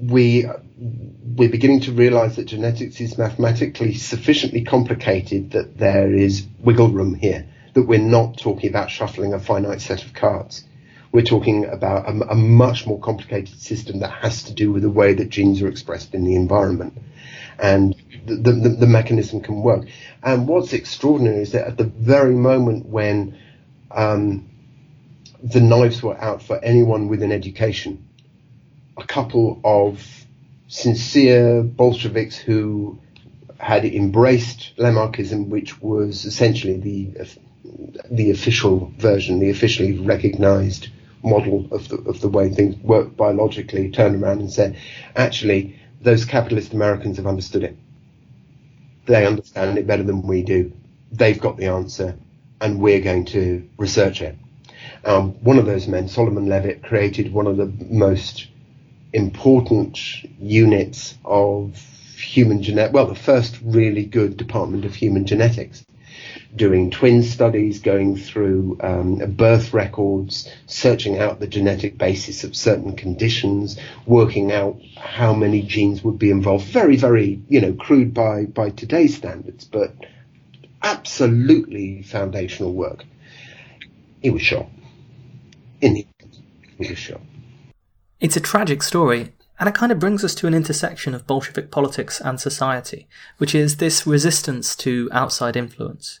we 0.00 0.46
we're 0.76 1.48
beginning 1.48 1.80
to 1.80 1.92
realize 1.92 2.36
that 2.36 2.44
genetics 2.44 3.00
is 3.00 3.18
mathematically 3.18 3.94
sufficiently 3.94 4.64
complicated 4.64 5.52
that 5.52 5.76
there 5.76 6.12
is 6.12 6.46
wiggle 6.60 6.88
room 6.88 7.14
here, 7.14 7.46
that 7.74 7.82
we're 7.82 7.98
not 7.98 8.38
talking 8.38 8.70
about 8.70 8.90
shuffling 8.90 9.34
a 9.34 9.40
finite 9.40 9.80
set 9.80 10.04
of 10.04 10.14
cards 10.14 10.64
we're 11.12 11.22
talking 11.22 11.64
about 11.64 12.06
a, 12.06 12.32
a, 12.32 12.34
much 12.34 12.86
more 12.86 13.00
complicated 13.00 13.58
system 13.58 14.00
that 14.00 14.10
has 14.10 14.42
to 14.44 14.52
do 14.52 14.70
with 14.72 14.82
the 14.82 14.90
way 14.90 15.14
that 15.14 15.30
genes 15.30 15.62
are 15.62 15.68
expressed 15.68 16.14
in 16.14 16.24
the 16.24 16.34
environment. 16.34 16.98
And 17.58 17.96
the, 18.36 18.52
the, 18.52 18.68
the 18.70 18.86
mechanism 18.86 19.40
can 19.40 19.62
work. 19.62 19.86
And 20.22 20.48
what's 20.48 20.72
extraordinary 20.72 21.42
is 21.42 21.52
that 21.52 21.66
at 21.66 21.76
the 21.76 21.84
very 21.84 22.34
moment 22.34 22.86
when 22.86 23.38
um, 23.90 24.48
the 25.42 25.60
knives 25.60 26.02
were 26.02 26.18
out 26.20 26.42
for 26.42 26.62
anyone 26.62 27.08
with 27.08 27.22
an 27.22 27.32
education, 27.32 28.06
a 28.96 29.04
couple 29.04 29.60
of 29.64 30.04
sincere 30.66 31.62
Bolsheviks 31.62 32.36
who 32.36 32.98
had 33.58 33.84
embraced 33.84 34.76
Lamarckism, 34.76 35.48
which 35.48 35.80
was 35.80 36.24
essentially 36.24 36.76
the 36.76 37.28
the 38.10 38.30
official 38.30 38.92
version, 38.98 39.40
the 39.40 39.50
officially 39.50 39.98
recognized 39.98 40.88
model 41.22 41.66
of 41.72 41.88
the, 41.88 41.96
of 42.02 42.20
the 42.20 42.28
way 42.28 42.48
things 42.48 42.76
work 42.76 43.16
biologically 43.16 43.90
turned 43.90 44.22
around 44.22 44.40
and 44.40 44.52
said, 44.52 44.76
actually, 45.16 45.78
those 46.00 46.24
capitalist 46.24 46.72
Americans 46.72 47.16
have 47.16 47.26
understood 47.26 47.64
it. 47.64 47.76
They 49.08 49.26
understand 49.26 49.78
it 49.78 49.86
better 49.86 50.02
than 50.02 50.20
we 50.22 50.42
do. 50.42 50.70
They've 51.10 51.40
got 51.40 51.56
the 51.56 51.68
answer, 51.68 52.14
and 52.60 52.78
we're 52.78 53.00
going 53.00 53.24
to 53.26 53.66
research 53.78 54.20
it. 54.20 54.36
Um, 55.02 55.32
one 55.42 55.58
of 55.58 55.64
those 55.64 55.88
men, 55.88 56.08
Solomon 56.08 56.46
Levitt, 56.46 56.82
created 56.82 57.32
one 57.32 57.46
of 57.46 57.56
the 57.56 57.72
most 57.88 58.48
important 59.14 59.98
units 60.38 61.16
of 61.24 61.76
human 62.16 62.62
genetic, 62.62 62.92
well, 62.92 63.06
the 63.06 63.14
first 63.14 63.58
really 63.62 64.04
good 64.04 64.36
department 64.36 64.84
of 64.84 64.94
human 64.94 65.24
genetics 65.24 65.86
doing 66.58 66.90
twin 66.90 67.22
studies, 67.22 67.80
going 67.80 68.16
through 68.16 68.76
um, 68.80 69.16
birth 69.36 69.72
records, 69.72 70.46
searching 70.66 71.18
out 71.18 71.40
the 71.40 71.46
genetic 71.46 71.96
basis 71.96 72.44
of 72.44 72.54
certain 72.54 72.94
conditions, 72.94 73.78
working 74.04 74.52
out 74.52 74.78
how 74.98 75.32
many 75.32 75.62
genes 75.62 76.04
would 76.04 76.18
be 76.18 76.30
involved. 76.30 76.66
Very, 76.66 76.96
very, 76.96 77.40
you 77.48 77.62
know, 77.62 77.72
crude 77.72 78.12
by, 78.12 78.44
by 78.44 78.68
today's 78.68 79.16
standards, 79.16 79.64
but 79.64 79.94
absolutely 80.82 82.02
foundational 82.02 82.74
work. 82.74 83.04
He 84.20 84.28
was 84.28 84.42
shot. 84.42 84.66
In 85.80 85.94
the 85.94 86.06
he 86.78 86.88
was 86.88 86.98
shot. 86.98 87.20
It's 88.20 88.36
a 88.36 88.40
tragic 88.40 88.82
story, 88.82 89.32
and 89.60 89.68
it 89.68 89.74
kind 89.74 89.92
of 89.92 90.00
brings 90.00 90.24
us 90.24 90.34
to 90.36 90.46
an 90.46 90.54
intersection 90.54 91.14
of 91.14 91.26
Bolshevik 91.26 91.70
politics 91.70 92.20
and 92.20 92.40
society, 92.40 93.06
which 93.38 93.54
is 93.54 93.76
this 93.76 94.06
resistance 94.06 94.74
to 94.76 95.08
outside 95.12 95.56
influence. 95.56 96.20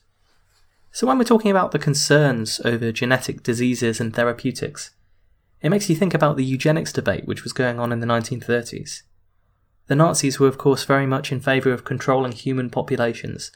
So 0.92 1.06
when 1.06 1.18
we're 1.18 1.24
talking 1.24 1.50
about 1.50 1.72
the 1.72 1.78
concerns 1.78 2.60
over 2.64 2.92
genetic 2.92 3.42
diseases 3.42 4.00
and 4.00 4.14
therapeutics, 4.14 4.92
it 5.60 5.70
makes 5.70 5.88
you 5.90 5.96
think 5.96 6.14
about 6.14 6.36
the 6.36 6.44
eugenics 6.44 6.92
debate 6.92 7.26
which 7.26 7.44
was 7.44 7.52
going 7.52 7.78
on 7.78 7.92
in 7.92 8.00
the 8.00 8.06
1930s. 8.06 9.02
The 9.86 9.96
Nazis 9.96 10.38
were 10.38 10.48
of 10.48 10.58
course 10.58 10.84
very 10.84 11.06
much 11.06 11.32
in 11.32 11.40
favour 11.40 11.72
of 11.72 11.84
controlling 11.84 12.32
human 12.32 12.70
populations, 12.70 13.50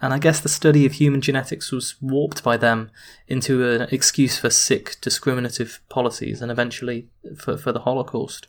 and 0.00 0.12
I 0.12 0.18
guess 0.18 0.40
the 0.40 0.48
study 0.48 0.84
of 0.84 0.92
human 0.92 1.20
genetics 1.20 1.72
was 1.72 1.96
warped 2.00 2.42
by 2.42 2.56
them 2.56 2.90
into 3.26 3.66
an 3.66 3.88
excuse 3.90 4.38
for 4.38 4.50
sick, 4.50 4.96
discriminative 5.00 5.80
policies 5.88 6.42
and 6.42 6.50
eventually 6.50 7.08
for, 7.36 7.56
for 7.56 7.72
the 7.72 7.80
Holocaust. 7.80 8.48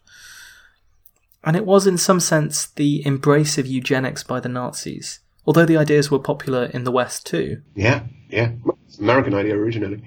And 1.43 1.55
it 1.55 1.65
was 1.65 1.87
in 1.87 1.97
some 1.97 2.19
sense 2.19 2.67
the 2.67 3.05
embrace 3.05 3.57
of 3.57 3.65
eugenics 3.65 4.23
by 4.23 4.39
the 4.41 4.49
Nazis 4.49 5.21
although 5.47 5.65
the 5.65 5.77
ideas 5.77 6.11
were 6.11 6.19
popular 6.19 6.65
in 6.65 6.83
the 6.83 6.91
West 6.91 7.25
too. 7.25 7.61
Yeah, 7.73 8.03
yeah. 8.29 8.51
American 8.99 9.33
idea 9.33 9.55
originally. 9.55 10.01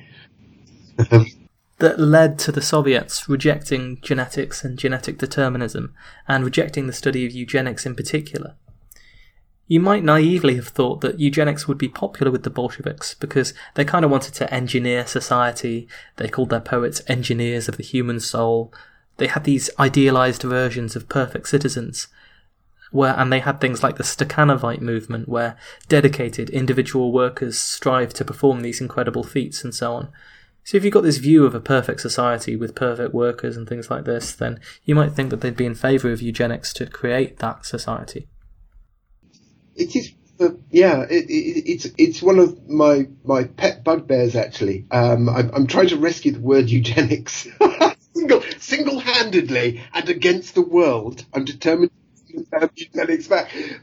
that 1.78 1.98
led 1.98 2.38
to 2.40 2.52
the 2.52 2.62
Soviets 2.62 3.28
rejecting 3.28 3.98
genetics 4.02 4.64
and 4.64 4.78
genetic 4.78 5.18
determinism, 5.18 5.94
and 6.28 6.44
rejecting 6.44 6.86
the 6.86 6.92
study 6.92 7.26
of 7.26 7.32
eugenics 7.32 7.86
in 7.86 7.94
particular. 7.94 8.54
You 9.66 9.78
might 9.78 10.02
naively 10.02 10.56
have 10.56 10.66
thought 10.66 11.00
that 11.00 11.20
eugenics 11.20 11.68
would 11.68 11.78
be 11.78 11.88
popular 11.88 12.32
with 12.32 12.42
the 12.42 12.50
Bolsheviks 12.50 13.14
because 13.14 13.54
they 13.76 13.84
kind 13.84 14.04
of 14.04 14.10
wanted 14.10 14.34
to 14.34 14.52
engineer 14.52 15.06
society. 15.06 15.86
They 16.16 16.28
called 16.28 16.50
their 16.50 16.60
poets 16.60 17.02
engineers 17.06 17.68
of 17.68 17.76
the 17.76 17.84
human 17.84 18.18
soul. 18.18 18.74
They 19.18 19.28
had 19.28 19.44
these 19.44 19.70
idealized 19.78 20.42
versions 20.42 20.96
of 20.96 21.08
perfect 21.08 21.48
citizens, 21.48 22.08
where 22.90 23.14
and 23.18 23.32
they 23.32 23.40
had 23.40 23.60
things 23.60 23.82
like 23.82 23.96
the 23.96 24.02
Stakhanovite 24.02 24.80
movement, 24.80 25.28
where 25.28 25.56
dedicated 25.88 26.50
individual 26.50 27.12
workers 27.12 27.58
strive 27.58 28.12
to 28.14 28.24
perform 28.24 28.60
these 28.60 28.80
incredible 28.80 29.24
feats 29.24 29.64
and 29.64 29.74
so 29.74 29.92
on. 29.92 30.08
So 30.64 30.76
if 30.76 30.84
you've 30.84 30.94
got 30.94 31.02
this 31.02 31.16
view 31.16 31.46
of 31.46 31.54
a 31.54 31.60
perfect 31.60 32.00
society 32.00 32.54
with 32.54 32.74
perfect 32.74 33.14
workers 33.14 33.56
and 33.56 33.68
things 33.68 33.90
like 33.90 34.04
this, 34.04 34.32
then 34.32 34.60
you 34.84 34.94
might 34.94 35.12
think 35.12 35.30
that 35.30 35.40
they'd 35.40 35.56
be 35.56 35.66
in 35.66 35.74
favour 35.74 36.12
of 36.12 36.22
eugenics 36.22 36.72
to 36.74 36.86
create 36.86 37.38
that 37.38 37.64
society. 37.64 38.28
It 39.74 39.96
is, 39.96 40.12
uh, 40.38 40.50
yeah, 40.70 41.02
it, 41.08 41.30
it, 41.30 41.70
it's 41.70 41.86
it's 41.96 42.22
one 42.22 42.38
of 42.38 42.68
my 42.68 43.08
my 43.24 43.44
pet 43.44 43.82
bugbears 43.82 44.36
actually. 44.36 44.86
Um, 44.90 45.28
I'm, 45.28 45.50
I'm 45.54 45.66
trying 45.66 45.88
to 45.88 45.96
rescue 45.96 46.32
the 46.32 46.40
word 46.40 46.68
eugenics. 46.70 47.48
single 48.14 48.42
single 48.58 48.98
handedly 49.00 49.80
and 49.94 50.08
against 50.08 50.54
the 50.54 50.62
world. 50.62 51.24
I'm 51.32 51.44
determined 51.44 51.90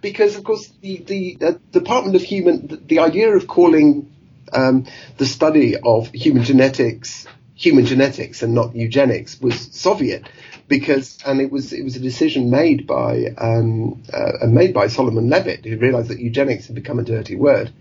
because, 0.02 0.36
of 0.36 0.44
course, 0.44 0.68
the 0.82 0.98
the 0.98 1.38
uh, 1.42 1.52
Department 1.72 2.16
of 2.16 2.22
Human 2.22 2.68
the, 2.68 2.78
the 2.78 3.00
idea 3.00 3.36
of 3.36 3.48
calling 3.48 4.14
um, 4.54 4.86
the 5.18 5.26
study 5.26 5.76
of 5.78 6.10
human 6.10 6.44
genetics 6.44 7.28
human 7.58 7.86
genetics 7.86 8.44
and 8.44 8.54
not 8.54 8.76
eugenics 8.76 9.42
was 9.42 9.60
Soviet 9.76 10.30
because 10.68 11.18
and 11.26 11.42
it 11.42 11.52
was 11.52 11.74
it 11.74 11.84
was 11.84 11.96
a 11.96 12.00
decision 12.00 12.52
made 12.52 12.86
by 12.86 13.26
um, 13.38 14.04
uh, 14.14 14.46
made 14.46 14.74
by 14.74 14.88
Solomon 14.88 15.30
Levitt 15.30 15.66
who 15.66 15.78
realized 15.78 16.10
that 16.10 16.20
eugenics 16.20 16.68
had 16.68 16.76
become 16.76 17.00
a 17.00 17.04
dirty 17.04 17.36
word 17.36 17.74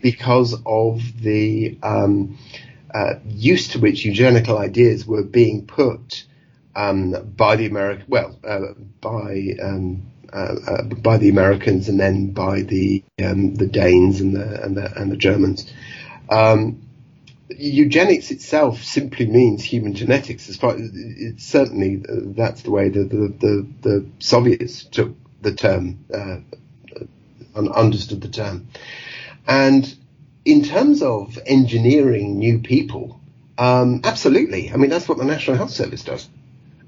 because 0.00 0.54
of 0.64 1.02
the 1.20 1.76
um, 1.82 2.38
uh, 2.92 3.14
use 3.26 3.68
to 3.68 3.78
which 3.78 4.04
eugenical 4.04 4.56
ideas 4.56 5.06
were 5.06 5.22
being 5.22 5.66
put 5.66 6.24
um, 6.78 7.32
by 7.36 7.56
the 7.56 7.66
American, 7.66 8.06
well, 8.08 8.38
uh, 8.46 8.72
by 9.00 9.56
um, 9.60 10.12
uh, 10.32 10.54
uh, 10.66 10.82
by 10.82 11.18
the 11.18 11.28
Americans 11.28 11.88
and 11.88 11.98
then 11.98 12.30
by 12.30 12.62
the 12.62 13.02
um, 13.22 13.56
the 13.56 13.66
Danes 13.66 14.20
and 14.20 14.36
the 14.36 14.62
and 14.62 14.76
the, 14.76 15.00
and 15.00 15.10
the 15.10 15.16
Germans. 15.16 15.70
Um, 16.28 16.82
eugenics 17.50 18.30
itself 18.30 18.84
simply 18.84 19.26
means 19.26 19.64
human 19.64 19.94
genetics. 19.94 20.48
As 20.48 20.56
far 20.56 20.76
it's 20.78 21.44
certainly 21.44 21.96
that's 22.06 22.62
the 22.62 22.70
way 22.70 22.90
the 22.90 23.04
the, 23.04 23.34
the, 23.40 23.66
the 23.80 24.06
Soviets 24.20 24.84
took 24.84 25.16
the 25.42 25.54
term, 25.54 26.04
uh, 26.14 26.38
understood 27.56 28.20
the 28.20 28.28
term, 28.28 28.68
and 29.48 29.92
in 30.44 30.62
terms 30.62 31.02
of 31.02 31.40
engineering 31.44 32.38
new 32.38 32.60
people, 32.60 33.20
um, 33.56 34.02
absolutely. 34.04 34.70
I 34.70 34.76
mean, 34.76 34.90
that's 34.90 35.08
what 35.08 35.18
the 35.18 35.24
National 35.24 35.56
Health 35.56 35.70
Service 35.70 36.04
does. 36.04 36.28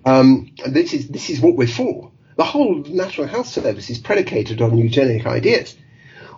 Um, 0.04 0.52
this 0.66 0.92
is 0.94 1.08
this 1.08 1.30
is 1.30 1.40
what 1.40 1.56
we're 1.56 1.68
for. 1.68 2.10
The 2.36 2.44
whole 2.44 2.76
National 2.76 3.26
Health 3.26 3.48
Service 3.48 3.90
is 3.90 3.98
predicated 3.98 4.62
on 4.62 4.78
eugenic 4.78 5.26
ideas, 5.26 5.76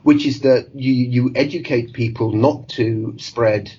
which 0.02 0.26
is 0.26 0.40
that 0.40 0.74
you 0.74 0.92
you 0.92 1.32
educate 1.34 1.92
people 1.92 2.32
not 2.32 2.68
to 2.70 3.14
spread 3.18 3.72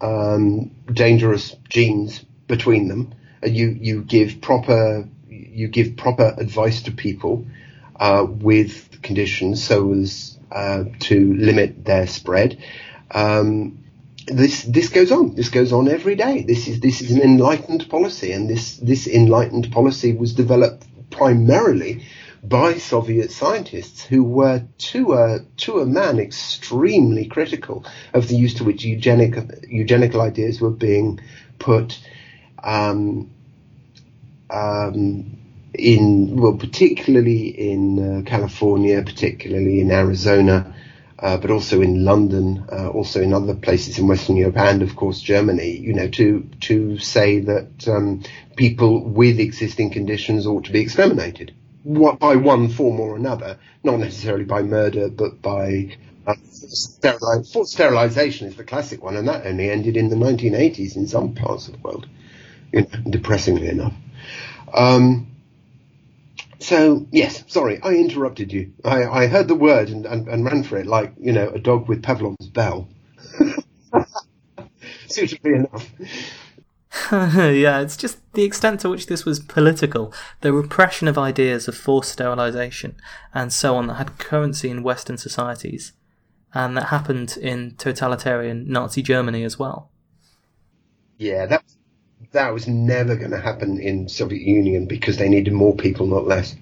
um, 0.00 0.70
dangerous 0.92 1.56
genes 1.68 2.24
between 2.46 2.88
them. 2.88 3.14
You 3.42 3.68
you 3.68 4.02
give 4.02 4.40
proper 4.40 5.08
you 5.28 5.68
give 5.68 5.96
proper 5.96 6.34
advice 6.36 6.82
to 6.82 6.92
people 6.92 7.46
uh, 7.96 8.26
with 8.28 9.02
conditions 9.02 9.62
so 9.62 9.92
as 9.92 10.38
uh, 10.50 10.84
to 11.00 11.34
limit 11.34 11.84
their 11.84 12.06
spread. 12.06 12.62
Um, 13.10 13.79
this 14.26 14.62
this 14.64 14.88
goes 14.88 15.10
on. 15.10 15.34
This 15.34 15.48
goes 15.48 15.72
on 15.72 15.88
every 15.88 16.14
day. 16.14 16.42
This 16.42 16.68
is 16.68 16.80
this 16.80 17.00
is 17.00 17.12
an 17.12 17.22
enlightened 17.22 17.88
policy, 17.88 18.32
and 18.32 18.48
this 18.48 18.76
this 18.76 19.06
enlightened 19.06 19.72
policy 19.72 20.12
was 20.12 20.34
developed 20.34 20.86
primarily 21.10 22.04
by 22.42 22.78
Soviet 22.78 23.30
scientists 23.30 24.02
who 24.02 24.24
were 24.24 24.64
to 24.78 25.12
a 25.12 25.40
to 25.58 25.80
a 25.80 25.86
man 25.86 26.18
extremely 26.18 27.26
critical 27.26 27.84
of 28.14 28.28
the 28.28 28.36
use 28.36 28.54
to 28.54 28.64
which 28.64 28.84
eugenic 28.84 29.36
eugenical 29.68 30.20
ideas 30.20 30.60
were 30.60 30.70
being 30.70 31.20
put 31.58 31.98
um, 32.62 33.30
um, 34.48 35.38
in 35.74 36.36
well, 36.36 36.54
particularly 36.54 37.48
in 37.48 38.18
uh, 38.18 38.22
California, 38.28 39.02
particularly 39.02 39.80
in 39.80 39.90
Arizona, 39.90 40.74
uh, 41.20 41.36
but 41.36 41.50
also 41.50 41.80
in 41.80 42.04
London, 42.04 42.64
uh, 42.72 42.88
also 42.88 43.20
in 43.20 43.32
other 43.32 43.54
places 43.54 43.98
in 43.98 44.08
Western 44.08 44.36
Europe, 44.36 44.56
and 44.56 44.82
of 44.82 44.96
course 44.96 45.20
Germany. 45.20 45.76
You 45.76 45.94
know, 45.94 46.08
to 46.08 46.48
to 46.60 46.98
say 46.98 47.40
that 47.40 47.88
um, 47.88 48.22
people 48.56 49.04
with 49.04 49.38
existing 49.40 49.90
conditions 49.90 50.46
ought 50.46 50.64
to 50.64 50.72
be 50.72 50.80
exterminated 50.80 51.52
what, 51.82 52.18
by 52.18 52.36
one 52.36 52.68
form 52.68 53.00
or 53.00 53.16
another, 53.16 53.58
not 53.82 53.98
necessarily 53.98 54.44
by 54.44 54.62
murder, 54.62 55.08
but 55.08 55.40
by 55.40 55.96
uh, 56.26 56.34
sterilization 56.52 58.48
is 58.48 58.56
the 58.56 58.64
classic 58.64 59.02
one, 59.02 59.16
and 59.16 59.28
that 59.28 59.46
only 59.46 59.70
ended 59.70 59.96
in 59.96 60.10
the 60.10 60.16
1980s 60.16 60.96
in 60.96 61.06
some 61.06 61.34
parts 61.34 61.68
of 61.68 61.74
the 61.74 61.80
world, 61.80 62.06
you 62.72 62.82
know, 62.82 63.10
depressingly 63.10 63.68
enough. 63.68 63.94
Um, 64.72 65.29
so 66.60 67.06
yes, 67.10 67.42
sorry, 67.46 67.80
I 67.82 67.94
interrupted 67.94 68.52
you. 68.52 68.72
I, 68.84 69.04
I 69.04 69.26
heard 69.26 69.48
the 69.48 69.54
word 69.54 69.88
and, 69.88 70.06
and, 70.06 70.28
and, 70.28 70.44
ran 70.44 70.62
for 70.62 70.78
it 70.78 70.86
like 70.86 71.12
you 71.18 71.32
know 71.32 71.48
a 71.48 71.58
dog 71.58 71.88
with 71.88 72.02
Pavlov's 72.02 72.48
bell. 72.48 72.88
Suitably 75.08 75.54
enough. 75.54 75.90
yeah, 77.12 77.80
it's 77.80 77.96
just 77.96 78.18
the 78.34 78.42
extent 78.42 78.80
to 78.80 78.90
which 78.90 79.06
this 79.06 79.24
was 79.24 79.40
political, 79.40 80.12
the 80.40 80.52
repression 80.52 81.08
of 81.08 81.16
ideas 81.16 81.66
of 81.66 81.76
forced 81.76 82.12
sterilization 82.12 82.96
and 83.32 83.52
so 83.52 83.76
on 83.76 83.86
that 83.86 83.94
had 83.94 84.18
currency 84.18 84.70
in 84.70 84.82
Western 84.82 85.16
societies, 85.16 85.92
and 86.52 86.76
that 86.76 86.86
happened 86.86 87.36
in 87.40 87.74
totalitarian 87.76 88.70
Nazi 88.70 89.02
Germany 89.02 89.44
as 89.44 89.58
well. 89.58 89.90
Yeah, 91.16 91.46
that 91.46 91.64
that 92.32 92.52
was 92.52 92.68
never 92.68 93.16
going 93.16 93.32
to 93.32 93.40
happen 93.40 93.80
in 93.80 94.08
Soviet 94.08 94.42
Union 94.42 94.86
because 94.86 95.16
they 95.16 95.28
needed 95.28 95.52
more 95.52 95.74
people, 95.74 96.06
not 96.06 96.26
less. 96.26 96.54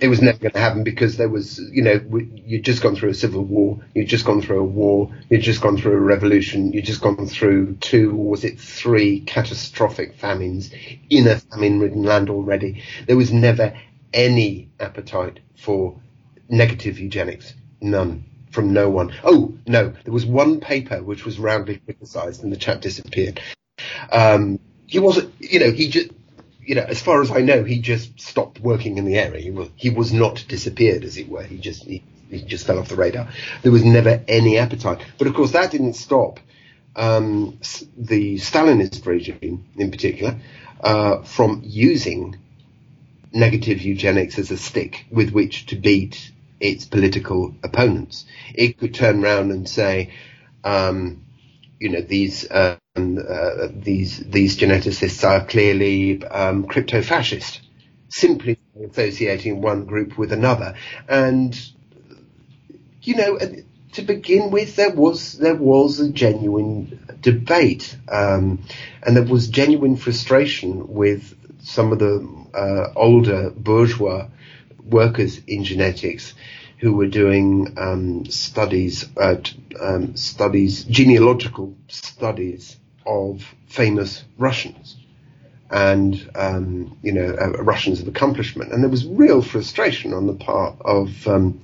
It 0.00 0.08
was 0.08 0.22
never 0.22 0.38
going 0.38 0.52
to 0.52 0.60
happen 0.60 0.84
because 0.84 1.16
there 1.16 1.28
was, 1.28 1.58
you 1.58 1.82
know, 1.82 2.00
you'd 2.46 2.64
just 2.64 2.82
gone 2.82 2.94
through 2.94 3.10
a 3.10 3.14
civil 3.14 3.42
war, 3.42 3.80
you'd 3.94 4.08
just 4.08 4.24
gone 4.24 4.40
through 4.40 4.60
a 4.60 4.64
war, 4.64 5.12
you'd 5.28 5.42
just 5.42 5.60
gone 5.60 5.76
through 5.76 5.94
a 5.94 6.00
revolution, 6.00 6.72
you'd 6.72 6.84
just 6.84 7.00
gone 7.00 7.26
through 7.26 7.74
two, 7.76 8.10
or 8.12 8.30
was 8.30 8.44
it 8.44 8.60
three 8.60 9.20
catastrophic 9.20 10.14
famines 10.14 10.70
in 11.10 11.26
a 11.26 11.36
famine-ridden 11.36 12.04
land 12.04 12.30
already. 12.30 12.82
There 13.06 13.16
was 13.16 13.32
never 13.32 13.76
any 14.12 14.70
appetite 14.78 15.40
for 15.56 16.00
negative 16.48 16.98
eugenics, 17.00 17.54
none. 17.80 18.24
from 18.50 18.72
no 18.72 18.88
one. 18.88 19.12
Oh 19.24 19.54
no, 19.66 19.92
there 20.04 20.14
was 20.14 20.24
one 20.24 20.60
paper 20.60 21.02
which 21.02 21.24
was 21.24 21.38
roundly 21.38 21.76
criticised, 21.76 22.42
and 22.42 22.52
the 22.52 22.56
chap 22.56 22.80
disappeared. 22.80 23.40
Um, 24.10 24.60
he 24.88 24.98
wasn't, 24.98 25.32
you 25.38 25.60
know, 25.60 25.70
he 25.70 25.88
just, 25.88 26.10
you 26.60 26.74
know, 26.74 26.82
as 26.82 27.00
far 27.00 27.22
as 27.22 27.30
I 27.30 27.40
know, 27.40 27.62
he 27.62 27.80
just 27.80 28.20
stopped 28.20 28.58
working 28.58 28.98
in 28.98 29.04
the 29.04 29.18
area. 29.18 29.40
He 29.40 29.50
was, 29.50 29.68
he 29.76 29.90
was 29.90 30.12
not 30.12 30.44
disappeared, 30.48 31.04
as 31.04 31.16
it 31.16 31.28
were. 31.28 31.42
He 31.42 31.58
just, 31.58 31.84
he, 31.84 32.02
he 32.30 32.42
just 32.42 32.66
fell 32.66 32.78
off 32.78 32.88
the 32.88 32.96
radar. 32.96 33.28
There 33.62 33.72
was 33.72 33.84
never 33.84 34.22
any 34.26 34.58
appetite. 34.58 35.04
But 35.18 35.26
of 35.26 35.34
course, 35.34 35.52
that 35.52 35.70
didn't 35.70 35.94
stop 35.94 36.40
um, 36.96 37.58
the 37.96 38.36
Stalinist 38.36 39.06
regime, 39.06 39.66
in 39.76 39.90
particular, 39.90 40.36
uh, 40.80 41.22
from 41.22 41.62
using 41.64 42.36
negative 43.32 43.82
eugenics 43.82 44.38
as 44.38 44.50
a 44.50 44.56
stick 44.56 45.04
with 45.10 45.30
which 45.30 45.66
to 45.66 45.76
beat 45.76 46.32
its 46.60 46.86
political 46.86 47.54
opponents. 47.62 48.24
It 48.54 48.78
could 48.78 48.94
turn 48.94 49.22
around 49.22 49.52
and 49.52 49.68
say, 49.68 50.12
um, 50.64 51.24
you 51.80 51.90
know, 51.90 52.00
these 52.00 52.50
um, 52.50 52.78
uh, 52.96 53.68
these 53.72 54.18
these 54.18 54.56
geneticists 54.56 55.26
are 55.28 55.44
clearly 55.44 56.24
um, 56.26 56.64
crypto-fascist, 56.66 57.60
simply 58.08 58.58
associating 58.90 59.60
one 59.60 59.84
group 59.84 60.18
with 60.18 60.32
another, 60.32 60.74
and 61.08 61.58
you 63.02 63.16
know, 63.16 63.38
to 63.92 64.02
begin 64.02 64.50
with, 64.50 64.76
there 64.76 64.90
was 64.94 65.34
there 65.38 65.54
was 65.54 66.00
a 66.00 66.10
genuine 66.10 66.98
debate, 67.20 67.96
um, 68.08 68.62
and 69.02 69.16
there 69.16 69.24
was 69.24 69.48
genuine 69.48 69.96
frustration 69.96 70.88
with 70.88 71.34
some 71.60 71.92
of 71.92 71.98
the 71.98 72.26
uh, 72.54 72.92
older 72.96 73.50
bourgeois 73.50 74.28
workers 74.84 75.40
in 75.46 75.64
genetics 75.64 76.34
who 76.78 76.94
were 76.94 77.06
doing 77.06 77.74
um, 77.76 78.24
studies, 78.26 79.04
uh, 79.16 79.36
um, 79.80 80.16
studies, 80.16 80.84
genealogical 80.84 81.74
studies 81.88 82.76
of 83.04 83.42
famous 83.66 84.24
Russians 84.38 84.96
and 85.70 86.30
um, 86.34 86.96
you 87.02 87.12
know 87.12 87.34
uh, 87.38 87.62
Russians 87.62 88.00
of 88.00 88.08
accomplishment, 88.08 88.72
and 88.72 88.82
there 88.82 88.90
was 88.90 89.06
real 89.06 89.42
frustration 89.42 90.14
on 90.14 90.26
the 90.26 90.34
part 90.34 90.76
of 90.80 91.26
um, 91.26 91.60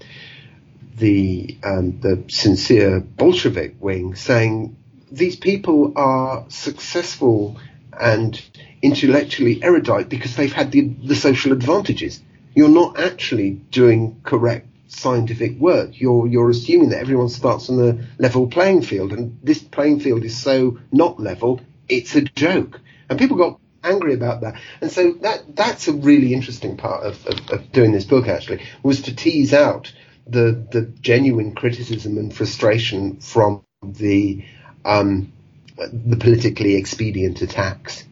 the 0.96 1.56
um, 1.64 2.00
the 2.00 2.24
sincere 2.28 3.00
Bolshevik 3.00 3.76
wing, 3.80 4.14
saying 4.14 4.76
these 5.10 5.36
people 5.36 5.92
are 5.96 6.44
successful 6.48 7.56
and 7.98 8.40
intellectually 8.82 9.62
erudite 9.62 10.08
because 10.08 10.36
they've 10.36 10.52
had 10.52 10.72
the, 10.72 10.82
the 10.82 11.14
social 11.14 11.52
advantages. 11.52 12.20
You're 12.54 12.68
not 12.68 12.98
actually 12.98 13.50
doing 13.50 14.20
correct 14.24 14.68
scientific 14.86 15.58
work. 15.58 16.00
You're 16.00 16.26
you're 16.26 16.50
assuming 16.50 16.90
that 16.90 17.00
everyone 17.00 17.28
starts 17.28 17.70
on 17.70 17.80
a 17.80 18.22
level 18.22 18.46
playing 18.46 18.82
field, 18.82 19.12
and 19.12 19.38
this 19.42 19.62
playing 19.62 20.00
field 20.00 20.24
is 20.24 20.36
so 20.36 20.78
not 20.92 21.20
level. 21.20 21.60
It's 21.88 22.14
a 22.14 22.22
joke, 22.22 22.80
and 23.08 23.18
people 23.18 23.36
got 23.36 23.60
angry 23.82 24.14
about 24.14 24.40
that. 24.40 24.58
And 24.80 24.90
so 24.90 25.12
that 25.22 25.56
that's 25.56 25.88
a 25.88 25.92
really 25.92 26.32
interesting 26.32 26.76
part 26.76 27.04
of, 27.04 27.26
of, 27.26 27.50
of 27.50 27.72
doing 27.72 27.92
this 27.92 28.04
book. 28.04 28.28
Actually, 28.28 28.62
was 28.82 29.02
to 29.02 29.14
tease 29.14 29.52
out 29.52 29.92
the 30.26 30.66
the 30.70 30.82
genuine 31.00 31.54
criticism 31.54 32.18
and 32.18 32.34
frustration 32.34 33.20
from 33.20 33.64
the 33.82 34.44
um, 34.84 35.32
the 35.76 36.16
politically 36.16 36.76
expedient 36.76 37.42
attacks. 37.42 38.04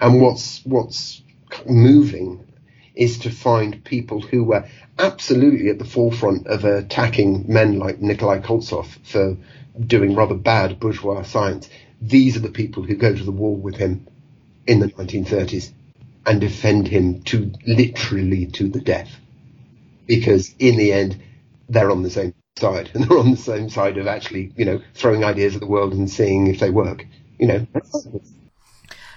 And 0.00 0.20
what's 0.20 0.64
what's 0.64 1.22
moving 1.66 2.45
is 2.96 3.18
to 3.18 3.30
find 3.30 3.84
people 3.84 4.20
who 4.20 4.42
were 4.42 4.66
absolutely 4.98 5.68
at 5.68 5.78
the 5.78 5.84
forefront 5.84 6.46
of 6.46 6.64
attacking 6.64 7.44
men 7.46 7.78
like 7.78 8.00
Nikolai 8.00 8.40
Koltsov 8.40 8.86
for 9.04 9.36
doing 9.86 10.14
rather 10.14 10.34
bad 10.34 10.80
bourgeois 10.80 11.22
science. 11.22 11.68
These 12.00 12.36
are 12.36 12.40
the 12.40 12.50
people 12.50 12.82
who 12.82 12.96
go 12.96 13.14
to 13.14 13.22
the 13.22 13.30
wall 13.30 13.54
with 13.54 13.76
him 13.76 14.06
in 14.66 14.80
the 14.80 14.88
1930s 14.88 15.72
and 16.24 16.40
defend 16.40 16.88
him 16.88 17.22
to 17.24 17.52
literally 17.66 18.46
to 18.46 18.68
the 18.68 18.80
death. 18.80 19.10
Because 20.06 20.54
in 20.58 20.76
the 20.76 20.92
end, 20.92 21.22
they're 21.68 21.90
on 21.90 22.02
the 22.02 22.10
same 22.10 22.34
side 22.58 22.90
and 22.94 23.04
they're 23.04 23.18
on 23.18 23.30
the 23.30 23.36
same 23.36 23.68
side 23.68 23.98
of 23.98 24.06
actually, 24.06 24.52
you 24.56 24.64
know, 24.64 24.80
throwing 24.94 25.22
ideas 25.22 25.54
at 25.54 25.60
the 25.60 25.66
world 25.66 25.92
and 25.92 26.10
seeing 26.10 26.46
if 26.46 26.58
they 26.60 26.70
work. 26.70 27.06
You 27.38 27.48
know. 27.48 27.66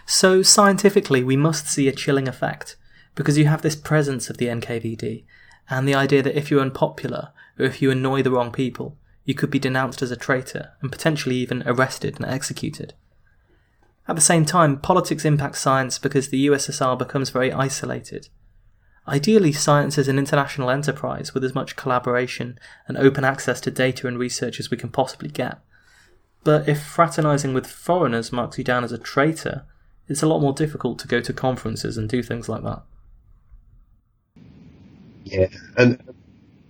So 0.05 0.43
scientifically, 0.43 1.23
we 1.23 1.37
must 1.37 1.67
see 1.67 1.87
a 1.87 1.93
chilling 1.93 2.27
effect 2.27 2.75
because 3.15 3.37
you 3.37 3.45
have 3.45 3.61
this 3.61 3.75
presence 3.75 4.29
of 4.29 4.37
the 4.37 4.47
NKVD 4.47 5.23
and 5.69 5.87
the 5.87 5.95
idea 5.95 6.21
that 6.23 6.37
if 6.37 6.49
you're 6.49 6.61
unpopular 6.61 7.29
or 7.57 7.65
if 7.65 7.81
you 7.81 7.91
annoy 7.91 8.21
the 8.23 8.31
wrong 8.31 8.51
people, 8.51 8.97
you 9.25 9.33
could 9.33 9.51
be 9.51 9.59
denounced 9.59 10.01
as 10.01 10.11
a 10.11 10.15
traitor 10.15 10.71
and 10.81 10.91
potentially 10.91 11.35
even 11.35 11.63
arrested 11.65 12.15
and 12.15 12.25
executed. 12.25 12.93
At 14.07 14.15
the 14.15 14.21
same 14.21 14.43
time, 14.43 14.79
politics 14.79 15.23
impacts 15.23 15.59
science 15.59 15.99
because 15.99 16.29
the 16.29 16.47
USSR 16.47 16.97
becomes 16.97 17.29
very 17.29 17.51
isolated. 17.51 18.29
Ideally, 19.07 19.51
science 19.51 19.97
is 19.97 20.07
an 20.07 20.17
international 20.17 20.69
enterprise 20.69 21.33
with 21.33 21.43
as 21.43 21.53
much 21.53 21.75
collaboration 21.75 22.59
and 22.87 22.97
open 22.97 23.23
access 23.23 23.61
to 23.61 23.71
data 23.71 24.07
and 24.07 24.17
research 24.17 24.59
as 24.59 24.71
we 24.71 24.77
can 24.77 24.89
possibly 24.89 25.29
get. 25.29 25.59
But 26.43 26.67
if 26.67 26.81
fraternizing 26.81 27.53
with 27.53 27.67
foreigners 27.67 28.31
marks 28.31 28.57
you 28.57 28.63
down 28.63 28.83
as 28.83 28.91
a 28.91 28.97
traitor, 28.97 29.65
it's 30.07 30.23
a 30.23 30.27
lot 30.27 30.39
more 30.39 30.53
difficult 30.53 30.97
to 30.99 31.07
go 31.07 31.21
to 31.21 31.33
conferences 31.33 31.97
and 31.97 32.09
do 32.09 32.23
things 32.23 32.49
like 32.49 32.63
that. 32.63 32.81
Yeah, 35.23 35.47
and 35.77 36.01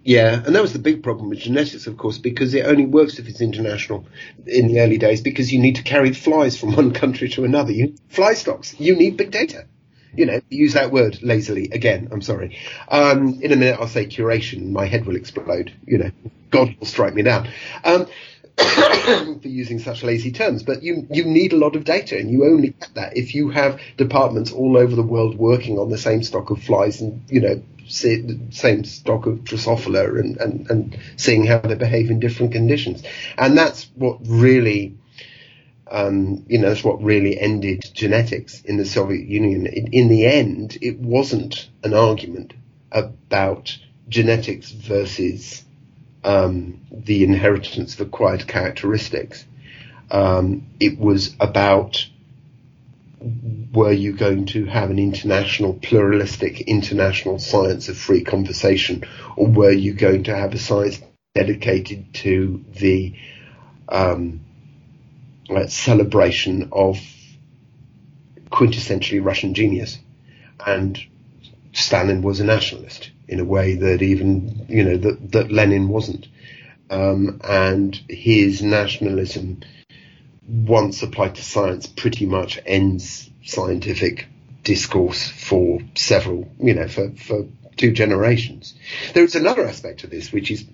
yeah, 0.03 0.41
and 0.45 0.55
that 0.55 0.61
was 0.61 0.73
the 0.73 0.79
big 0.79 1.03
problem 1.03 1.29
with 1.29 1.39
genetics, 1.39 1.85
of 1.85 1.97
course, 1.97 2.17
because 2.17 2.53
it 2.53 2.65
only 2.65 2.85
works 2.85 3.19
if 3.19 3.27
it's 3.27 3.41
international 3.41 4.05
in 4.47 4.67
the 4.67 4.79
early 4.79 4.97
days 4.97 5.21
because 5.21 5.51
you 5.51 5.59
need 5.59 5.75
to 5.75 5.83
carry 5.83 6.13
flies 6.13 6.57
from 6.57 6.75
one 6.75 6.93
country 6.93 7.29
to 7.29 7.43
another. 7.43 7.71
You 7.71 7.95
fly 8.07 8.33
stocks. 8.33 8.79
You 8.79 8.95
need 8.95 9.17
big 9.17 9.31
data. 9.31 9.65
You 10.15 10.25
know, 10.25 10.41
use 10.49 10.73
that 10.73 10.91
word 10.91 11.19
lazily 11.21 11.69
again. 11.71 12.09
I'm 12.11 12.23
sorry. 12.23 12.57
Um, 12.87 13.39
in 13.41 13.51
a 13.51 13.55
minute, 13.55 13.79
I'll 13.79 13.87
say 13.87 14.07
curation. 14.07 14.71
My 14.71 14.85
head 14.85 15.05
will 15.05 15.15
explode. 15.15 15.71
You 15.85 15.99
know, 15.99 16.11
God 16.49 16.75
will 16.79 16.87
strike 16.87 17.13
me 17.13 17.21
down. 17.21 17.47
Um, 17.83 18.07
for 18.57 19.47
using 19.47 19.79
such 19.79 20.03
lazy 20.03 20.31
terms, 20.31 20.63
but 20.63 20.83
you 20.83 21.07
you 21.09 21.23
need 21.23 21.53
a 21.53 21.57
lot 21.57 21.75
of 21.75 21.83
data, 21.85 22.17
and 22.17 22.29
you 22.29 22.45
only 22.45 22.69
get 22.69 22.89
that 22.95 23.15
if 23.15 23.33
you 23.35 23.49
have 23.49 23.79
departments 23.95 24.51
all 24.51 24.75
over 24.75 24.95
the 24.95 25.03
world 25.03 25.37
working 25.37 25.77
on 25.77 25.89
the 25.89 25.97
same 25.97 26.23
stock 26.23 26.49
of 26.49 26.61
flies, 26.61 26.99
and 26.99 27.21
you 27.29 27.39
know 27.39 27.61
see 27.89 28.21
the 28.21 28.39
same 28.51 28.83
stock 28.83 29.25
of 29.25 29.39
Drosophila 29.39 30.19
and, 30.19 30.37
and, 30.37 30.69
and 30.69 30.99
seeing 31.17 31.45
how 31.45 31.59
they 31.59 31.75
behave 31.75 32.09
in 32.09 32.19
different 32.19 32.51
conditions. 32.51 33.03
And 33.37 33.57
that's 33.57 33.89
what 33.95 34.19
really, 34.25 34.97
um, 35.89 36.45
you 36.47 36.59
know, 36.59 36.69
that's 36.69 36.83
what 36.83 37.01
really 37.03 37.39
ended 37.39 37.83
genetics 37.93 38.61
in 38.61 38.77
the 38.77 38.85
Soviet 38.85 39.27
Union. 39.27 39.65
In, 39.67 39.87
in 39.87 40.07
the 40.07 40.25
end, 40.25 40.77
it 40.81 40.99
wasn't 40.99 41.69
an 41.83 41.93
argument 41.93 42.53
about 42.91 43.77
genetics 44.07 44.71
versus 44.71 45.63
um, 46.23 46.81
the 46.91 47.23
inheritance 47.23 47.93
of 47.95 48.07
acquired 48.07 48.47
characteristics. 48.47 49.45
Um, 50.11 50.67
it 50.79 50.99
was 50.99 51.35
about 51.39 52.05
were 53.21 53.91
you 53.91 54.13
going 54.13 54.45
to 54.47 54.65
have 54.65 54.89
an 54.89 54.99
international, 54.99 55.73
pluralistic, 55.73 56.61
international 56.61 57.39
science 57.39 57.89
of 57.89 57.97
free 57.97 58.23
conversation, 58.23 59.03
or 59.35 59.47
were 59.47 59.71
you 59.71 59.93
going 59.93 60.23
to 60.23 60.35
have 60.35 60.53
a 60.53 60.57
science 60.59 61.01
dedicated 61.35 62.13
to 62.13 62.63
the 62.79 63.13
um, 63.89 64.41
celebration 65.67 66.69
of 66.71 66.99
quintessentially 68.51 69.23
Russian 69.23 69.53
genius? 69.53 69.97
And 70.65 70.99
Stalin 71.73 72.21
was 72.21 72.39
a 72.39 72.45
nationalist 72.45 73.11
in 73.27 73.39
a 73.39 73.45
way 73.45 73.75
that 73.75 74.01
even, 74.01 74.65
you 74.67 74.83
know, 74.83 74.97
that, 74.97 75.31
that 75.31 75.51
Lenin 75.51 75.87
wasn't. 75.87 76.27
Um, 76.89 77.39
and 77.43 77.95
his 78.09 78.63
nationalism 78.63 79.61
once 80.49 81.03
applied 81.03 81.35
to 81.35 81.43
science 81.43 81.87
pretty 81.87 82.25
much 82.25 82.59
ends 82.65 83.29
scientific 83.45 84.27
discourse 84.63 85.27
for 85.27 85.79
several, 85.95 86.51
you 86.59 86.73
know, 86.73 86.87
for, 86.87 87.11
for 87.11 87.47
two 87.77 87.91
generations. 87.91 88.73
There 89.13 89.23
is 89.23 89.35
another 89.35 89.65
aspect 89.65 90.03
of 90.03 90.09
this 90.09 90.31
which 90.31 90.51
is 90.51 90.65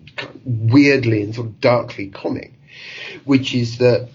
weirdly 0.44 1.22
and 1.22 1.36
sort 1.36 1.48
of 1.48 1.60
darkly 1.60 2.08
comic, 2.08 2.54
which 3.26 3.54
is 3.54 3.78
that 3.80 4.10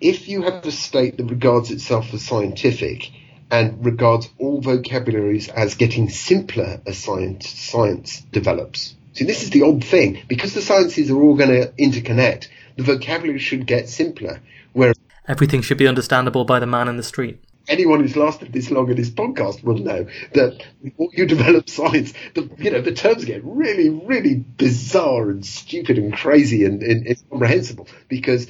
if 0.00 0.28
you 0.28 0.42
have 0.42 0.64
a 0.64 0.72
state 0.72 1.16
that 1.18 1.24
regards 1.24 1.70
itself 1.70 2.14
as 2.14 2.22
scientific 2.22 3.10
and 3.50 3.84
regards 3.84 4.30
all 4.38 4.60
vocabularies 4.60 5.48
as 5.48 5.74
getting 5.74 6.08
simpler 6.08 6.80
as 6.86 6.96
science, 6.96 7.48
science 7.48 8.20
develops. 8.32 8.94
See, 9.12 9.24
this 9.24 9.42
is 9.42 9.50
the 9.50 9.62
odd 9.62 9.84
thing. 9.84 10.22
Because 10.28 10.54
the 10.54 10.62
sciences 10.62 11.10
are 11.10 11.20
all 11.20 11.34
going 11.34 11.50
to 11.50 11.72
interconnect, 11.72 12.48
the 12.76 12.82
vocabulary 12.82 13.38
should 13.38 13.66
get 13.66 13.88
simpler. 13.88 14.40
Whereas 14.72 14.96
Everything 15.28 15.62
should 15.62 15.78
be 15.78 15.86
understandable 15.86 16.44
by 16.44 16.58
the 16.58 16.66
man 16.66 16.88
in 16.88 16.96
the 16.96 17.02
street. 17.02 17.38
anyone 17.68 18.00
who's 18.00 18.16
lasted 18.16 18.52
this 18.52 18.70
long 18.70 18.90
in 18.90 18.96
this 18.96 19.10
podcast 19.10 19.62
will 19.62 19.78
know 19.78 20.06
that 20.34 20.64
before 20.82 21.08
you 21.12 21.26
develop 21.26 21.68
science, 21.78 22.12
the 22.34 22.48
you 22.58 22.70
know 22.70 22.80
the 22.80 22.92
terms 22.92 23.24
get 23.24 23.42
really, 23.44 23.90
really 23.90 24.34
bizarre 24.34 25.30
and 25.30 25.44
stupid 25.46 25.98
and 25.98 26.12
crazy 26.12 26.64
and, 26.64 26.82
and 26.82 27.06
incomprehensible 27.06 27.86
because 28.08 28.48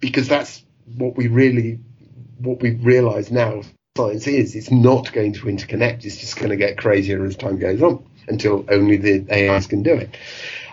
because 0.00 0.28
that's 0.28 0.64
what 0.96 1.16
we 1.16 1.28
really 1.28 1.80
what 2.38 2.62
we 2.62 2.70
realise 2.70 3.30
now 3.30 3.62
science 3.96 4.26
is. 4.26 4.54
It's 4.54 4.70
not 4.70 5.12
going 5.12 5.32
to 5.34 5.46
interconnect. 5.46 6.04
It's 6.04 6.18
just 6.18 6.36
going 6.36 6.50
to 6.50 6.56
get 6.56 6.78
crazier 6.78 7.24
as 7.24 7.36
time 7.36 7.58
goes 7.58 7.82
on 7.82 8.04
until 8.28 8.64
only 8.70 8.96
the 8.96 9.26
AIs 9.30 9.66
can 9.66 9.82
do 9.82 9.94
it. 9.94 10.16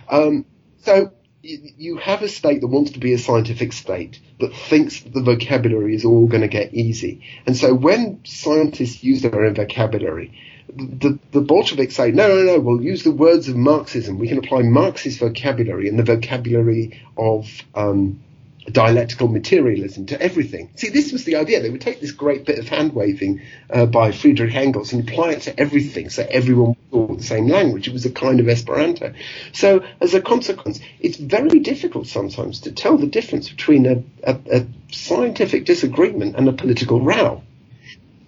Um, 0.10 0.46
so 0.78 1.12
you 1.46 1.98
have 1.98 2.22
a 2.22 2.28
state 2.28 2.62
that 2.62 2.68
wants 2.68 2.92
to 2.92 3.00
be 3.00 3.14
a 3.14 3.18
scientific 3.18 3.74
state 3.74 4.20
that 4.40 4.56
thinks 4.56 5.02
that 5.02 5.14
the 5.14 5.22
vocabulary 5.22 5.96
is 5.96 6.04
all 6.04 6.28
going 6.28 6.42
to 6.42 6.48
get 6.48 6.74
easy. 6.74 7.22
And 7.46 7.56
so 7.56 7.74
when 7.74 8.26
scientists 8.26 9.04
use 9.04 9.22
their 9.22 9.46
own 9.46 9.54
vocabulary, 9.54 10.34
the, 10.68 11.20
the 11.32 11.42
Bolsheviks 11.42 11.96
say, 11.96 12.12
no, 12.12 12.28
no, 12.28 12.44
no, 12.44 12.60
we'll 12.60 12.82
use 12.82 13.04
the 13.04 13.12
words 13.12 13.48
of 13.48 13.56
Marxism. 13.56 14.18
We 14.18 14.28
can 14.28 14.40
apply 14.40 14.64
Marxist 14.64 15.20
vocabulary 15.20 15.88
and 15.88 16.00
the 16.00 16.04
vocabulary 16.04 17.02
of 17.18 17.48
um, 17.76 18.24
dialectical 18.72 19.28
materialism 19.28 20.06
to 20.08 20.22
everything. 20.22 20.70
See, 20.76 20.90
this 20.90 21.12
was 21.12 21.24
the 21.24 21.36
idea. 21.36 21.62
They 21.62 21.70
would 21.70 21.82
take 21.82 22.02
this 22.02 22.12
great 22.12 22.46
bit 22.46 22.60
of 22.60 22.68
hand 22.68 22.94
waving 22.94 23.42
uh, 23.70 23.86
by 23.86 24.12
Friedrich 24.12 24.56
Engels 24.56 24.94
and 24.94 25.08
apply 25.08 25.34
it 25.34 25.42
to 25.44 25.60
everything 25.60 26.10
so 26.10 26.26
everyone 26.30 26.76
thought 26.92 27.18
the 27.18 27.24
same 27.24 27.48
language. 27.48 27.88
It 27.88 27.94
was 27.94 28.06
a 28.06 28.12
kind 28.12 28.40
of 28.40 28.48
Esperanto. 28.48 29.14
So, 29.54 29.84
as 30.02 30.14
a 30.14 30.22
consequence, 30.22 30.80
it's 31.00 31.18
very 31.18 31.60
difficult 31.60 32.08
sometimes 32.08 32.62
to 32.62 32.72
tell 32.72 32.98
the 32.98 33.08
difference 33.08 33.50
between 33.50 33.86
a, 33.86 34.04
a, 34.24 34.40
a 34.52 34.66
scientific 34.92 35.66
disagreement 35.66 36.36
and 36.36 36.48
a 36.48 36.54
political 36.54 37.02
row. 37.02 37.44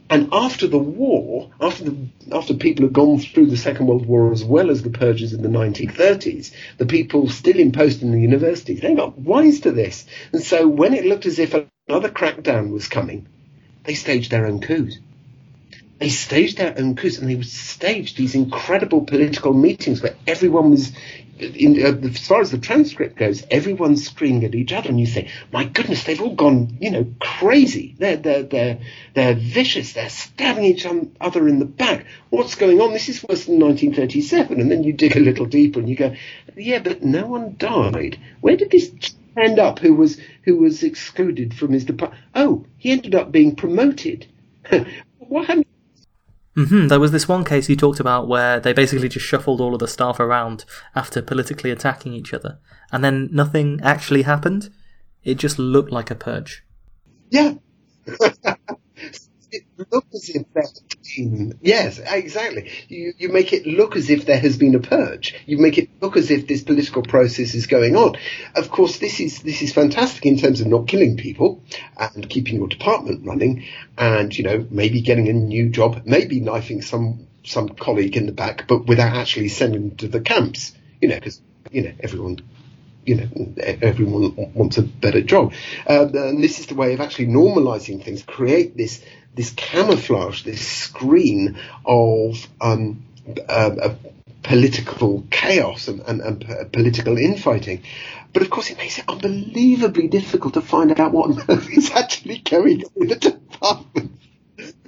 And 0.10 0.30
after 0.32 0.68
the 0.68 0.80
war, 0.80 1.51
after 1.60 1.84
the, 1.84 1.97
after 2.32 2.53
people 2.53 2.86
had 2.86 2.93
gone 2.93 3.20
through 3.20 3.47
the 3.47 3.58
Second 3.58 3.88
World 3.88 4.05
War 4.05 4.32
as 4.32 4.43
well 4.43 4.70
as 4.70 4.82
the 4.82 4.89
purges 4.89 5.34
in 5.34 5.41
the 5.41 5.49
1930s, 5.49 6.51
the 6.78 6.86
people 6.86 7.30
still 7.30 7.60
in 7.60 7.74
post 7.74 8.01
in 8.01 8.12
the 8.12 8.22
universities, 8.22 8.80
they 8.80 8.95
got 8.95 9.18
wise 9.18 9.60
to 9.62 9.72
this. 9.72 10.05
And 10.32 10.41
so 10.41 10.68
when 10.68 10.93
it 10.93 11.05
looked 11.05 11.26
as 11.26 11.39
if 11.39 11.53
another 11.89 12.10
crackdown 12.10 12.72
was 12.72 12.88
coming, 12.88 13.28
they 13.84 13.95
staged 13.95 14.32
their 14.32 14.47
own 14.47 14.62
coups. 14.62 14.97
They 16.00 16.10
staged 16.10 16.58
their 16.58 16.76
own 16.78 16.95
coups 16.95 17.18
and 17.18 17.30
they 17.30 17.41
staged 17.41 18.18
these 18.18 18.36
incredible 18.36 19.02
political 19.02 19.54
meetings 19.54 20.02
where 20.02 20.16
everyone 20.28 20.72
was 20.72 20.91
in, 21.39 21.84
uh, 21.84 22.08
as 22.08 22.28
far 22.28 22.41
as 22.41 22.52
the 22.52 22.58
transcript 22.58 23.16
goes, 23.16 23.43
everyone's 23.52 24.06
screaming 24.06 24.43
at 24.43 24.56
each 24.56 24.74
other, 24.74 24.89
and 24.89 25.00
you 25.00 25.06
say, 25.06 25.30
"My 25.52 25.66
goodness, 25.66 26.04
they've 26.04 26.22
all 26.22 26.36
gone, 26.36 26.78
you 26.82 26.91
know, 26.91 27.06
crazy. 27.20 27.95
They're 27.98 28.18
they're 28.18 28.43
they're 28.43 28.80
they're 29.14 29.36
vicious. 29.36 29.93
They're 29.93 30.10
stabbing 30.10 30.64
each 30.66 30.86
other 31.20 31.48
in 31.48 31.60
the 31.60 31.66
back. 31.66 32.06
What's 32.30 32.56
going 32.56 32.82
on? 32.82 32.93
This 32.93 33.10
is 33.10 33.24
worse 33.24 33.45
than 33.45 33.60
1937." 33.60 34.60
And 34.60 34.72
then 34.72 34.84
you 34.84 34.93
dig 34.93 35.16
a 35.16 35.20
little 35.20 35.45
deeper, 35.45 35.80
and 35.80 35.89
you 35.89 35.95
go, 35.95 36.16
"Yeah, 36.56 36.80
but 36.80 37.04
no 37.04 37.28
one 37.28 37.56
died. 37.58 38.20
Where 38.41 38.58
did 38.58 38.72
this 38.72 38.91
end 39.36 39.60
up? 39.60 39.80
Who 39.80 39.93
was 39.93 40.20
who 40.43 40.58
was 40.58 40.84
excluded 40.84 41.54
from 41.54 41.74
his 41.74 41.86
department? 41.86 42.24
Oh, 42.34 42.66
he 42.78 42.91
ended 42.91 43.16
up 43.16 43.32
being 43.32 43.56
promoted. 43.56 44.26
what 45.20 45.45
happened?" 45.45 45.66
Mm-hmm. 46.58 46.88
There 46.88 46.99
was 46.99 47.12
this 47.12 47.28
one 47.28 47.45
case 47.45 47.70
you 47.70 47.76
talked 47.76 47.99
about 47.99 48.28
where 48.28 48.60
they 48.60 48.74
basically 48.74 49.10
just 49.10 49.26
shuffled 49.26 49.62
all 49.62 49.74
of 49.74 49.80
the 49.80 49.88
staff 49.88 50.20
around 50.20 50.66
after 50.95 51.22
politically 51.22 51.70
attacking 51.70 52.14
each 52.14 52.34
other, 52.34 52.60
and 52.91 53.03
then 53.03 53.30
nothing 53.32 53.80
actually 53.84 54.24
happened. 54.24 54.72
It 55.24 55.36
just 55.36 55.60
looked 55.60 55.91
like 55.91 56.10
a 56.10 56.16
purge. 56.16 56.64
Yeah. 57.30 57.53
it 59.52 59.64
looked 59.91 60.14
as 60.14 60.30
if 60.30 60.45
there 60.54 60.64
been, 61.16 61.58
yes, 61.62 62.00
exactly. 62.00 62.70
You, 62.89 63.14
you 63.18 63.30
make 63.30 63.54
it 63.54 63.66
look 63.66 63.95
as 63.95 64.10
if 64.10 64.26
there 64.26 64.39
has 64.39 64.58
been 64.58 64.76
a 64.76 64.80
purge. 64.80 65.36
You 65.45 65.58
make 65.58 65.78
it 65.78 65.89
look 66.02 66.18
as 66.18 66.32
if 66.32 66.48
this 66.48 66.64
political 66.64 67.02
process 67.02 67.56
is 67.56 67.68
going 67.68 67.95
on. 67.95 68.18
Of 68.56 68.70
course, 68.70 69.00
this 69.00 69.20
is, 69.20 69.41
this 69.41 69.62
is 69.62 69.74
fantastic 69.74 70.26
in 70.26 70.38
terms 70.38 70.62
of 70.62 70.68
not 70.68 70.88
killing 70.88 71.18
people 71.18 71.64
and 71.98 72.30
keeping 72.30 72.58
your 72.58 72.68
department 72.68 73.26
running 73.26 73.66
and, 73.98 74.38
you 74.38 74.43
know, 74.43 74.66
maybe 74.70 75.02
getting 75.02 75.30
a 75.30 75.34
new 75.34 75.70
job, 75.70 76.04
maybe 76.06 76.39
knifing 76.39 76.82
some, 76.82 77.28
some 77.43 77.70
colleague 77.70 78.18
in 78.18 78.26
the 78.26 78.34
back, 78.34 78.68
but 78.68 78.86
without 78.86 79.16
actually 79.16 79.50
sending 79.50 79.89
them 79.89 79.98
to 79.98 80.08
the 80.08 80.22
camps, 80.22 80.74
you 81.02 81.08
know, 81.08 81.16
because, 81.16 81.41
you 81.72 81.84
know, 81.84 81.93
everyone 82.02 82.41
you 83.08 83.16
know, 83.16 83.53
everyone 83.82 84.34
wants 84.53 84.78
a 84.78 84.84
better 84.84 85.22
job. 85.22 85.53
Uh, 85.89 86.08
and 86.14 86.43
this 86.43 86.60
is 86.60 86.68
the 86.68 86.76
way 86.76 86.93
of 86.93 86.99
actually 86.99 87.28
normalizing 87.28 88.03
things, 88.03 88.22
create 88.22 88.76
this 88.76 89.01
this 89.34 89.51
camouflage, 89.51 90.43
this 90.43 90.68
screen 90.68 91.60
of 91.86 92.47
um, 92.60 93.05
uh, 93.47 93.93
political 94.41 95.24
chaos 95.30 95.88
and, 95.88 96.01
and, 96.01 96.22
and, 96.22 96.72
political 96.74 97.18
infighting. 97.18 97.84
But 98.34 98.41
of 98.41 98.49
course, 98.49 98.72
it 98.72 98.78
makes 98.78 98.97
it 98.97 99.05
unbelievably 99.08 100.08
difficult 100.08 100.55
to 100.55 100.62
find 100.62 100.99
out 100.99 101.12
what 101.12 101.30
on 101.30 101.43
earth 101.49 101.70
is 101.70 101.91
actually 101.91 102.39
going 102.39 102.84
on 102.84 102.91
in 103.03 103.08
the 103.10 103.16
department. 103.16 104.12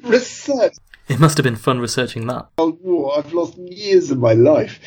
Research. 0.04 0.74
It 1.08 1.20
must 1.20 1.38
have 1.38 1.44
been 1.44 1.56
fun 1.56 1.80
researching 1.80 2.28
that. 2.28 2.48
War. 2.58 3.18
I've 3.18 3.34
lost 3.34 3.58
years 3.58 4.12
of 4.12 4.20
my 4.20 4.34
life. 4.34 4.80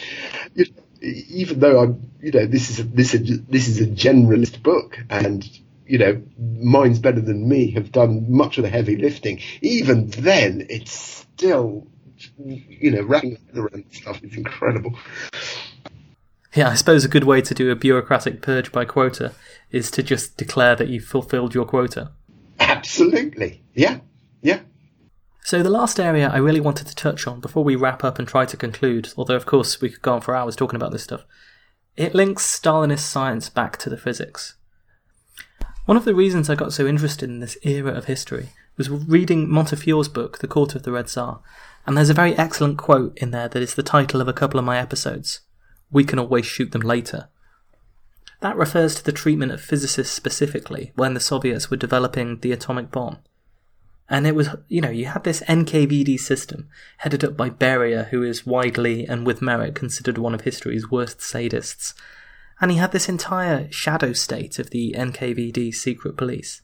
You 0.55 0.67
know, 0.67 0.82
even 1.03 1.61
though 1.61 1.81
I'm, 1.81 2.11
you 2.21 2.31
know, 2.31 2.47
this 2.47 2.71
is 2.71 2.81
a, 2.81 2.85
this 2.85 3.15
is 3.15 3.43
this 3.43 3.69
is 3.69 3.81
a 3.81 3.87
generalist 3.87 4.63
book, 4.63 4.99
and 5.11 5.49
you 5.87 5.99
know, 5.99 6.23
minds 6.39 6.99
better 6.99 7.21
than 7.21 7.49
me 7.49 7.71
have 7.73 7.93
done 7.93 8.31
much 8.31 8.59
of 8.59 8.63
the 8.63 8.71
heavy 8.71 8.97
lifting. 8.97 9.41
Even 9.61 10.09
then, 10.11 10.67
it's 10.71 10.93
still, 10.93 11.87
you 12.45 12.91
know, 12.91 13.03
wrapping 13.03 13.39
around 13.55 13.85
stuff 13.91 14.23
is 14.23 14.37
incredible. 14.37 14.97
Yeah, 16.55 16.69
I 16.69 16.75
suppose 16.75 17.05
a 17.05 17.09
good 17.09 17.25
way 17.25 17.41
to 17.41 17.55
do 17.55 17.71
a 17.71 17.75
bureaucratic 17.75 18.43
purge 18.43 18.73
by 18.73 18.85
quota 18.85 19.33
is 19.71 19.91
to 19.93 20.03
just 20.03 20.37
declare 20.37 20.77
that 20.77 20.89
you've 20.89 21.05
fulfilled 21.05 21.55
your 21.55 21.65
quota. 21.65 22.13
Absolutely. 22.61 23.63
Yeah. 23.75 24.01
Yeah. 24.43 24.61
So, 25.45 25.63
the 25.63 25.71
last 25.71 25.99
area 25.99 26.29
I 26.29 26.39
really 26.39 26.61
wanted 26.61 26.87
to 26.87 26.95
touch 26.95 27.27
on 27.27 27.41
before 27.41 27.65
we 27.65 27.75
wrap 27.75 28.05
up 28.05 28.19
and 28.19 28.29
try 28.29 28.47
to 28.47 28.57
conclude, 28.57 29.13
although 29.17 29.37
of 29.37 29.47
course 29.47 29.81
we 29.81 29.91
could 29.91 30.03
go 30.03 30.15
on 30.15 30.21
for 30.21 30.37
hours 30.37 30.55
talking 30.55 30.77
about 30.77 30.93
this 30.93 31.03
stuff, 31.03 31.25
it 31.97 32.15
links 32.15 32.47
Stalinist 32.47 33.01
science 33.01 33.49
back 33.49 33.77
to 33.79 33.91
the 33.91 33.97
physics. 33.97 34.55
One 35.85 35.97
of 35.97 36.05
the 36.05 36.15
reasons 36.15 36.49
I 36.49 36.55
got 36.55 36.73
so 36.73 36.87
interested 36.87 37.29
in 37.29 37.41
this 37.41 37.59
era 37.63 37.93
of 37.93 38.05
history 38.05 38.51
was 38.77 38.89
reading 38.89 39.51
Montefiore's 39.51 40.09
book, 40.09 40.39
The 40.39 40.47
Court 40.47 40.77
of 40.77 40.85
the 40.85 40.93
Red 40.93 41.09
Tsar, 41.09 41.41
and 41.87 41.97
there's 41.97 42.09
a 42.09 42.15
very 42.15 42.37
excellent 42.37 42.79
quote 42.79 43.19
in 43.19 43.33
there 43.33 43.49
that 43.49 43.63
is 43.63 43.75
the 43.75 43.83
title 43.83 44.21
of 44.21 44.29
a 44.29 44.33
couple 44.33 44.61
of 44.61 44.65
my 44.65 44.79
episodes 44.79 45.41
We 45.91 46.05
Can 46.05 46.21
Always 46.21 46.47
Shoot 46.47 46.71
Them 46.71 46.83
Later. 46.83 47.29
That 48.41 48.57
refers 48.57 48.95
to 48.95 49.05
the 49.05 49.13
treatment 49.13 49.53
of 49.53 49.61
physicists 49.61 50.15
specifically 50.15 50.93
when 50.95 51.15
the 51.15 51.21
Soviets 51.21 51.71
were 51.71 51.77
developing 51.77 52.39
the 52.39 52.53
atomic 52.53 52.91
bomb. 52.93 53.19
And 54.13 54.27
it 54.27 54.35
was, 54.35 54.51
you 54.69 54.83
know, 54.83 54.91
you 54.91 55.07
had 55.07 55.25
this 55.25 55.41
NKVD 55.49 56.21
system 56.21 56.69
headed 56.99 57.25
up 57.25 57.35
by 57.35 57.49
Beria, 57.49 58.11
who 58.11 58.23
is 58.23 58.45
widely 58.45 59.07
and 59.07 59.27
with 59.27 59.41
merit 59.41 59.75
considered 59.75 60.19
one 60.19 60.35
of 60.35 60.43
history's 60.43 60.91
worst 60.91 61.21
sadists, 61.21 61.95
and 62.61 62.71
he 62.71 62.77
had 62.77 62.93
this 62.93 63.09
entire 63.09 63.73
shadow 63.73 64.13
state 64.13 64.59
of 64.59 64.69
the 64.69 64.95
NKVD 64.99 65.75
secret 65.75 66.19
police. 66.19 66.61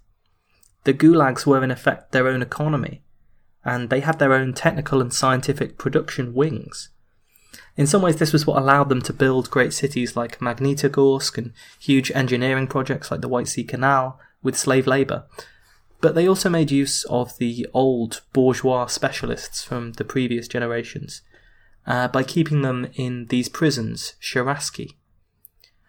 The 0.84 0.92
gulags 0.92 1.46
were 1.46 1.64
in 1.64 1.70
effect 1.70 2.12
their 2.12 2.28
own 2.28 2.42
economy, 2.42 3.02
and 3.64 3.88
they 3.88 4.00
had 4.00 4.18
their 4.18 4.34
own 4.34 4.52
technical 4.52 5.00
and 5.00 5.10
scientific 5.10 5.78
production 5.78 6.34
wings. 6.34 6.90
In 7.78 7.86
some 7.86 8.02
ways, 8.02 8.16
this 8.16 8.34
was 8.34 8.46
what 8.46 8.60
allowed 8.60 8.90
them 8.90 9.00
to 9.00 9.12
build 9.14 9.48
great 9.48 9.72
cities 9.72 10.14
like 10.14 10.40
Magnitogorsk 10.40 11.38
and 11.38 11.54
huge 11.80 12.12
engineering 12.14 12.66
projects 12.66 13.10
like 13.10 13.22
the 13.22 13.28
White 13.28 13.48
Sea 13.48 13.64
Canal 13.64 14.20
with 14.42 14.54
slave 14.54 14.86
labour. 14.86 15.24
But 16.00 16.14
they 16.14 16.28
also 16.28 16.48
made 16.48 16.70
use 16.70 17.04
of 17.04 17.36
the 17.38 17.66
old 17.74 18.22
bourgeois 18.32 18.86
specialists 18.86 19.64
from 19.64 19.92
the 19.92 20.04
previous 20.04 20.46
generations 20.46 21.22
uh, 21.86 22.08
by 22.08 22.22
keeping 22.22 22.62
them 22.62 22.88
in 22.94 23.26
these 23.26 23.48
prisons, 23.48 24.14
Sharashki, 24.20 24.92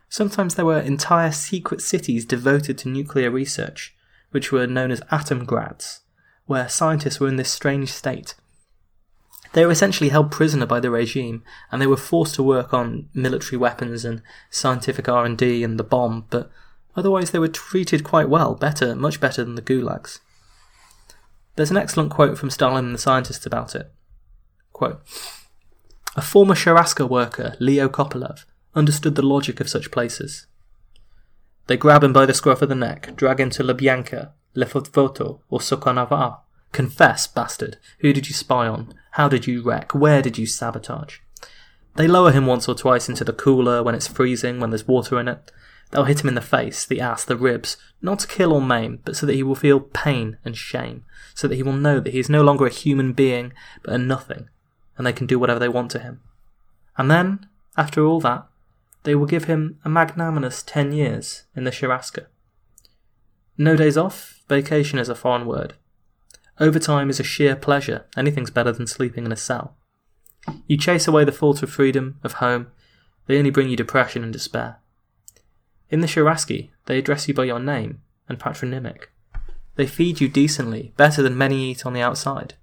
Sometimes 0.09 0.55
there 0.55 0.65
were 0.65 0.79
entire 0.79 1.31
secret 1.31 1.81
cities 1.81 2.25
devoted 2.25 2.79
to 2.79 2.89
nuclear 2.89 3.29
research, 3.29 3.95
which 4.31 4.51
were 4.51 4.65
known 4.65 4.89
as 4.89 5.01
atomgrads, 5.11 5.99
where 6.45 6.67
scientists 6.67 7.19
were 7.19 7.27
in 7.27 7.35
this 7.35 7.51
strange 7.51 7.91
state. 7.91 8.33
They 9.53 9.65
were 9.65 9.71
essentially 9.71 10.09
held 10.09 10.31
prisoner 10.31 10.65
by 10.65 10.79
the 10.79 10.89
regime, 10.89 11.43
and 11.71 11.79
they 11.79 11.87
were 11.87 11.97
forced 11.97 12.35
to 12.35 12.43
work 12.43 12.73
on 12.73 13.09
military 13.13 13.57
weapons 13.57 14.03
and 14.03 14.23
scientific 14.49 15.07
R&D 15.07 15.63
and 15.63 15.79
the 15.79 15.83
bomb, 15.83 16.25
but 16.29 16.51
otherwise 16.99 17.31
they 17.31 17.39
were 17.39 17.47
treated 17.47 18.03
quite 18.03 18.29
well, 18.29 18.53
better, 18.53 18.95
much 18.95 19.19
better 19.19 19.43
than 19.43 19.55
the 19.55 19.61
gulags. 19.61 20.19
There's 21.55 21.71
an 21.71 21.77
excellent 21.77 22.11
quote 22.11 22.37
from 22.37 22.49
Stalin 22.49 22.85
and 22.85 22.95
the 22.95 22.99
scientists 22.99 23.45
about 23.45 23.75
it. 23.75 23.91
Quote, 24.71 25.01
a 26.15 26.21
former 26.21 26.55
Sharaska 26.55 27.07
worker, 27.07 27.55
Leo 27.59 27.89
Kopelev, 27.89 28.45
understood 28.75 29.15
the 29.15 29.21
logic 29.21 29.59
of 29.59 29.69
such 29.69 29.91
places. 29.91 30.47
They 31.67 31.77
grab 31.77 32.03
him 32.03 32.13
by 32.13 32.25
the 32.25 32.33
scruff 32.33 32.61
of 32.61 32.69
the 32.69 32.75
neck, 32.75 33.15
drag 33.15 33.39
him 33.39 33.49
to 33.51 33.63
Lubyanka, 33.63 34.31
Lefortovo, 34.55 35.39
or 35.49 35.59
Sukhonovar, 35.59 36.39
Confess, 36.71 37.27
bastard. 37.27 37.77
Who 37.99 38.13
did 38.13 38.27
you 38.27 38.33
spy 38.33 38.67
on? 38.67 38.93
How 39.11 39.27
did 39.27 39.47
you 39.47 39.61
wreck? 39.63 39.93
Where 39.93 40.21
did 40.21 40.37
you 40.37 40.45
sabotage? 40.45 41.17
They 41.95 42.07
lower 42.07 42.31
him 42.31 42.45
once 42.45 42.67
or 42.67 42.75
twice 42.75 43.09
into 43.09 43.23
the 43.23 43.33
cooler 43.33 43.81
when 43.81 43.95
it's 43.95 44.07
freezing, 44.07 44.59
when 44.59 44.69
there's 44.69 44.87
water 44.87 45.19
in 45.19 45.27
it. 45.27 45.51
They'll 45.91 46.03
hit 46.03 46.21
him 46.21 46.29
in 46.29 46.35
the 46.35 46.41
face, 46.41 46.85
the 46.85 47.01
ass, 47.01 47.25
the 47.25 47.35
ribs, 47.35 47.77
not 48.01 48.19
to 48.19 48.27
kill 48.27 48.53
or 48.53 48.61
maim, 48.61 48.99
but 49.03 49.15
so 49.15 49.25
that 49.25 49.33
he 49.33 49.43
will 49.43 49.55
feel 49.55 49.79
pain 49.79 50.37
and 50.45 50.55
shame, 50.55 51.03
so 51.33 51.47
that 51.47 51.55
he 51.55 51.63
will 51.63 51.73
know 51.73 51.99
that 51.99 52.13
he 52.13 52.19
is 52.19 52.29
no 52.29 52.43
longer 52.43 52.67
a 52.67 52.71
human 52.71 53.13
being, 53.13 53.53
but 53.83 53.93
a 53.93 53.97
nothing, 53.97 54.49
and 54.97 55.07
they 55.07 55.13
can 55.13 55.25
do 55.25 55.39
whatever 55.39 55.59
they 55.59 55.69
want 55.69 55.89
to 55.91 55.99
him. 55.99 56.21
And 56.97 57.09
then, 57.09 57.47
after 57.75 58.05
all 58.05 58.19
that, 58.21 58.45
they 59.03 59.15
will 59.15 59.25
give 59.25 59.45
him 59.45 59.79
a 59.83 59.89
magnanimous 59.89 60.61
ten 60.61 60.91
years 60.91 61.43
in 61.55 61.63
the 61.63 61.71
Sharaska. 61.71 62.27
No 63.57 63.75
days 63.75 63.97
off, 63.97 64.43
vacation 64.47 64.99
is 64.99 65.09
a 65.09 65.15
foreign 65.15 65.45
word. 65.45 65.73
Overtime 66.59 67.09
is 67.09 67.19
a 67.19 67.23
sheer 67.23 67.55
pleasure, 67.55 68.05
anything's 68.15 68.51
better 68.51 68.71
than 68.71 68.85
sleeping 68.85 69.25
in 69.25 69.31
a 69.31 69.37
cell. 69.37 69.75
You 70.67 70.77
chase 70.77 71.07
away 71.07 71.23
the 71.23 71.31
thought 71.31 71.63
of 71.63 71.71
freedom, 71.71 72.19
of 72.23 72.33
home, 72.33 72.67
they 73.27 73.37
only 73.37 73.49
bring 73.49 73.69
you 73.69 73.75
depression 73.75 74.23
and 74.23 74.33
despair. 74.33 74.77
In 75.89 76.01
the 76.01 76.07
Sharashki, 76.07 76.69
they 76.85 76.99
address 76.99 77.27
you 77.27 77.33
by 77.33 77.45
your 77.45 77.59
name 77.59 78.01
and 78.27 78.39
patronymic. 78.39 79.09
They 79.75 79.87
feed 79.87 80.21
you 80.21 80.27
decently, 80.27 80.93
better 80.97 81.23
than 81.23 81.37
many 81.37 81.71
eat 81.71 81.85
on 81.85 81.93
the 81.93 82.01
outside. 82.01 82.55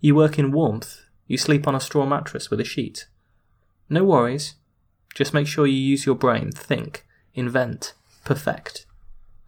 You 0.00 0.14
work 0.14 0.38
in 0.38 0.52
warmth, 0.52 1.00
you 1.26 1.38
sleep 1.38 1.66
on 1.66 1.74
a 1.74 1.80
straw 1.80 2.04
mattress 2.04 2.50
with 2.50 2.60
a 2.60 2.64
sheet. 2.64 3.06
No 3.88 4.04
worries, 4.04 4.56
just 5.14 5.32
make 5.32 5.46
sure 5.46 5.66
you 5.66 5.76
use 5.76 6.04
your 6.04 6.16
brain, 6.16 6.50
think, 6.50 7.06
invent, 7.34 7.94
perfect, 8.24 8.84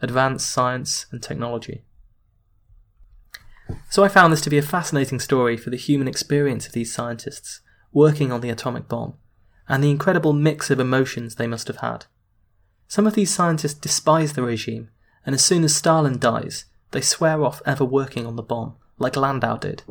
advance 0.00 0.46
science 0.46 1.06
and 1.10 1.22
technology. 1.22 1.82
So 3.90 4.04
I 4.04 4.08
found 4.08 4.32
this 4.32 4.40
to 4.42 4.50
be 4.50 4.58
a 4.58 4.62
fascinating 4.62 5.18
story 5.18 5.56
for 5.56 5.70
the 5.70 5.76
human 5.76 6.08
experience 6.08 6.66
of 6.66 6.72
these 6.72 6.94
scientists 6.94 7.60
working 7.92 8.30
on 8.30 8.40
the 8.40 8.50
atomic 8.50 8.88
bomb, 8.88 9.14
and 9.68 9.82
the 9.82 9.90
incredible 9.90 10.32
mix 10.32 10.70
of 10.70 10.78
emotions 10.78 11.34
they 11.34 11.46
must 11.46 11.66
have 11.66 11.78
had. 11.78 12.06
Some 12.88 13.06
of 13.06 13.14
these 13.14 13.34
scientists 13.34 13.74
despise 13.74 14.32
the 14.32 14.42
regime, 14.42 14.90
and 15.24 15.34
as 15.34 15.44
soon 15.44 15.64
as 15.64 15.74
Stalin 15.74 16.18
dies, 16.18 16.66
they 16.92 17.00
swear 17.00 17.44
off 17.44 17.62
ever 17.66 17.84
working 17.84 18.26
on 18.26 18.36
the 18.36 18.42
bomb, 18.42 18.76
like 18.98 19.16
Landau 19.16 19.56
did. 19.56 19.82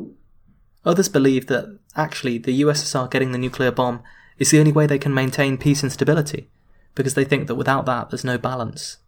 Others 0.84 1.08
believe 1.08 1.46
that 1.48 1.78
actually 1.94 2.38
the 2.38 2.62
USSR 2.62 3.10
getting 3.10 3.32
the 3.32 3.38
nuclear 3.38 3.70
bomb 3.70 4.02
is 4.38 4.50
the 4.50 4.58
only 4.58 4.72
way 4.72 4.86
they 4.86 4.98
can 4.98 5.12
maintain 5.12 5.58
peace 5.58 5.82
and 5.82 5.92
stability, 5.92 6.48
because 6.94 7.14
they 7.14 7.24
think 7.24 7.48
that 7.48 7.54
without 7.56 7.86
that 7.86 8.10
there's 8.10 8.24
no 8.24 8.38
balance. 8.38 8.98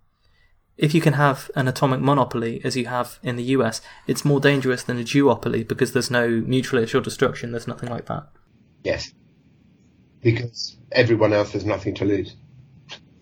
If 0.77 0.95
you 0.95 1.01
can 1.01 1.15
have 1.15 1.51
an 1.57 1.67
atomic 1.67 2.01
monopoly, 2.01 2.61
as 2.63 2.77
you 2.77 2.87
have 2.87 3.19
in 3.23 3.37
the 3.37 3.43
US, 3.45 3.81
it's 4.07 4.25
more 4.25 4.39
dangerous 4.39 4.85
than 4.85 4.99
a 4.99 5.03
duopoly 5.03 5.67
because 5.67 5.93
there's 5.93 6.11
no 6.11 6.29
mutual 6.29 6.81
assured 6.81 7.05
destruction, 7.05 7.51
there's 7.51 7.67
nothing 7.67 7.89
like 7.89 8.07
that. 8.07 8.29
Yes. 8.85 9.13
Because 10.23 10.77
everyone 10.93 11.33
else 11.33 11.53
has 11.53 11.65
nothing 11.65 11.95
to 11.97 12.05
lose. 12.05 12.37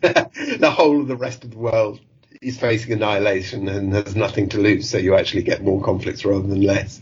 the 0.60 0.70
whole 0.70 1.00
of 1.00 1.08
the 1.08 1.16
rest 1.16 1.44
of 1.44 1.50
the 1.50 1.58
world 1.58 2.00
is 2.42 2.58
facing 2.58 2.92
annihilation 2.92 3.68
and 3.68 3.92
has 3.92 4.14
nothing 4.14 4.48
to 4.50 4.58
lose, 4.58 4.90
so 4.90 4.98
you 4.98 5.14
actually 5.14 5.42
get 5.42 5.62
more 5.62 5.82
conflicts 5.82 6.24
rather 6.24 6.46
than 6.46 6.62
less. 6.62 7.00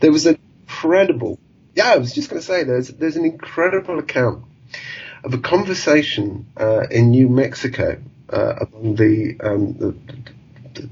There 0.00 0.12
was 0.12 0.26
an 0.26 0.38
incredible, 0.62 1.38
yeah, 1.74 1.92
I 1.92 1.96
was 1.96 2.12
just 2.12 2.30
going 2.30 2.40
to 2.40 2.46
say, 2.46 2.64
there's 2.64 2.88
there's 2.88 3.16
an 3.16 3.24
incredible 3.24 3.98
account 3.98 4.44
of 5.24 5.32
a 5.32 5.38
conversation 5.38 6.46
uh, 6.56 6.86
in 6.90 7.10
New 7.10 7.28
Mexico 7.28 8.00
uh, 8.30 8.66
among 8.66 8.96
the, 8.96 9.36
um, 9.42 9.74
the, 9.78 9.94
the, 10.74 10.88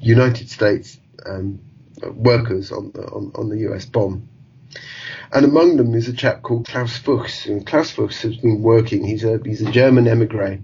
United 0.00 0.50
States 0.50 0.98
um, 1.24 1.58
workers 2.04 2.70
on 2.70 2.90
the, 2.92 3.04
on, 3.06 3.32
on 3.34 3.48
the 3.48 3.58
US 3.70 3.86
bomb. 3.86 4.28
And 5.32 5.44
among 5.44 5.76
them 5.76 5.94
is 5.94 6.08
a 6.08 6.12
chap 6.12 6.42
called 6.42 6.66
Klaus 6.66 6.96
Fuchs. 6.96 7.46
And 7.46 7.66
Klaus 7.66 7.90
Fuchs 7.90 8.22
has 8.22 8.36
been 8.36 8.62
working, 8.62 9.04
he's 9.04 9.24
a, 9.24 9.40
he's 9.44 9.62
a 9.62 9.70
German 9.70 10.06
emigre 10.06 10.60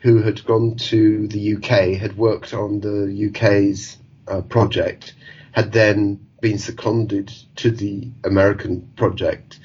who 0.00 0.22
had 0.22 0.44
gone 0.44 0.76
to 0.76 1.28
the 1.28 1.56
UK, 1.56 1.98
had 1.98 2.16
worked 2.16 2.54
on 2.54 2.80
the 2.80 3.28
UK's 3.28 3.98
uh, 4.26 4.40
project, 4.42 5.14
had 5.52 5.72
then 5.72 6.26
been 6.40 6.58
seconded 6.58 7.32
to 7.56 7.70
the 7.70 8.08
American 8.24 8.90
project. 8.96 9.60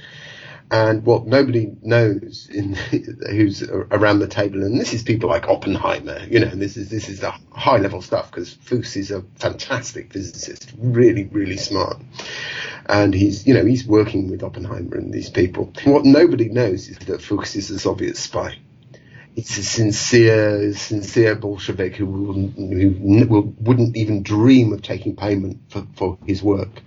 And 0.71 1.05
what 1.05 1.25
nobody 1.25 1.73
knows 1.83 2.49
in 2.51 2.73
who's 3.29 3.63
around 3.63 4.19
the 4.19 4.27
table, 4.27 4.63
and 4.63 4.79
this 4.79 4.93
is 4.93 5.03
people 5.03 5.29
like 5.29 5.47
Oppenheimer, 5.47 6.19
you 6.27 6.39
know, 6.39 6.49
this 6.49 6.75
is 6.75 6.89
this 6.89 7.07
is 7.07 7.21
the 7.21 7.31
high 7.51 7.77
level 7.77 8.01
stuff 8.01 8.29
because 8.31 8.53
Fuchs 8.53 8.97
is 8.97 9.11
a 9.11 9.21
fantastic 9.35 10.11
physicist, 10.11 10.73
really 10.77 11.25
really 11.25 11.57
smart, 11.57 12.01
and 12.87 13.13
he's 13.13 13.45
you 13.45 13.53
know 13.53 13.63
he's 13.63 13.85
working 13.85 14.29
with 14.29 14.43
Oppenheimer 14.43 14.97
and 14.97 15.13
these 15.13 15.29
people. 15.29 15.71
What 15.83 16.03
nobody 16.03 16.49
knows 16.49 16.89
is 16.89 16.97
that 16.97 17.21
Fuchs 17.21 17.55
is 17.55 17.69
a 17.69 17.77
Soviet 17.77 18.17
spy 18.17 18.57
it's 19.35 19.57
a 19.57 19.63
sincere, 19.63 20.73
sincere 20.73 21.35
Bolshevik 21.35 21.95
who, 21.95 22.05
will, 22.05 22.33
who 22.33 23.53
wouldn't 23.59 23.97
even 23.97 24.23
dream 24.23 24.71
of 24.71 24.81
taking 24.81 25.15
payment 25.15 25.59
for, 25.69 25.85
for 25.95 26.17
his 26.25 26.41
work, 26.41 26.81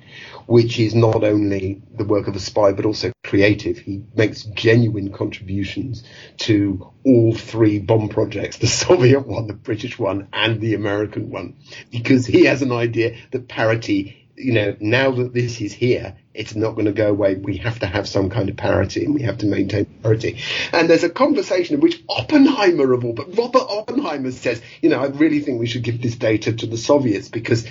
which 0.46 0.78
is 0.78 0.94
not 0.94 1.24
only 1.24 1.82
the 1.94 2.04
work 2.04 2.26
of 2.26 2.34
a 2.36 2.40
spy 2.40 2.72
but 2.72 2.86
also 2.86 3.12
creative. 3.22 3.78
He 3.78 4.02
makes 4.14 4.44
genuine 4.44 5.12
contributions 5.12 6.04
to 6.38 6.90
all 7.04 7.34
three 7.34 7.78
bomb 7.78 8.08
projects: 8.08 8.56
the 8.56 8.66
Soviet 8.84 9.26
one, 9.26 9.46
the 9.46 9.52
British 9.52 9.98
one, 9.98 10.28
and 10.32 10.60
the 10.60 10.74
American 10.74 11.30
one, 11.30 11.56
because 11.90 12.24
he 12.26 12.46
has 12.46 12.62
an 12.62 12.72
idea 12.72 13.16
that 13.30 13.48
parity 13.48 14.27
you 14.38 14.52
know, 14.52 14.76
now 14.80 15.10
that 15.10 15.34
this 15.34 15.60
is 15.60 15.72
here, 15.72 16.16
it's 16.34 16.54
not 16.54 16.72
going 16.72 16.86
to 16.86 16.92
go 16.92 17.10
away. 17.10 17.34
We 17.34 17.56
have 17.58 17.80
to 17.80 17.86
have 17.86 18.08
some 18.08 18.30
kind 18.30 18.48
of 18.48 18.56
parity 18.56 19.04
and 19.04 19.14
we 19.14 19.22
have 19.22 19.38
to 19.38 19.46
maintain 19.46 19.86
parity. 20.02 20.40
And 20.72 20.88
there's 20.88 21.04
a 21.04 21.10
conversation 21.10 21.76
in 21.76 21.80
which 21.80 22.02
Oppenheimer 22.08 22.92
of 22.92 23.04
all, 23.04 23.12
but 23.12 23.36
Robert 23.36 23.66
Oppenheimer 23.68 24.30
says, 24.30 24.62
you 24.80 24.90
know, 24.90 25.00
I 25.00 25.06
really 25.06 25.40
think 25.40 25.60
we 25.60 25.66
should 25.66 25.82
give 25.82 26.00
this 26.00 26.16
data 26.16 26.52
to 26.52 26.66
the 26.66 26.76
Soviets 26.76 27.28
because 27.28 27.66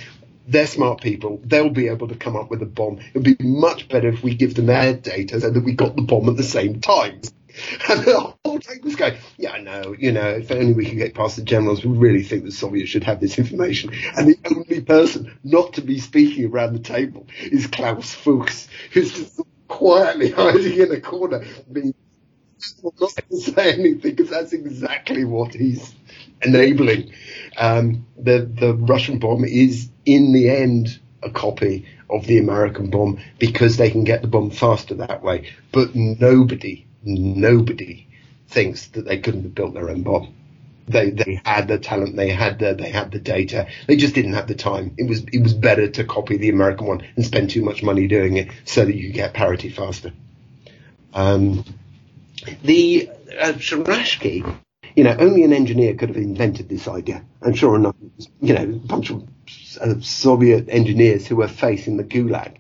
they're 0.48 0.68
smart 0.68 1.02
people. 1.02 1.42
They'll 1.44 1.70
be 1.70 1.90
able 1.90 2.08
to 2.08 2.16
come 2.16 2.36
up 2.36 2.50
with 2.50 2.62
a 2.62 2.66
bomb. 2.66 3.00
It 3.00 3.14
would 3.14 3.38
be 3.38 3.44
much 3.44 3.90
better 3.90 4.10
if 4.10 4.24
we 4.24 4.36
give 4.36 4.56
them 4.56 4.68
their 4.68 4.94
data 4.94 5.42
so 5.42 5.50
that 5.50 5.64
we 5.64 5.74
got 5.74 5.96
the 5.96 6.02
bomb 6.02 6.30
at 6.30 6.38
the 6.38 6.44
same 6.44 6.80
time. 6.80 7.22
And 7.90 8.04
the 8.04 8.20
whole 8.44 8.60
time 8.60 8.80
was 8.84 8.96
going, 8.96 9.18
yeah, 9.38 9.52
I 9.52 9.62
know, 9.62 9.96
you 9.98 10.12
know, 10.12 10.30
if 10.30 10.52
only 10.52 10.74
we 10.74 10.86
could 10.86 10.98
get 10.98 11.14
past 11.14 11.38
the 11.38 11.44
generals, 11.44 11.84
we 11.84 11.98
really 11.98 12.24
think 12.24 12.44
the 12.44 12.52
Soviets 12.52 12.90
should 12.90 13.04
have 13.04 13.20
this 13.20 13.38
information. 13.38 13.92
And 14.16 14.28
the 14.28 14.38
only 14.56 14.82
person 14.82 15.38
not 15.44 15.74
to 15.74 15.82
be 15.82 16.00
speaking 16.00 16.46
around 16.46 16.74
the 16.74 16.80
table 16.80 17.28
is 17.42 17.68
Klaus 17.68 18.14
Fuchs, 18.14 18.68
who's 18.92 19.14
just 19.14 19.42
quietly 19.68 20.32
hiding 20.38 20.80
in 20.80 20.92
a 20.92 21.02
corner, 21.02 21.46
being 21.72 21.94
not 22.84 23.12
to 23.30 23.38
say 23.38 23.74
anything 23.74 24.16
because 24.16 24.30
that's 24.30 24.54
exactly 24.54 25.24
what 25.24 25.54
he's 25.54 25.94
enabling. 26.42 27.14
Um, 27.58 28.08
the 28.18 28.40
the 28.40 28.74
Russian 28.74 29.20
bomb 29.20 29.46
is 29.46 29.90
in 30.06 30.34
the 30.34 30.50
end 30.50 31.00
a 31.22 31.30
copy 31.30 31.86
of 32.10 32.26
the 32.26 32.38
American 32.40 32.90
bomb 32.90 33.20
because 33.38 33.78
they 33.78 33.92
can 33.92 34.04
get 34.04 34.22
the 34.22 34.28
bomb 34.28 34.50
faster 34.50 34.96
that 34.96 35.22
way. 35.22 35.52
But 35.72 35.96
nobody 35.96 36.87
nobody 37.08 38.08
thinks 38.48 38.88
that 38.88 39.06
they 39.06 39.20
couldn't 39.20 39.44
have 39.44 39.56
built 39.56 39.74
their 39.74 39.90
own 39.90 40.04
bomb. 40.04 40.34
They 40.88 41.10
they 41.10 41.42
had 41.44 41.68
the 41.68 41.78
talent, 41.80 42.16
they 42.16 42.30
had 42.30 42.60
the 42.60 42.74
they 42.74 42.90
had 42.90 43.12
the 43.12 43.20
data. 43.20 43.68
They 43.88 43.98
just 43.98 44.16
didn't 44.16 44.34
have 44.34 44.48
the 44.48 44.56
time. 44.56 44.94
It 44.98 45.08
was 45.10 45.24
it 45.34 45.44
was 45.44 45.54
better 45.54 45.90
to 45.90 46.04
copy 46.06 46.38
the 46.38 46.50
American 46.50 46.88
one 46.88 47.06
and 47.16 47.26
spend 47.26 47.50
too 47.50 47.64
much 47.64 47.84
money 47.84 48.08
doing 48.08 48.38
it 48.38 48.50
so 48.64 48.86
that 48.86 48.96
you 48.96 49.12
get 49.12 49.34
parity 49.34 49.70
faster. 49.70 50.14
Um, 51.14 51.66
the 52.64 53.10
uh, 53.40 53.54
you 54.96 55.04
know, 55.04 55.16
only 55.20 55.44
an 55.44 55.54
engineer 55.54 55.94
could 55.94 56.10
have 56.10 56.18
invented 56.18 56.70
this 56.70 56.88
idea. 56.88 57.24
And 57.42 57.58
sure 57.58 57.76
enough, 57.76 57.96
you 58.42 58.54
know, 58.54 58.64
a 58.64 58.88
bunch 58.88 59.10
of 59.10 59.28
uh, 59.80 60.00
Soviet 60.02 60.70
engineers 60.70 61.28
who 61.28 61.36
were 61.36 61.48
facing 61.48 61.98
the 61.98 62.04
Gulag 62.04 62.56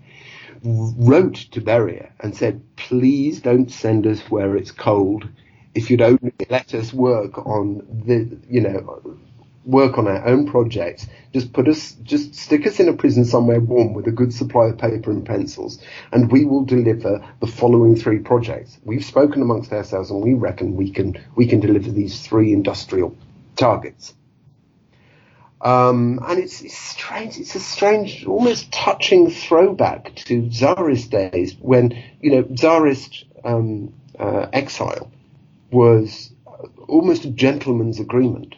wrote 0.63 1.35
to 1.51 1.61
Beria 1.61 2.11
and 2.19 2.35
said, 2.35 2.61
please 2.75 3.41
don't 3.41 3.71
send 3.71 4.07
us 4.07 4.21
where 4.29 4.55
it's 4.55 4.71
cold. 4.71 5.27
If 5.75 5.89
you'd 5.89 6.01
only 6.01 6.33
let 6.49 6.73
us 6.73 6.93
work 6.93 7.37
on 7.45 7.85
the, 8.05 8.37
you 8.49 8.61
know, 8.61 9.17
work 9.67 9.97
on 9.97 10.07
our 10.07 10.25
own 10.25 10.47
projects, 10.47 11.07
just 11.33 11.53
put 11.53 11.67
us, 11.67 11.91
just 12.03 12.33
stick 12.33 12.65
us 12.65 12.79
in 12.79 12.87
a 12.89 12.93
prison 12.93 13.25
somewhere 13.25 13.59
warm 13.59 13.93
with 13.93 14.07
a 14.07 14.11
good 14.11 14.33
supply 14.33 14.67
of 14.67 14.77
paper 14.77 15.11
and 15.11 15.25
pencils, 15.25 15.79
and 16.11 16.31
we 16.31 16.45
will 16.45 16.63
deliver 16.63 17.23
the 17.41 17.47
following 17.47 17.95
three 17.95 18.19
projects. 18.19 18.77
We've 18.85 19.03
spoken 19.03 19.41
amongst 19.41 19.71
ourselves, 19.73 20.09
and 20.09 20.23
we 20.23 20.33
reckon 20.33 20.75
we 20.77 20.89
can 20.89 21.21
we 21.35 21.47
can 21.47 21.59
deliver 21.59 21.91
these 21.91 22.21
three 22.25 22.53
industrial 22.53 23.15
targets. 23.55 24.15
Um, 25.59 26.19
and 26.27 26.39
it's, 26.39 26.61
it's, 26.61 26.77
strange. 26.77 27.37
It's 27.37 27.55
a 27.55 27.59
strange, 27.59 28.25
almost 28.25 28.71
touching 28.71 29.31
throwback 29.31 30.13
to 30.15 30.49
Tsarist 30.49 31.09
days 31.09 31.55
when, 31.59 32.03
you 32.21 32.31
know, 32.31 32.43
Tsarist 32.43 33.25
um, 33.43 33.93
uh, 34.19 34.47
exile 34.53 35.11
was 35.71 36.31
almost 36.87 37.25
a 37.25 37.31
gentleman's 37.31 37.99
agreement. 37.99 38.55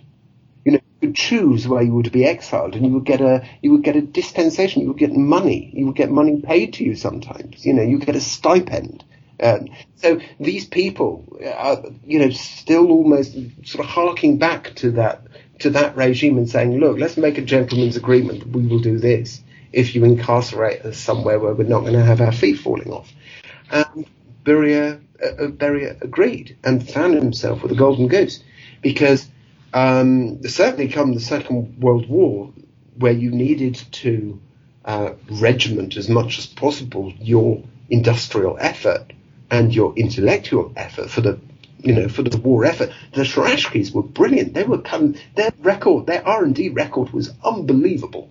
You 0.65 0.73
know, 0.73 0.79
you 1.01 1.07
could 1.07 1.15
choose 1.15 1.67
where 1.67 1.81
you 1.81 1.93
would 1.93 2.11
be 2.11 2.25
exiled, 2.25 2.75
and 2.75 2.85
you 2.85 2.93
would 2.93 3.05
get 3.05 3.21
a 3.21 3.47
you 3.61 3.71
would 3.71 3.83
get 3.83 3.95
a 3.95 4.01
dispensation. 4.01 4.81
You 4.81 4.89
would 4.89 4.97
get 4.97 5.13
money. 5.13 5.71
You 5.73 5.87
would 5.87 5.95
get 5.95 6.11
money 6.11 6.41
paid 6.41 6.73
to 6.73 6.83
you 6.83 6.95
sometimes. 6.95 7.65
You 7.65 7.73
know, 7.73 7.83
you 7.83 7.97
get 7.99 8.15
a 8.15 8.21
stipend. 8.21 9.03
Um, 9.41 9.69
so 9.95 10.19
these 10.39 10.65
people 10.65 11.25
are, 11.45 11.81
you 12.05 12.19
know, 12.19 12.29
still 12.29 12.91
almost 12.91 13.33
sort 13.63 13.85
of 13.85 13.89
harking 13.89 14.37
back 14.37 14.75
to 14.75 14.91
that 14.91 15.21
to 15.59 15.71
that 15.71 15.97
regime 15.97 16.37
and 16.37 16.49
saying, 16.49 16.79
look, 16.79 16.99
let's 16.99 17.17
make 17.17 17.37
a 17.37 17.41
gentleman's 17.43 17.97
agreement. 17.97 18.39
that 18.41 18.49
We 18.49 18.67
will 18.67 18.79
do 18.79 18.99
this 18.99 19.41
if 19.73 19.95
you 19.95 20.03
incarcerate 20.05 20.81
us 20.85 20.97
somewhere 20.97 21.39
where 21.39 21.53
we're 21.53 21.67
not 21.67 21.81
going 21.81 21.93
to 21.93 22.03
have 22.05 22.21
our 22.21 22.31
feet 22.31 22.59
falling 22.59 22.91
off. 22.91 23.11
And 23.71 24.05
Beria, 24.45 25.01
uh, 25.23 25.47
Beria 25.49 26.01
agreed 26.01 26.57
and 26.63 26.87
found 26.87 27.15
himself 27.15 27.63
with 27.63 27.71
a 27.71 27.75
golden 27.75 28.07
goose 28.07 28.43
because 28.81 29.29
um, 29.73 30.43
certainly 30.47 30.89
come 30.89 31.13
the 31.13 31.19
Second 31.19 31.79
World 31.81 32.09
War, 32.09 32.51
where 32.97 33.13
you 33.13 33.31
needed 33.31 33.75
to 33.93 34.41
uh, 34.85 35.13
regiment 35.29 35.97
as 35.97 36.09
much 36.09 36.39
as 36.39 36.47
possible 36.47 37.13
your 37.19 37.63
industrial 37.89 38.57
effort 38.59 39.13
and 39.51 39.73
your 39.73 39.93
intellectual 39.97 40.73
effort 40.75 41.09
for 41.09 41.21
the 41.21 41.39
you 41.79 41.93
know 41.93 42.07
for 42.07 42.23
the 42.23 42.37
war 42.37 42.65
effort. 42.65 42.91
The 43.13 43.23
Shuratskis 43.23 43.93
were 43.93 44.03
brilliant. 44.03 44.53
They 44.53 44.63
were 44.63 44.81
come 44.81 45.15
their 45.35 45.51
record, 45.59 46.05
their 46.05 46.25
R 46.27 46.43
and 46.43 46.55
D 46.55 46.69
record 46.69 47.11
was 47.11 47.33
unbelievable. 47.43 48.29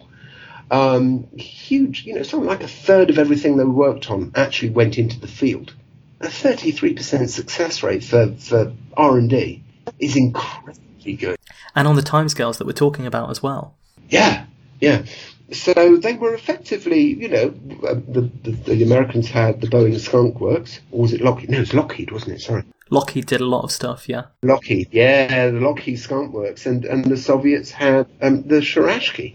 Um, 0.71 1.29
huge, 1.37 2.05
you 2.05 2.15
know, 2.15 2.23
something 2.23 2.49
like 2.49 2.63
a 2.63 2.69
third 2.69 3.11
of 3.11 3.19
everything 3.19 3.57
they 3.57 3.65
worked 3.65 4.11
on 4.11 4.33
actually 4.35 4.71
went 4.71 4.99
into 4.99 5.19
the 5.19 5.27
field. 5.27 5.73
A 6.21 6.27
33% 6.27 7.29
success 7.29 7.83
rate 7.83 8.05
for, 8.05 8.35
for 8.35 8.73
R&D 8.97 9.63
is 9.99 10.17
incredibly 10.17 11.15
good. 11.15 11.39
And 11.75 11.89
on 11.89 11.97
the 11.97 12.03
timescales 12.03 12.59
that 12.59 12.67
we're 12.67 12.73
talking 12.73 13.07
about 13.07 13.31
as 13.31 13.43
well. 13.43 13.77
Yeah, 14.11 14.45
yeah. 14.81 15.05
So 15.53 15.97
they 15.97 16.15
were 16.15 16.35
effectively, 16.35 17.15
you 17.15 17.29
know, 17.29 17.55
uh, 17.89 17.95
the, 17.95 18.31
the, 18.43 18.51
the 18.51 18.83
Americans 18.83 19.29
had 19.29 19.61
the 19.63 19.69
Boeing 19.69 19.99
Skunk 19.99 20.41
Works, 20.41 20.81
or 20.91 21.03
was 21.03 21.15
it 21.15 21.23
Lockheed? 21.23 21.49
No, 21.49 21.59
it 21.59 21.61
was 21.61 21.75
Lockheed, 21.75 22.11
wasn't 22.11 22.33
it? 22.33 22.41
Sorry. 22.41 22.65
Lockheed 22.91 23.27
did 23.27 23.41
a 23.41 23.47
lot 23.47 23.65
of 23.65 23.73
stuff, 23.73 24.09
yeah. 24.09 24.25
Lockheed, 24.43 24.89
yeah, 24.93 25.51
the 25.51 25.61
Lockheed 25.61 25.99
Skunk 25.99 26.33
Works, 26.33 26.67
and, 26.67 26.85
and 26.85 27.05
the 27.05 27.17
Soviets 27.17 27.71
had 27.71 28.07
um, 28.23 28.43
the 28.43 28.57
Shuratski. 28.57 29.35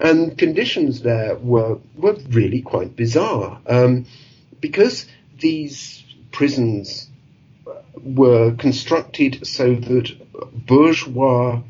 And 0.00 0.36
conditions 0.36 1.02
there 1.02 1.36
were, 1.36 1.78
were 1.96 2.16
really 2.30 2.62
quite 2.62 2.96
bizarre. 2.96 3.60
Um, 3.66 4.06
because 4.60 5.06
these 5.38 6.04
prisons 6.32 7.08
were 8.02 8.52
constructed 8.52 9.46
so 9.46 9.74
that 9.74 10.66
bourgeois, 10.66 11.60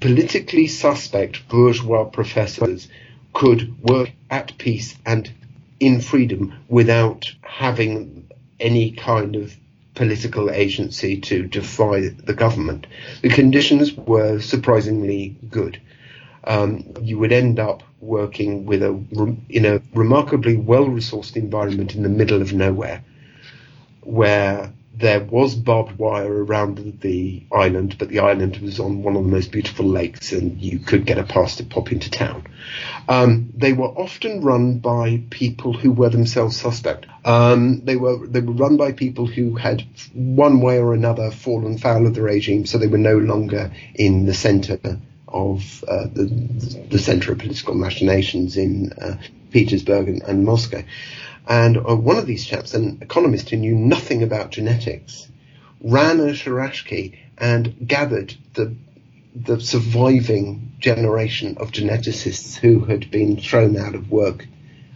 politically 0.00 0.66
suspect 0.66 1.48
bourgeois 1.48 2.04
professors 2.04 2.88
could 3.32 3.82
work 3.82 4.10
at 4.30 4.56
peace 4.58 4.96
and 5.04 5.30
in 5.78 6.00
freedom 6.00 6.54
without 6.68 7.30
having 7.42 8.26
any 8.58 8.90
kind 8.92 9.36
of 9.36 9.54
political 9.96 10.50
agency 10.50 11.20
to 11.22 11.42
defy 11.42 12.08
the 12.08 12.34
government. 12.34 12.86
The 13.22 13.30
conditions 13.30 13.92
were 13.94 14.40
surprisingly 14.40 15.36
good. 15.50 15.80
Um, 16.44 16.84
you 17.02 17.18
would 17.18 17.32
end 17.32 17.58
up 17.58 17.82
working 18.00 18.66
with 18.66 18.82
a 18.82 18.92
in 19.48 19.64
a 19.64 19.82
remarkably 19.94 20.56
well-resourced 20.56 21.34
environment 21.34 21.96
in 21.96 22.04
the 22.04 22.08
middle 22.08 22.40
of 22.40 22.52
nowhere, 22.52 23.02
where 24.02 24.72
there 24.98 25.22
was 25.22 25.54
barbed 25.54 25.98
wire 25.98 26.44
around 26.44 27.00
the 27.02 27.42
island, 27.52 27.96
but 27.98 28.08
the 28.08 28.20
island 28.20 28.56
was 28.58 28.80
on 28.80 29.02
one 29.02 29.14
of 29.14 29.24
the 29.24 29.30
most 29.30 29.52
beautiful 29.52 29.84
lakes, 29.84 30.32
and 30.32 30.58
you 30.60 30.78
could 30.78 31.04
get 31.04 31.18
a 31.18 31.24
pass 31.24 31.56
to 31.56 31.64
pop 31.64 31.92
into 31.92 32.10
town. 32.10 32.46
Um, 33.08 33.52
they 33.54 33.74
were 33.74 33.88
often 33.88 34.40
run 34.42 34.78
by 34.78 35.22
people 35.28 35.74
who 35.74 35.92
were 35.92 36.08
themselves 36.08 36.56
suspect. 36.56 37.06
Um, 37.26 37.82
they 37.84 37.96
were 37.96 38.26
they 38.26 38.40
were 38.40 38.54
run 38.54 38.78
by 38.78 38.92
people 38.92 39.26
who 39.26 39.54
had 39.54 39.84
one 40.14 40.60
way 40.62 40.78
or 40.78 40.94
another 40.94 41.30
fallen 41.30 41.76
foul 41.76 42.06
of 42.06 42.14
the 42.14 42.22
regime, 42.22 42.64
so 42.64 42.78
they 42.78 42.86
were 42.86 42.96
no 42.96 43.18
longer 43.18 43.72
in 43.94 44.24
the 44.24 44.34
centre 44.34 44.80
of 45.28 45.84
uh, 45.86 46.06
the 46.12 46.24
the 46.90 46.98
centre 46.98 47.32
of 47.32 47.38
political 47.38 47.74
machinations 47.74 48.56
in 48.56 48.92
uh, 48.94 49.16
Petersburg 49.50 50.08
and, 50.08 50.22
and 50.22 50.44
Moscow. 50.44 50.82
And 51.46 51.76
uh, 51.76 51.94
one 51.94 52.18
of 52.18 52.26
these 52.26 52.44
chaps, 52.44 52.74
an 52.74 52.98
economist 53.00 53.50
who 53.50 53.56
knew 53.56 53.74
nothing 53.74 54.22
about 54.22 54.50
genetics, 54.50 55.28
ran 55.80 56.20
a 56.20 56.32
Shuratski 56.32 57.16
and 57.38 57.86
gathered 57.86 58.34
the 58.54 58.74
the 59.34 59.60
surviving 59.60 60.72
generation 60.78 61.58
of 61.58 61.70
geneticists 61.70 62.56
who 62.56 62.80
had 62.86 63.10
been 63.10 63.36
thrown 63.36 63.76
out 63.76 63.94
of 63.94 64.10
work 64.10 64.46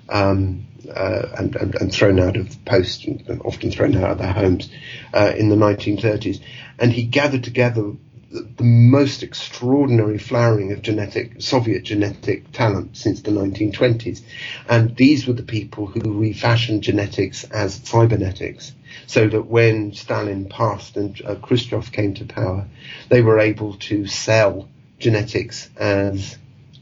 um, 0.08 0.66
uh, 0.88 1.26
and, 1.36 1.54
and, 1.56 1.74
and, 1.74 1.92
thrown 1.92 2.18
out 2.18 2.36
of 2.36 2.64
post 2.64 3.04
and 3.04 3.42
often 3.44 3.70
thrown 3.70 3.94
out 3.96 4.12
of 4.12 4.18
their 4.18 4.32
homes 4.32 4.70
uh, 5.12 5.32
in 5.36 5.50
the 5.50 5.56
1930s. 5.56 6.40
And 6.78 6.90
he 6.90 7.04
gathered 7.04 7.44
together 7.44 7.92
the 8.30 8.62
most 8.62 9.22
extraordinary 9.22 10.18
flowering 10.18 10.72
of 10.72 10.82
genetic 10.82 11.42
Soviet 11.42 11.82
genetic 11.82 12.52
talent 12.52 12.96
since 12.96 13.22
the 13.22 13.32
1920s, 13.32 14.22
and 14.68 14.94
these 14.96 15.26
were 15.26 15.32
the 15.32 15.42
people 15.42 15.86
who 15.86 16.18
refashioned 16.18 16.82
genetics 16.82 17.44
as 17.44 17.74
cybernetics, 17.74 18.72
so 19.06 19.28
that 19.28 19.46
when 19.46 19.92
Stalin 19.94 20.48
passed 20.48 20.96
and 20.96 21.20
uh, 21.24 21.34
Khrushchev 21.36 21.90
came 21.90 22.14
to 22.14 22.24
power, 22.24 22.66
they 23.08 23.20
were 23.20 23.40
able 23.40 23.74
to 23.74 24.06
sell 24.06 24.68
genetics 24.98 25.68
as 25.76 26.38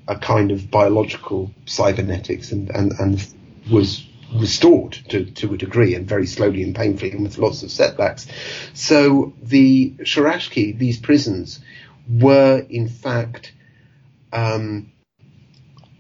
a 0.07 0.17
kind 0.17 0.51
of 0.51 0.71
biological 0.71 1.51
cybernetics, 1.65 2.53
and 2.53 2.69
and, 2.71 2.93
and 2.99 3.35
was 3.71 4.08
restored 4.35 4.93
to, 5.09 5.25
to 5.25 5.55
a 5.55 5.57
degree 5.57 5.95
and 5.95 6.07
very 6.07 6.27
slowly 6.27 6.63
and 6.63 6.75
painfully 6.75 7.13
and 7.13 7.23
with 7.23 7.39
lots 7.39 7.63
of 7.63 7.71
setbacks. 7.71 8.27
So 8.75 9.33
the 9.43 9.91
Shuratski, 10.01 10.77
these 10.79 10.99
prisons, 10.99 11.61
were 12.09 12.65
in 12.69 12.89
fact 12.89 13.53
um, 14.33 14.93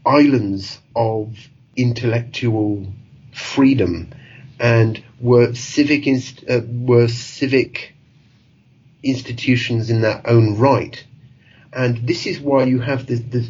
islands 0.04 0.78
of 0.94 1.36
intellectual 1.76 2.86
freedom 3.32 4.12
and 4.58 5.02
were 5.20 5.54
civic 5.54 6.06
inst- 6.06 6.44
uh, 6.48 6.60
were 6.66 7.08
civic 7.08 7.94
institutions 9.02 9.90
in 9.90 10.00
their 10.00 10.20
own 10.26 10.58
right. 10.58 11.04
And 11.72 12.06
this 12.06 12.26
is 12.26 12.40
why 12.40 12.64
you 12.64 12.80
have 12.80 13.06
the, 13.06 13.16
the 13.16 13.48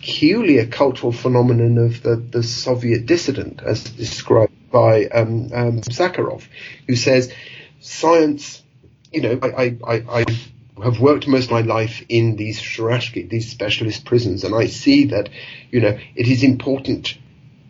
peculiar 0.00 0.66
cultural 0.66 1.12
phenomenon 1.12 1.76
of 1.76 2.02
the, 2.02 2.16
the 2.16 2.42
Soviet 2.42 3.04
dissident, 3.04 3.62
as 3.62 3.84
described 3.84 4.52
by 4.70 5.04
um, 5.06 5.50
um, 5.52 5.80
Sakharov, 5.82 6.42
who 6.86 6.96
says 6.96 7.32
science, 7.80 8.62
you 9.12 9.20
know, 9.20 9.38
I, 9.42 9.76
I, 9.86 9.94
I, 10.10 10.24
have 10.82 10.98
worked 10.98 11.28
most 11.28 11.46
of 11.46 11.50
my 11.50 11.60
life 11.60 12.02
in 12.08 12.36
these 12.36 12.58
Shuratski, 12.58 13.28
these 13.28 13.50
specialist 13.50 14.06
prisons, 14.06 14.44
and 14.44 14.54
I 14.54 14.66
see 14.66 15.06
that, 15.06 15.28
you 15.70 15.82
know, 15.82 15.98
it 16.14 16.26
is 16.26 16.42
important 16.42 17.18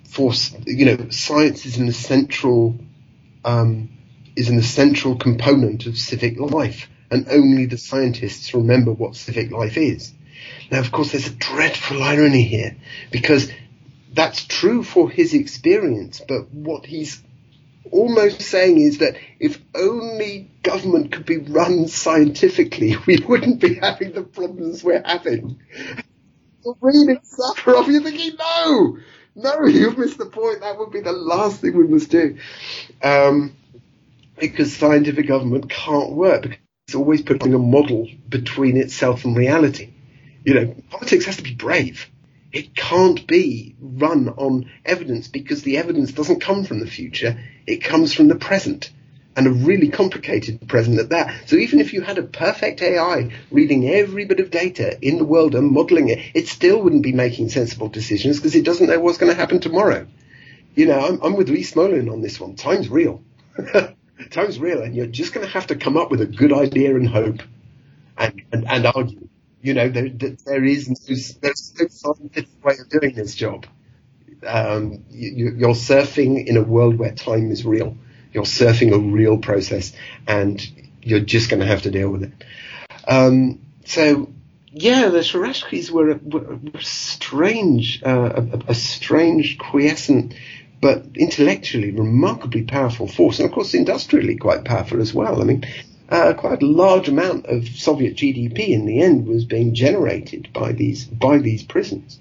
for, 0.08 0.32
you 0.64 0.84
know, 0.84 1.08
science 1.10 1.66
is 1.66 1.78
an 1.78 1.88
essential, 1.88 2.78
um, 3.44 3.88
is 4.36 4.48
an 4.48 4.58
essential 4.58 5.16
component 5.16 5.86
of 5.86 5.98
civic 5.98 6.38
life, 6.38 6.88
and 7.10 7.26
only 7.28 7.66
the 7.66 7.78
scientists 7.78 8.54
remember 8.54 8.92
what 8.92 9.16
civic 9.16 9.50
life 9.50 9.76
is. 9.76 10.12
Now, 10.70 10.80
of 10.80 10.92
course, 10.92 11.12
there's 11.12 11.28
a 11.28 11.34
dreadful 11.34 12.02
irony 12.02 12.42
here 12.42 12.76
because 13.10 13.50
that's 14.12 14.44
true 14.44 14.82
for 14.82 15.10
his 15.10 15.34
experience, 15.34 16.20
but 16.26 16.50
what 16.52 16.86
he's 16.86 17.22
almost 17.90 18.42
saying 18.42 18.78
is 18.78 18.98
that 18.98 19.16
if 19.38 19.60
only 19.74 20.50
government 20.62 21.12
could 21.12 21.26
be 21.26 21.38
run 21.38 21.88
scientifically, 21.88 22.96
we 23.06 23.18
wouldn't 23.18 23.60
be 23.60 23.74
having 23.74 24.12
the 24.12 24.22
problems 24.22 24.84
we're 24.84 25.02
having. 25.04 25.60
So 26.62 26.76
reading 26.80 27.20
Sakharov, 27.20 27.86
you're 27.88 28.02
thinking, 28.02 28.36
no, 28.38 28.98
no, 29.34 29.64
you've 29.66 29.98
missed 29.98 30.18
the 30.18 30.26
point. 30.26 30.60
That 30.60 30.78
would 30.78 30.90
be 30.90 31.00
the 31.00 31.12
last 31.12 31.60
thing 31.60 31.76
we 31.76 31.86
must 31.86 32.10
do. 32.10 32.38
Um, 33.02 33.56
because 34.38 34.74
scientific 34.76 35.26
government 35.26 35.70
can't 35.70 36.12
work 36.12 36.42
because 36.42 36.58
it's 36.86 36.94
always 36.94 37.22
putting 37.22 37.54
a 37.54 37.58
model 37.58 38.08
between 38.28 38.76
itself 38.76 39.24
and 39.24 39.36
reality. 39.36 39.90
You 40.44 40.54
know, 40.54 40.74
politics 40.90 41.26
has 41.26 41.36
to 41.36 41.42
be 41.42 41.54
brave. 41.54 42.08
It 42.52 42.74
can't 42.74 43.26
be 43.26 43.76
run 43.80 44.28
on 44.28 44.70
evidence 44.84 45.28
because 45.28 45.62
the 45.62 45.78
evidence 45.78 46.12
doesn't 46.12 46.40
come 46.40 46.64
from 46.64 46.80
the 46.80 46.86
future. 46.86 47.38
It 47.66 47.84
comes 47.84 48.12
from 48.12 48.28
the 48.28 48.34
present 48.34 48.90
and 49.36 49.46
a 49.46 49.50
really 49.50 49.88
complicated 49.88 50.66
present 50.68 50.98
at 50.98 51.10
that. 51.10 51.48
So 51.48 51.56
even 51.56 51.78
if 51.78 51.92
you 51.92 52.00
had 52.00 52.18
a 52.18 52.24
perfect 52.24 52.82
AI 52.82 53.30
reading 53.50 53.88
every 53.88 54.24
bit 54.24 54.40
of 54.40 54.50
data 54.50 54.98
in 55.00 55.18
the 55.18 55.24
world 55.24 55.54
and 55.54 55.70
modeling 55.70 56.08
it, 56.08 56.18
it 56.34 56.48
still 56.48 56.82
wouldn't 56.82 57.04
be 57.04 57.12
making 57.12 57.50
sensible 57.50 57.88
decisions 57.88 58.36
because 58.38 58.56
it 58.56 58.64
doesn't 58.64 58.88
know 58.88 58.98
what's 58.98 59.18
going 59.18 59.32
to 59.32 59.38
happen 59.38 59.60
tomorrow. 59.60 60.06
You 60.74 60.86
know, 60.86 60.98
I'm, 60.98 61.22
I'm 61.22 61.36
with 61.36 61.48
Lee 61.48 61.62
Smolin 61.62 62.10
on 62.10 62.20
this 62.22 62.40
one. 62.40 62.56
Time's 62.56 62.88
real. 62.88 63.22
Time's 64.30 64.58
real, 64.58 64.82
and 64.82 64.94
you're 64.94 65.06
just 65.06 65.32
going 65.32 65.46
to 65.46 65.52
have 65.52 65.68
to 65.68 65.76
come 65.76 65.96
up 65.96 66.10
with 66.10 66.20
a 66.20 66.26
good 66.26 66.52
idea 66.52 66.94
and 66.94 67.08
hope 67.08 67.42
and, 68.18 68.42
and, 68.52 68.68
and 68.68 68.86
argue 68.86 69.28
You 69.62 69.74
know, 69.74 69.88
there, 69.88 70.08
there 70.08 70.64
is 70.64 70.88
no, 70.88 70.96
there's 71.06 71.74
no 71.78 71.86
scientific 71.88 72.64
way 72.64 72.74
of 72.78 72.88
doing 72.88 73.14
this 73.14 73.34
job. 73.34 73.66
Um, 74.46 75.04
you, 75.10 75.54
you're 75.56 75.74
surfing 75.74 76.46
in 76.46 76.56
a 76.56 76.62
world 76.62 76.98
where 76.98 77.12
time 77.12 77.50
is 77.50 77.64
real. 77.64 77.96
You're 78.32 78.44
surfing 78.44 78.92
a 78.92 78.98
real 78.98 79.38
process, 79.38 79.92
and 80.26 80.60
you're 81.02 81.20
just 81.20 81.50
going 81.50 81.60
to 81.60 81.66
have 81.66 81.82
to 81.82 81.90
deal 81.90 82.10
with 82.10 82.22
it. 82.22 82.32
Um, 83.06 83.60
so, 83.84 84.30
yeah, 84.72 85.08
the 85.08 85.18
Sharashkis 85.18 85.90
were, 85.90 86.14
were, 86.22 86.56
were 86.56 86.80
strange, 86.80 88.02
uh, 88.04 88.42
a, 88.52 88.70
a, 88.70 88.74
strange, 88.74 89.58
quiescent, 89.58 90.34
but 90.80 91.04
intellectually 91.14 91.90
remarkably 91.90 92.62
powerful 92.62 93.08
force, 93.08 93.40
and 93.40 93.48
of 93.48 93.54
course 93.54 93.74
industrially 93.74 94.36
quite 94.36 94.64
powerful 94.64 95.00
as 95.00 95.12
well. 95.12 95.40
I 95.40 95.44
mean, 95.44 95.66
uh, 96.10 96.34
quite 96.34 96.62
a 96.62 96.66
large 96.66 97.08
amount 97.08 97.46
of 97.46 97.68
Soviet 97.68 98.16
GDP 98.16 98.70
in 98.70 98.84
the 98.84 99.00
end 99.00 99.26
was 99.26 99.44
being 99.44 99.74
generated 99.74 100.52
by 100.52 100.72
these 100.72 101.04
by 101.04 101.38
these 101.38 101.62
prisons, 101.62 102.18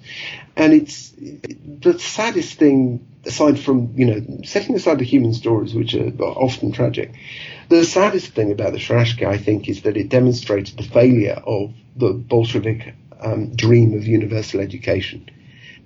and 0.55 0.73
it's 0.73 1.11
the 1.17 1.97
saddest 1.97 2.59
thing 2.59 3.05
aside 3.25 3.59
from 3.59 3.93
you 3.95 4.05
know 4.05 4.41
setting 4.45 4.75
aside 4.75 4.99
the 4.99 5.05
human 5.05 5.33
stories 5.33 5.73
which 5.73 5.95
are 5.95 6.11
often 6.21 6.71
tragic. 6.71 7.15
The 7.69 7.83
saddest 7.83 8.33
thing 8.33 8.51
about 8.51 8.73
the 8.73 8.79
Sharashka, 8.79 9.27
I 9.27 9.37
think, 9.37 9.67
is 9.67 9.81
that 9.83 9.97
it 9.97 10.09
demonstrated 10.09 10.77
the 10.77 10.83
failure 10.83 11.41
of 11.45 11.73
the 11.95 12.13
Bolshevik 12.13 12.93
um, 13.19 13.55
dream 13.55 13.93
of 13.95 14.07
universal 14.07 14.59
education, 14.59 15.29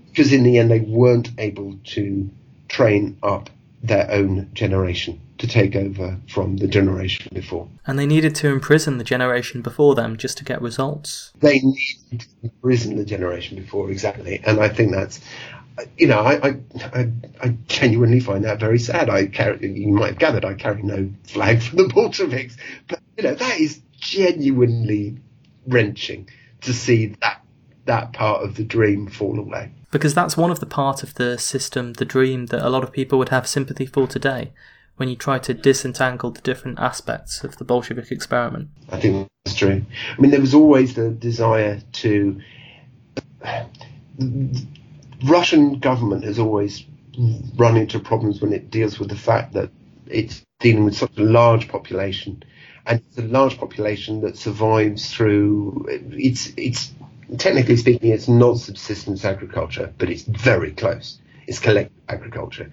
because 0.10 0.34
in 0.34 0.44
the 0.44 0.58
end 0.58 0.72
they 0.72 0.82
weren't 0.82 1.32
able 1.38 1.78
to 1.96 2.30
train 2.68 3.18
up 3.24 3.50
their 3.82 4.12
own 4.12 4.50
generation 4.54 5.22
to 5.44 5.50
take 5.50 5.76
over 5.76 6.18
from 6.30 6.56
the 6.56 6.68
generation 6.70 7.30
before. 7.34 7.68
And 7.86 8.00
they 8.00 8.06
needed 8.06 8.34
to 8.36 8.48
imprison 8.48 8.98
the 8.98 9.04
generation 9.04 9.62
before 9.62 9.94
them 9.94 10.16
just 10.16 10.38
to 10.38 10.46
get 10.46 10.62
results. 10.62 11.34
They 11.42 11.60
needed 11.60 12.22
to 12.22 12.28
imprison 12.44 12.96
the 12.96 13.04
generation 13.04 13.58
before, 13.58 13.92
exactly. 13.92 14.40
And 14.46 14.62
I 14.62 14.70
think 14.70 14.94
that's, 14.94 15.20
you 15.98 16.08
know, 16.08 16.20
I, 16.22 16.62
I, 16.94 17.12
I, 17.42 17.58
genuinely 17.68 18.22
find 18.22 18.46
that 18.46 18.62
very 18.62 18.80
sad. 18.80 19.10
I 19.10 19.26
carry, 19.26 19.68
you 19.68 19.90
might 19.90 20.12
have 20.12 20.20
gathered, 20.20 20.46
I 20.46 20.54
carry 20.54 20.82
no 20.82 21.10
flag 21.26 21.62
for 21.62 21.76
the 21.76 21.90
Bolsheviks, 21.94 22.56
but 22.88 23.02
you 23.18 23.26
know, 23.26 23.36
that 23.36 23.60
is 23.60 23.82
genuinely 24.00 25.18
wrenching 25.68 26.30
to 26.62 26.72
see 26.72 27.18
that 27.22 27.42
that 27.86 28.14
part 28.14 28.44
of 28.44 28.56
the 28.56 28.64
dream 28.64 29.08
fall 29.08 29.38
away. 29.38 29.74
Because 29.92 30.14
that's 30.14 30.38
one 30.38 30.52
of 30.52 30.62
the 30.62 30.66
part 30.66 31.04
of 31.04 31.16
the 31.16 31.38
system, 31.38 31.94
the 31.94 32.06
dream 32.06 32.46
that 32.46 32.66
a 32.66 32.70
lot 32.70 32.82
of 32.82 32.94
people 32.94 33.20
would 33.20 33.28
have 33.28 33.46
sympathy 33.46 33.86
for 33.86 34.08
today 34.08 34.54
when 34.98 35.10
you 35.10 35.16
try 35.16 35.40
to 35.40 35.54
disentangle 35.54 36.32
the 36.32 36.42
different 36.42 36.80
aspects 36.80 37.44
of 37.44 37.58
the 37.58 37.64
Bolshevik 37.64 38.12
experiment. 38.12 38.70
I 38.90 39.00
think 39.00 39.28
that's 39.46 39.58
true. 39.58 39.84
I 40.18 40.22
mean, 40.22 40.32
there 40.32 40.42
was 40.42 40.54
always 40.54 40.94
the 40.94 41.10
desire 41.10 41.82
to. 41.94 42.42
Russian 45.26 45.80
government 45.80 46.24
has 46.24 46.40
always 46.40 46.86
run 47.56 47.78
into 47.78 48.00
problems 48.00 48.42
when 48.42 48.54
it 48.54 48.70
deals 48.70 49.00
with 49.00 49.10
the 49.10 49.16
fact 49.16 49.54
that 49.54 49.70
it's 50.08 50.44
dealing 50.60 50.86
with 50.86 50.96
such 50.96 51.18
a 51.18 51.24
large 51.24 51.68
population, 51.68 52.44
and 52.86 53.02
it's 53.08 53.18
a 53.18 53.24
large 53.24 53.58
population 53.58 54.22
that 54.22 54.38
survives 54.38 55.14
through. 55.14 55.86
It's 56.12 56.52
it's 56.58 56.92
technically 57.38 57.78
speaking, 57.78 58.12
it's 58.12 58.28
not 58.28 58.60
subsistence 58.60 59.26
agriculture, 59.26 59.94
but 59.98 60.10
it's 60.10 60.24
very 60.24 60.72
close. 60.72 61.20
It's 61.48 61.60
collective 61.60 61.98
agriculture. 62.08 62.72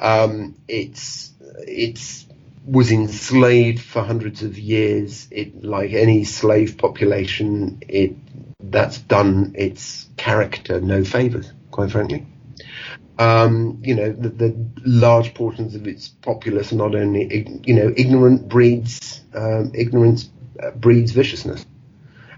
Um, 0.00 0.54
it's 0.68 1.32
it's 1.66 2.26
was 2.64 2.92
enslaved 2.92 3.80
for 3.82 4.02
hundreds 4.02 4.42
of 4.42 4.58
years. 4.58 5.26
It, 5.30 5.64
like 5.64 5.92
any 5.92 6.24
slave 6.24 6.76
population, 6.78 7.82
it 7.88 8.16
that's 8.60 8.98
done 8.98 9.52
its 9.56 10.08
character 10.16 10.80
no 10.80 11.04
favors, 11.04 11.52
quite 11.70 11.90
frankly. 11.90 12.26
Um, 13.18 13.80
you 13.82 13.96
know, 13.96 14.12
the, 14.12 14.28
the, 14.28 14.56
large 14.84 15.34
portions 15.34 15.74
of 15.74 15.88
its 15.88 16.08
populace 16.08 16.72
are 16.72 16.76
not 16.76 16.94
only, 16.94 17.60
you 17.64 17.74
know, 17.74 17.92
ignorant 17.96 18.48
breeds, 18.48 19.22
um, 19.34 19.72
ignorance 19.74 20.30
uh, 20.62 20.70
breeds 20.70 21.10
viciousness. 21.10 21.66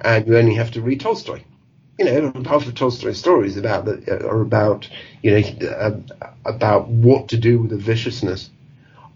And 0.00 0.26
you 0.26 0.38
only 0.38 0.54
have 0.54 0.70
to 0.72 0.80
read 0.80 1.00
Tolstoy. 1.00 1.42
You 2.00 2.06
know, 2.06 2.32
half 2.46 2.66
of 2.66 2.74
Tolstoy's 2.74 3.18
stories 3.18 3.58
about 3.58 3.84
the, 3.84 4.26
are 4.26 4.40
about, 4.40 4.88
you 5.22 5.32
know, 5.32 5.68
uh, 5.68 5.90
about 6.46 6.88
what 6.88 7.28
to 7.28 7.36
do 7.36 7.58
with 7.58 7.70
the 7.72 7.76
viciousness 7.76 8.48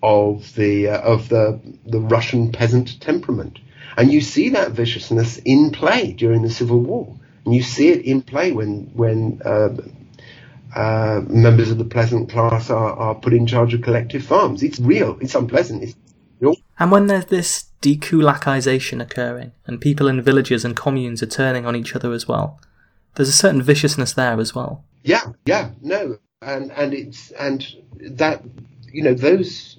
of 0.03 0.55
the 0.55 0.89
uh, 0.91 1.01
of 1.01 1.31
the 1.31 1.59
the 1.87 1.99
Russian 1.99 2.53
peasant 2.53 3.01
temperament, 3.01 3.59
and 3.97 4.13
you 4.13 4.21
see 4.21 4.51
that 4.51 4.73
viciousness 4.73 5.39
in 5.39 5.71
play 5.71 6.13
during 6.13 6.43
the 6.43 6.51
Civil 6.51 6.79
War, 6.81 7.17
and 7.47 7.55
you 7.55 7.63
see 7.63 7.89
it 7.89 8.05
in 8.05 8.21
play 8.21 8.53
when 8.53 8.91
when 8.93 9.41
uh, 9.47 9.71
uh, 10.77 11.23
members 11.27 11.71
of 11.71 11.79
the 11.79 11.87
peasant 11.87 12.29
class 12.29 12.69
are, 12.69 12.93
are 12.93 13.15
put 13.15 13.33
in 13.33 13.47
charge 13.47 13.73
of 13.73 13.81
collective 13.81 14.25
farms. 14.25 14.63
It's 14.63 14.79
real. 14.79 15.17
It's 15.23 15.35
unpleasant. 15.35 15.85
It's 15.85 15.97
real. 16.39 16.57
And 16.79 16.91
when 16.91 17.07
there's 17.07 17.27
this 17.27 17.67
dekulakization 17.81 19.01
occurring, 19.01 19.53
and 19.67 19.81
people 19.81 20.07
in 20.07 20.21
villages 20.21 20.67
and 20.67 20.77
communes 20.77 21.23
are 21.23 21.27
turning 21.27 21.65
on 21.65 21.77
each 21.77 21.97
other 21.97 22.13
as 22.13 22.29
well, 22.29 22.61
there's 23.15 23.29
a 23.29 23.33
certain 23.33 23.63
viciousness 23.63 24.13
there 24.13 24.41
as 24.41 24.55
well. 24.55 24.85
Yeah, 25.03 25.33
yeah, 25.47 25.71
no, 25.83 26.19
and 26.43 26.71
and 26.73 26.95
it's 26.95 27.31
and 27.33 27.67
that 28.01 28.43
you 28.93 29.03
know 29.03 29.15
those 29.15 29.79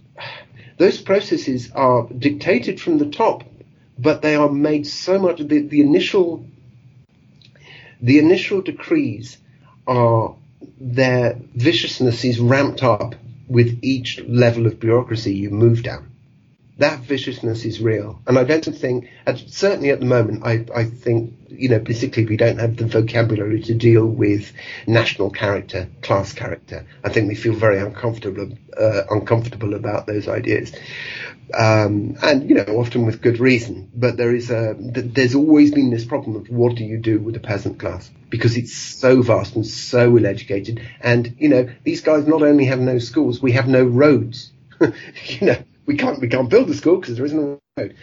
those 0.77 1.01
processes 1.01 1.71
are 1.73 2.07
dictated 2.09 2.79
from 2.79 2.97
the 2.97 3.09
top, 3.09 3.43
but 3.97 4.21
they 4.21 4.35
are 4.35 4.49
made 4.49 4.87
so 4.87 5.19
much 5.19 5.39
the, 5.39 5.59
the 5.59 5.81
initial 5.81 6.45
the 8.01 8.19
initial 8.19 8.61
decrees 8.61 9.37
are 9.87 10.35
their 10.79 11.39
viciousness 11.55 12.23
is 12.25 12.39
ramped 12.39 12.83
up 12.83 13.15
with 13.47 13.79
each 13.81 14.19
level 14.27 14.65
of 14.65 14.79
bureaucracy 14.79 15.33
you 15.33 15.49
move 15.49 15.83
down 15.83 16.14
that 16.77 16.99
viciousness 17.01 17.63
is 17.63 17.79
real. 17.79 18.21
And 18.27 18.37
I 18.37 18.43
don't 18.43 18.63
think, 18.63 19.09
certainly 19.47 19.91
at 19.91 20.01
the 20.01 20.05
moment, 20.05 20.45
I, 20.45 20.65
I 20.75 20.83
think, 20.83 21.33
you 21.47 21.69
know, 21.69 21.79
basically 21.79 22.25
we 22.25 22.35
don't 22.35 22.59
have 22.59 22.75
the 22.75 22.85
vocabulary 22.85 23.61
to 23.63 23.73
deal 23.73 24.05
with 24.05 24.51
national 24.85 25.29
character, 25.29 25.87
class 26.01 26.33
character. 26.33 26.85
I 27.03 27.09
think 27.09 27.29
we 27.29 27.35
feel 27.35 27.53
very 27.53 27.79
uncomfortable, 27.79 28.49
uh, 28.77 29.03
uncomfortable 29.09 29.73
about 29.73 30.05
those 30.05 30.27
ideas. 30.27 30.73
Um, 31.53 32.17
and, 32.21 32.49
you 32.49 32.55
know, 32.55 32.65
often 32.77 33.05
with 33.05 33.21
good 33.21 33.39
reason. 33.39 33.89
But 33.95 34.17
there 34.17 34.35
is 34.35 34.51
a, 34.51 34.75
there's 34.77 35.35
always 35.35 35.71
been 35.71 35.91
this 35.91 36.03
problem 36.03 36.35
of 36.35 36.49
what 36.49 36.75
do 36.75 36.83
you 36.83 36.97
do 36.97 37.19
with 37.19 37.35
the 37.35 37.39
peasant 37.39 37.79
class? 37.79 38.11
Because 38.29 38.57
it's 38.57 38.75
so 38.75 39.21
vast 39.21 39.55
and 39.55 39.65
so 39.65 40.17
ill 40.17 40.25
educated. 40.25 40.81
And, 40.99 41.35
you 41.39 41.47
know, 41.47 41.69
these 41.83 42.01
guys 42.01 42.27
not 42.27 42.41
only 42.41 42.65
have 42.65 42.79
no 42.79 42.99
schools, 42.99 43.41
we 43.41 43.53
have 43.53 43.69
no 43.69 43.85
roads. 43.85 44.51
you 44.81 45.47
know, 45.47 45.57
we 45.85 45.97
can't 45.97 46.19
we 46.19 46.27
can't 46.27 46.49
build 46.49 46.67
the 46.67 46.73
school 46.73 46.97
because 46.99 47.17
there 47.17 47.25
isn't 47.25 47.39
a 47.39 47.81
road. 47.81 47.95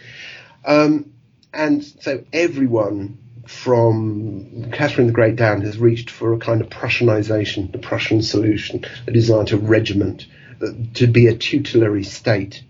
Um, 0.65 1.13
and 1.53 1.83
so 1.83 2.23
everyone 2.31 3.17
from 3.47 4.71
Catherine 4.71 5.07
the 5.07 5.13
Great 5.13 5.35
down 5.35 5.61
has 5.61 5.77
reached 5.77 6.09
for 6.09 6.33
a 6.33 6.39
kind 6.39 6.61
of 6.61 6.69
Prussianization, 6.69 7.71
the 7.71 7.77
Prussian 7.77 8.21
solution, 8.21 8.85
a 9.05 9.11
desire 9.11 9.43
to 9.45 9.57
regiment, 9.57 10.27
uh, 10.61 10.67
to 10.95 11.07
be 11.07 11.27
a 11.27 11.35
tutelary 11.35 12.03
state, 12.03 12.63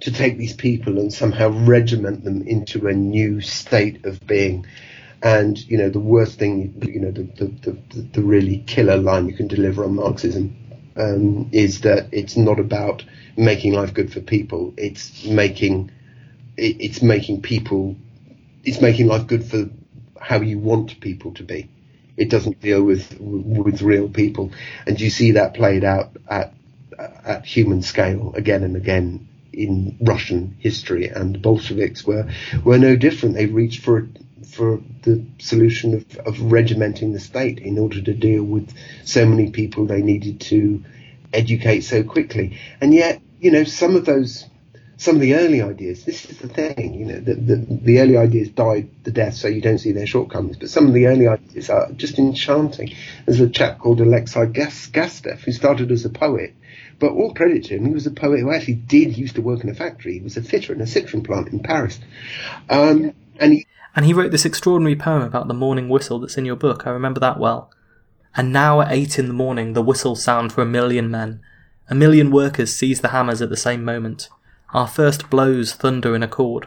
to 0.00 0.10
take 0.10 0.38
these 0.38 0.54
people 0.54 0.98
and 0.98 1.12
somehow 1.12 1.50
regiment 1.50 2.24
them 2.24 2.42
into 2.42 2.88
a 2.88 2.92
new 2.92 3.40
state 3.40 4.04
of 4.06 4.26
being. 4.26 4.66
And 5.22 5.58
you 5.70 5.78
know 5.78 5.90
the 5.90 6.00
worst 6.00 6.38
thing, 6.38 6.82
you 6.86 7.00
know 7.00 7.10
the 7.10 7.22
the, 7.22 7.46
the, 7.70 8.02
the 8.02 8.22
really 8.22 8.58
killer 8.66 8.96
line 8.96 9.26
you 9.28 9.34
can 9.34 9.48
deliver 9.48 9.84
on 9.84 9.94
Marxism 9.94 10.56
um, 10.96 11.48
is 11.52 11.80
that 11.82 12.08
it's 12.12 12.36
not 12.36 12.58
about 12.58 13.04
making 13.36 13.72
life 13.72 13.94
good 13.94 14.12
for 14.12 14.20
people. 14.20 14.74
It's 14.76 15.24
making 15.24 15.90
it, 16.56 16.76
it's 16.80 17.02
making 17.02 17.42
people 17.42 17.96
it's 18.64 18.80
making 18.80 19.06
life 19.06 19.26
good 19.26 19.44
for 19.44 19.68
how 20.20 20.40
you 20.40 20.58
want 20.58 21.00
people 21.00 21.32
to 21.34 21.42
be. 21.42 21.68
It 22.16 22.30
doesn't 22.30 22.60
deal 22.60 22.82
with 22.82 23.16
with 23.20 23.82
real 23.82 24.08
people, 24.08 24.52
and 24.86 25.00
you 25.00 25.10
see 25.10 25.32
that 25.32 25.54
played 25.54 25.84
out 25.84 26.16
at 26.28 26.54
at 26.98 27.44
human 27.44 27.82
scale 27.82 28.32
again 28.36 28.62
and 28.62 28.76
again 28.76 29.28
in 29.52 29.96
Russian 30.00 30.56
history. 30.60 31.08
And 31.08 31.34
the 31.34 31.38
Bolsheviks 31.40 32.04
were 32.06 32.28
were 32.64 32.78
no 32.78 32.94
different. 32.96 33.34
They 33.34 33.46
reached 33.46 33.82
for 33.82 34.08
for 34.54 34.80
the 35.02 35.24
solution 35.38 35.94
of, 35.94 36.16
of 36.26 36.34
regimenting 36.52 37.12
the 37.12 37.20
state 37.20 37.58
in 37.58 37.78
order 37.78 38.00
to 38.00 38.14
deal 38.14 38.42
with 38.42 38.72
so 39.04 39.26
many 39.26 39.50
people 39.50 39.86
they 39.86 40.02
needed 40.02 40.40
to 40.40 40.82
educate 41.32 41.80
so 41.82 42.02
quickly. 42.04 42.58
And 42.80 42.94
yet, 42.94 43.20
you 43.40 43.50
know, 43.50 43.64
some 43.64 43.96
of 43.96 44.04
those, 44.04 44.46
some 44.96 45.16
of 45.16 45.20
the 45.20 45.34
early 45.34 45.60
ideas, 45.60 46.04
this 46.04 46.24
is 46.30 46.38
the 46.38 46.48
thing, 46.48 46.94
you 46.94 47.06
know, 47.06 47.20
the, 47.20 47.34
the, 47.34 47.56
the 47.56 48.00
early 48.00 48.16
ideas 48.16 48.48
died 48.50 48.88
the 49.02 49.10
death 49.10 49.34
so 49.34 49.48
you 49.48 49.60
don't 49.60 49.78
see 49.78 49.92
their 49.92 50.06
shortcomings, 50.06 50.56
but 50.56 50.70
some 50.70 50.86
of 50.86 50.94
the 50.94 51.06
early 51.06 51.26
ideas 51.26 51.68
are 51.68 51.90
just 51.92 52.18
enchanting. 52.18 52.94
There's 53.26 53.40
a 53.40 53.48
chap 53.48 53.78
called 53.80 54.00
Alexei 54.00 54.46
Gastev 54.46 55.40
who 55.40 55.52
started 55.52 55.90
as 55.90 56.04
a 56.04 56.10
poet, 56.10 56.54
but 57.00 57.10
all 57.10 57.34
credit 57.34 57.64
to 57.64 57.76
him, 57.76 57.86
he 57.86 57.92
was 57.92 58.06
a 58.06 58.12
poet 58.12 58.40
who 58.40 58.52
actually 58.52 58.74
did 58.74 59.18
used 59.18 59.34
to 59.34 59.42
work 59.42 59.64
in 59.64 59.70
a 59.70 59.74
factory. 59.74 60.14
He 60.14 60.20
was 60.20 60.36
a 60.36 60.42
fitter 60.42 60.72
in 60.72 60.80
a 60.80 60.84
Citroën 60.84 61.24
plant 61.24 61.48
in 61.48 61.60
Paris. 61.60 61.98
Um, 62.70 63.14
And 63.40 63.52
he, 63.52 63.66
And 63.96 64.04
he 64.04 64.12
wrote 64.12 64.32
this 64.32 64.44
extraordinary 64.44 64.96
poem 64.96 65.22
about 65.22 65.48
the 65.48 65.54
morning 65.54 65.88
whistle 65.88 66.18
that's 66.18 66.36
in 66.36 66.44
your 66.44 66.56
book. 66.56 66.86
I 66.86 66.90
remember 66.90 67.20
that 67.20 67.38
well. 67.38 67.70
And 68.36 68.52
now 68.52 68.80
at 68.80 68.90
eight 68.90 69.18
in 69.18 69.28
the 69.28 69.34
morning, 69.34 69.72
the 69.72 69.82
whistles 69.82 70.22
sound 70.22 70.52
for 70.52 70.62
a 70.62 70.66
million 70.66 71.10
men. 71.10 71.40
A 71.88 71.94
million 71.94 72.30
workers 72.30 72.74
seize 72.74 73.00
the 73.00 73.08
hammers 73.08 73.40
at 73.40 73.50
the 73.50 73.56
same 73.56 73.84
moment. 73.84 74.28
Our 74.72 74.88
first 74.88 75.30
blows 75.30 75.74
thunder 75.74 76.16
in 76.16 76.22
accord. 76.22 76.66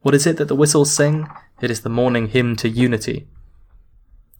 What 0.00 0.14
is 0.14 0.26
it 0.26 0.38
that 0.38 0.48
the 0.48 0.56
whistles 0.56 0.92
sing? 0.92 1.28
It 1.60 1.70
is 1.70 1.82
the 1.82 1.90
morning 1.90 2.28
hymn 2.28 2.56
to 2.56 2.68
unity. 2.68 3.28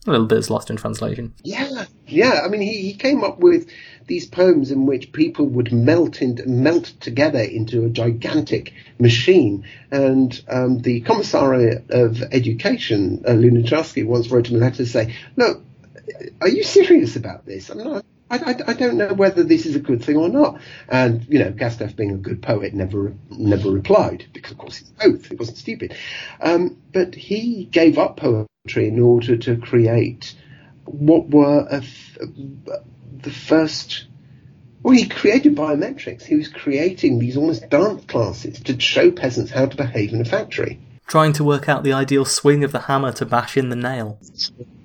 A 0.07 0.11
little 0.11 0.27
bit 0.27 0.39
is 0.39 0.51
lost 0.51 0.71
in 0.71 0.77
translation. 0.77 1.35
yeah, 1.45 1.85
yeah. 2.07 2.41
I 2.45 2.49
mean, 2.49 2.61
he, 2.61 2.83
he 2.83 2.95
came 2.95 3.23
up 3.23 3.39
with 3.39 3.69
these 4.07 4.27
poems 4.27 4.71
in 4.71 4.87
which 4.87 5.13
people 5.13 5.47
would 5.47 5.73
melt 5.73 6.23
into, 6.23 6.47
melt 6.49 6.85
together 7.01 7.41
into 7.41 7.85
a 7.85 7.91
gigantic 7.91 8.73
machine. 8.99 9.65
And 9.91 10.39
um, 10.49 10.79
the 10.81 11.03
Commissariat 11.03 11.91
of 11.91 12.23
Education, 12.23 13.25
uh, 13.27 13.31
Lunacharsky, 13.31 14.07
once 14.07 14.31
wrote 14.31 14.49
him 14.49 14.57
a 14.57 14.61
letter 14.61 14.79
to 14.79 14.87
say, 14.87 15.15
"Look, 15.37 15.63
are 16.41 16.49
you 16.49 16.63
serious 16.63 17.17
about 17.17 17.47
this? 17.47 17.71
I'm 17.71 17.79
not." 17.79 18.05
I, 18.33 18.37
I, 18.37 18.57
I 18.69 18.73
don't 18.73 18.97
know 18.97 19.13
whether 19.13 19.43
this 19.43 19.67
is 19.67 19.77
a 19.77 19.81
good 19.81 20.03
thing 20.03 20.17
or 20.17 20.31
not. 20.31 20.59
And, 20.89 21.27
you 21.29 21.39
know, 21.39 21.53
Gastev 21.53 21.95
being 21.95 22.13
a 22.13 22.17
good 22.17 22.41
poet 22.41 22.73
never, 22.73 23.15
never 23.29 23.71
replied 23.71 24.25
because 24.33 24.53
of 24.53 24.59
course 24.59 24.77
he's 24.79 24.89
both. 24.89 25.27
He 25.27 25.37
wasn't 25.37 25.59
stupid. 25.59 25.95
Um, 26.41 26.79
but 26.95 27.15
he 27.15 27.67
gave 27.67 27.99
up 27.99 28.17
poetry 28.17 28.89
in 28.89 28.99
order 29.01 29.37
to 29.37 29.59
create 29.59 30.35
what 30.85 31.29
were 31.29 31.67
f- 31.71 32.19
the 33.23 33.31
first, 33.31 34.07
well, 34.83 34.95
he 34.95 35.09
created 35.09 35.57
biometrics. 35.57 36.23
He 36.25 36.37
was 36.37 36.49
creating 36.49 37.19
these 37.19 37.37
almost 37.37 37.69
dance 37.71 38.05
classes 38.05 38.61
to 38.61 38.79
show 38.81 39.11
peasants 39.11 39.53
how 39.53 39.67
to 39.67 39.77
behave 39.77 40.13
in 40.13 40.21
a 40.21 40.25
factory. 40.25 40.81
Trying 41.07 41.33
to 41.35 41.45
work 41.45 41.69
out 41.69 41.85
the 41.85 41.93
ideal 41.93 42.25
swing 42.25 42.65
of 42.65 42.73
the 42.73 42.81
hammer 42.81 43.13
to 43.13 43.27
bash 43.27 43.57
in 43.57 43.69
the 43.69 43.77
nail. 43.77 44.19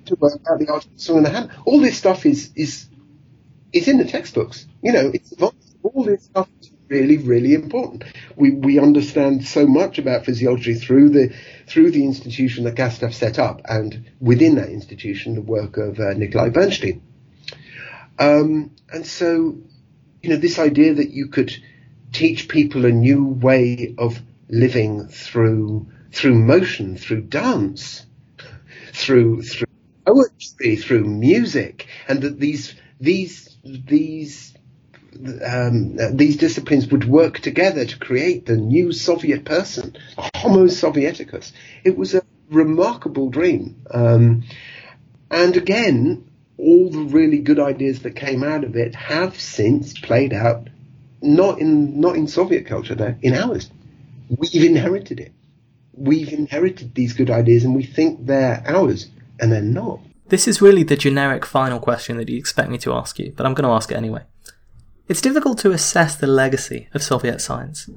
to 0.06 0.14
work 0.16 0.40
out 0.50 0.58
the 0.58 0.68
art 0.68 0.84
of 0.84 0.90
song 0.96 1.22
the 1.22 1.30
hand. 1.30 1.50
All 1.64 1.80
this 1.80 1.96
stuff 1.96 2.26
is 2.26 2.50
is 2.54 2.88
is 3.72 3.88
in 3.88 3.98
the 3.98 4.04
textbooks. 4.04 4.66
You 4.82 4.92
know, 4.92 5.10
it's 5.12 5.32
all 5.82 6.04
this 6.04 6.24
stuff 6.24 6.48
is 6.60 6.70
really 6.88 7.18
really 7.18 7.54
important. 7.54 8.04
We 8.36 8.50
we 8.50 8.78
understand 8.78 9.46
so 9.46 9.66
much 9.66 9.98
about 9.98 10.24
physiology 10.24 10.74
through 10.74 11.10
the 11.10 11.34
through 11.66 11.90
the 11.90 12.04
institution 12.04 12.64
that 12.64 12.74
Gastev 12.74 13.12
set 13.12 13.38
up, 13.38 13.60
and 13.64 14.10
within 14.20 14.56
that 14.56 14.70
institution, 14.70 15.34
the 15.34 15.42
work 15.42 15.76
of 15.76 15.98
uh, 16.00 16.14
Nikolai 16.14 16.50
Bernstein. 16.50 17.02
Um, 18.18 18.72
and 18.92 19.06
so, 19.06 19.56
you 20.22 20.30
know, 20.30 20.36
this 20.36 20.58
idea 20.58 20.94
that 20.94 21.10
you 21.10 21.28
could 21.28 21.52
teach 22.12 22.48
people 22.48 22.84
a 22.84 22.90
new 22.90 23.24
way 23.24 23.94
of 23.98 24.20
living 24.48 25.08
through 25.08 25.86
through 26.10 26.34
motion, 26.34 26.96
through 26.96 27.22
dance, 27.22 28.06
through 28.92 29.42
through 29.42 29.68
poetry, 30.06 30.76
through 30.76 31.04
music, 31.04 31.86
and 32.08 32.22
that 32.22 32.40
these 32.40 32.74
these 33.00 33.56
these 33.64 34.54
um, 35.44 35.96
these 36.16 36.36
disciplines 36.36 36.86
would 36.88 37.08
work 37.08 37.40
together 37.40 37.84
to 37.84 37.98
create 37.98 38.46
the 38.46 38.56
new 38.56 38.92
Soviet 38.92 39.44
person, 39.44 39.96
Homo 40.34 40.66
Sovieticus. 40.66 41.52
It 41.84 41.96
was 41.96 42.14
a 42.14 42.22
remarkable 42.50 43.28
dream, 43.30 43.82
um, 43.90 44.44
and 45.30 45.56
again, 45.56 46.30
all 46.56 46.90
the 46.90 47.00
really 47.00 47.38
good 47.38 47.58
ideas 47.58 48.02
that 48.02 48.16
came 48.16 48.42
out 48.42 48.64
of 48.64 48.76
it 48.76 48.94
have 48.94 49.38
since 49.38 49.98
played 49.98 50.32
out, 50.32 50.68
not 51.20 51.58
in 51.58 52.00
not 52.00 52.16
in 52.16 52.28
Soviet 52.28 52.66
culture, 52.66 52.94
though, 52.94 53.14
in 53.22 53.34
ours. 53.34 53.70
We've 54.28 54.64
inherited 54.64 55.20
it. 55.20 55.32
We've 55.94 56.32
inherited 56.32 56.94
these 56.94 57.14
good 57.14 57.30
ideas, 57.30 57.64
and 57.64 57.74
we 57.74 57.84
think 57.84 58.26
they're 58.26 58.62
ours, 58.66 59.08
and 59.40 59.50
they're 59.50 59.62
not. 59.62 60.00
This 60.28 60.46
is 60.46 60.60
really 60.60 60.82
the 60.82 60.96
generic 60.96 61.46
final 61.46 61.80
question 61.80 62.18
that 62.18 62.28
you 62.28 62.36
expect 62.36 62.70
me 62.70 62.78
to 62.78 62.92
ask 62.92 63.18
you, 63.18 63.32
but 63.34 63.46
I'm 63.46 63.54
going 63.54 63.68
to 63.68 63.74
ask 63.74 63.90
it 63.90 63.96
anyway. 63.96 64.22
It's 65.08 65.22
difficult 65.22 65.58
to 65.60 65.72
assess 65.72 66.14
the 66.14 66.26
legacy 66.26 66.88
of 66.92 67.02
Soviet 67.02 67.40
science. 67.40 67.88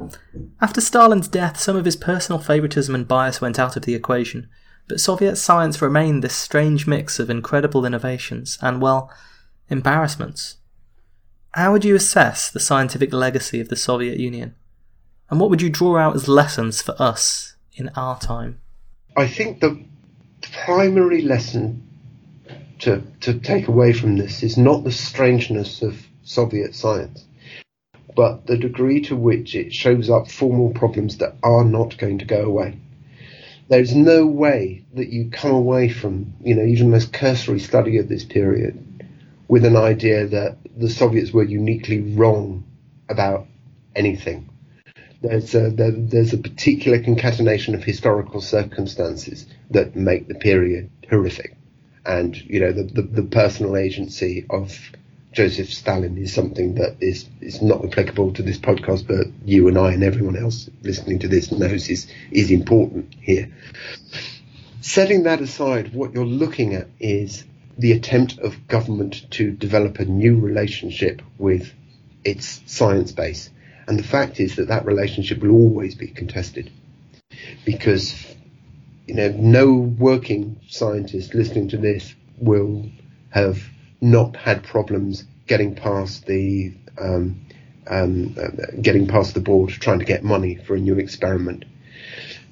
After 0.62 0.80
Stalin's 0.80 1.28
death, 1.28 1.60
some 1.60 1.76
of 1.76 1.84
his 1.84 1.98
personal 1.98 2.40
favoritism 2.40 2.96
and 2.96 3.06
bias 3.06 3.42
went 3.42 3.60
out 3.60 3.76
of 3.76 3.84
the 3.84 3.96
equation, 3.96 4.48
but 4.88 5.02
Soviet 5.02 5.36
science 5.36 5.82
remained 5.82 6.24
this 6.24 6.36
strange 6.36 6.88
mix 6.88 7.20
of 7.20 7.30
incredible 7.30 7.86
innovations 7.86 8.58
and, 8.62 8.82
well, 8.82 9.12
embarrassments. 9.70 10.58
How 11.52 11.74
would 11.74 11.84
you 11.84 11.96
assess 11.96 12.50
the 12.50 12.62
scientific 12.62 13.12
legacy 13.12 13.60
of 13.60 13.68
the 13.68 13.76
Soviet 13.76 14.18
Union? 14.18 14.56
And 15.30 15.38
what 15.38 15.50
would 15.50 15.62
you 15.62 15.70
draw 15.70 15.98
out 15.98 16.16
as 16.16 16.30
lessons 16.30 16.82
for 16.82 16.96
us 16.98 17.56
in 17.74 17.90
our 17.90 18.18
time? 18.20 18.62
I 19.18 19.28
think 19.28 19.60
the 19.60 19.84
primary 20.66 21.24
lesson 21.24 21.86
to, 22.80 23.04
to 23.20 23.38
take 23.38 23.68
away 23.68 23.92
from 23.92 24.16
this 24.16 24.44
is 24.44 24.58
not 24.58 24.86
the 24.86 24.94
strangeness 24.94 25.82
of 25.82 26.08
Soviet 26.24 26.76
science, 26.76 27.26
but 28.16 28.46
the 28.46 28.58
degree 28.58 29.02
to 29.02 29.16
which 29.16 29.56
it 29.56 29.74
shows 29.74 30.10
up 30.10 30.30
formal 30.30 30.70
problems 30.70 31.18
that 31.18 31.36
are 31.44 31.64
not 31.64 31.98
going 31.98 32.20
to 32.20 32.26
go 32.26 32.44
away. 32.44 32.78
There's 33.70 33.96
no 33.96 34.26
way 34.26 34.84
that 34.94 35.10
you 35.10 35.30
come 35.30 35.52
away 35.52 35.90
from, 35.90 36.34
you 36.44 36.56
know, 36.56 36.64
even 36.64 36.88
the 36.88 36.92
most 36.92 37.14
cursory 37.14 37.60
study 37.60 37.98
of 37.98 38.10
this 38.10 38.26
period 38.26 38.78
with 39.48 39.66
an 39.66 39.78
idea 39.78 40.28
that 40.28 40.58
the 40.78 40.90
Soviets 40.90 41.32
were 41.32 41.44
uniquely 41.44 42.00
wrong 42.00 42.64
about 43.08 43.48
anything. 43.96 44.50
There's 45.22 45.54
a, 45.56 45.70
there, 45.70 45.92
there's 45.92 46.34
a 46.34 46.38
particular 46.38 47.02
concatenation 47.02 47.76
of 47.76 47.84
historical 47.84 48.42
circumstances 48.42 49.46
that 49.70 49.96
make 49.96 50.28
the 50.28 50.36
period 50.36 50.90
horrific 51.10 51.56
and 52.06 52.36
you 52.50 52.60
know 52.60 52.72
the, 52.72 52.84
the, 52.84 53.02
the, 53.02 53.24
personal 53.24 53.78
agency 53.78 54.46
of 54.50 54.92
Joseph 55.32 55.72
Stalin 55.74 56.18
is 56.18 56.34
something 56.34 56.76
that 56.76 56.98
is 57.00 57.28
is 57.40 57.62
not 57.62 57.86
applicable 57.86 58.34
to 58.34 58.44
this 58.44 58.58
podcast, 58.58 59.08
but 59.08 59.28
you 59.46 59.68
and 59.68 59.78
I 59.78 59.94
and 59.94 60.04
everyone 60.04 60.36
else 60.36 60.70
listening 60.84 61.20
to 61.20 61.28
this 61.28 61.52
knows 61.52 61.90
is 61.90 62.08
is 62.32 62.52
important 62.52 63.16
here. 63.22 63.52
Setting 64.82 65.24
that 65.24 65.42
aside, 65.42 65.94
what 65.94 66.14
you're 66.14 66.26
looking 66.26 66.74
at 66.74 66.88
is 67.00 67.46
the 67.78 67.94
attempt 67.94 68.40
of 68.40 68.68
government 68.68 69.30
to 69.32 69.52
develop 69.52 70.00
a 70.00 70.06
new 70.06 70.38
relationship 70.38 71.22
with 71.38 71.74
its 72.26 72.62
science 72.66 73.12
base, 73.12 73.50
and 73.88 73.98
the 73.98 74.04
fact 74.04 74.40
is 74.40 74.58
that 74.58 74.68
that 74.68 74.86
relationship 74.86 75.40
will 75.40 75.52
always 75.52 75.96
be 75.96 76.08
contested 76.08 76.70
because 77.66 78.36
you 79.08 79.16
know, 79.16 79.30
no 79.30 79.74
working 79.74 80.60
scientist 80.70 81.34
listening 81.34 81.70
to 81.70 81.78
this 81.78 82.14
will 82.38 82.90
have 83.30 83.62
not 84.02 84.36
had 84.36 84.64
problems 84.64 85.24
getting 85.48 85.76
past 85.76 86.26
the 86.26 86.74
um, 87.00 87.40
um, 87.88 88.36
uh, 88.40 88.66
getting 88.82 89.08
past 89.08 89.34
the 89.34 89.40
board 89.40 89.70
trying 89.70 90.00
to 90.00 90.06
get 90.06 90.24
money 90.24 90.56
for 90.56 90.76
a 90.76 90.80
new 90.80 90.98
experiment. 90.98 91.66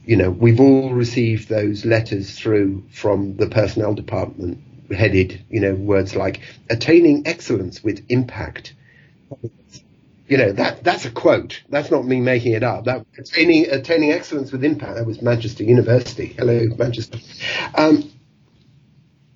You 0.06 0.16
know, 0.16 0.32
we've 0.32 0.60
all 0.60 0.94
received 0.94 1.50
those 1.50 1.86
letters 1.86 2.38
through 2.38 2.84
from 2.92 3.38
the 3.38 3.48
personnel 3.48 3.94
department 3.94 4.60
headed, 4.92 5.44
you 5.50 5.60
know, 5.60 5.76
words 5.76 6.16
like 6.16 6.42
attaining 6.70 7.28
excellence 7.28 7.84
with 7.84 8.04
impact 8.10 8.74
you 10.30 10.38
know 10.38 10.52
that 10.54 10.84
that's 10.84 11.06
a 11.06 11.12
quote. 11.12 11.64
That's 11.70 11.90
not 11.90 12.06
me 12.06 12.22
making 12.22 12.54
it 12.54 12.64
up. 12.64 12.86
That 12.86 13.06
attaining 13.18 13.70
attaining 13.70 14.12
excellence 14.12 14.52
with 14.52 14.64
impact. 14.64 14.96
That 14.96 15.06
was 15.06 15.22
Manchester 15.22 15.64
University. 15.64 16.28
Hello, 16.38 16.68
Manchester. 16.78 17.18
Um, 17.74 18.10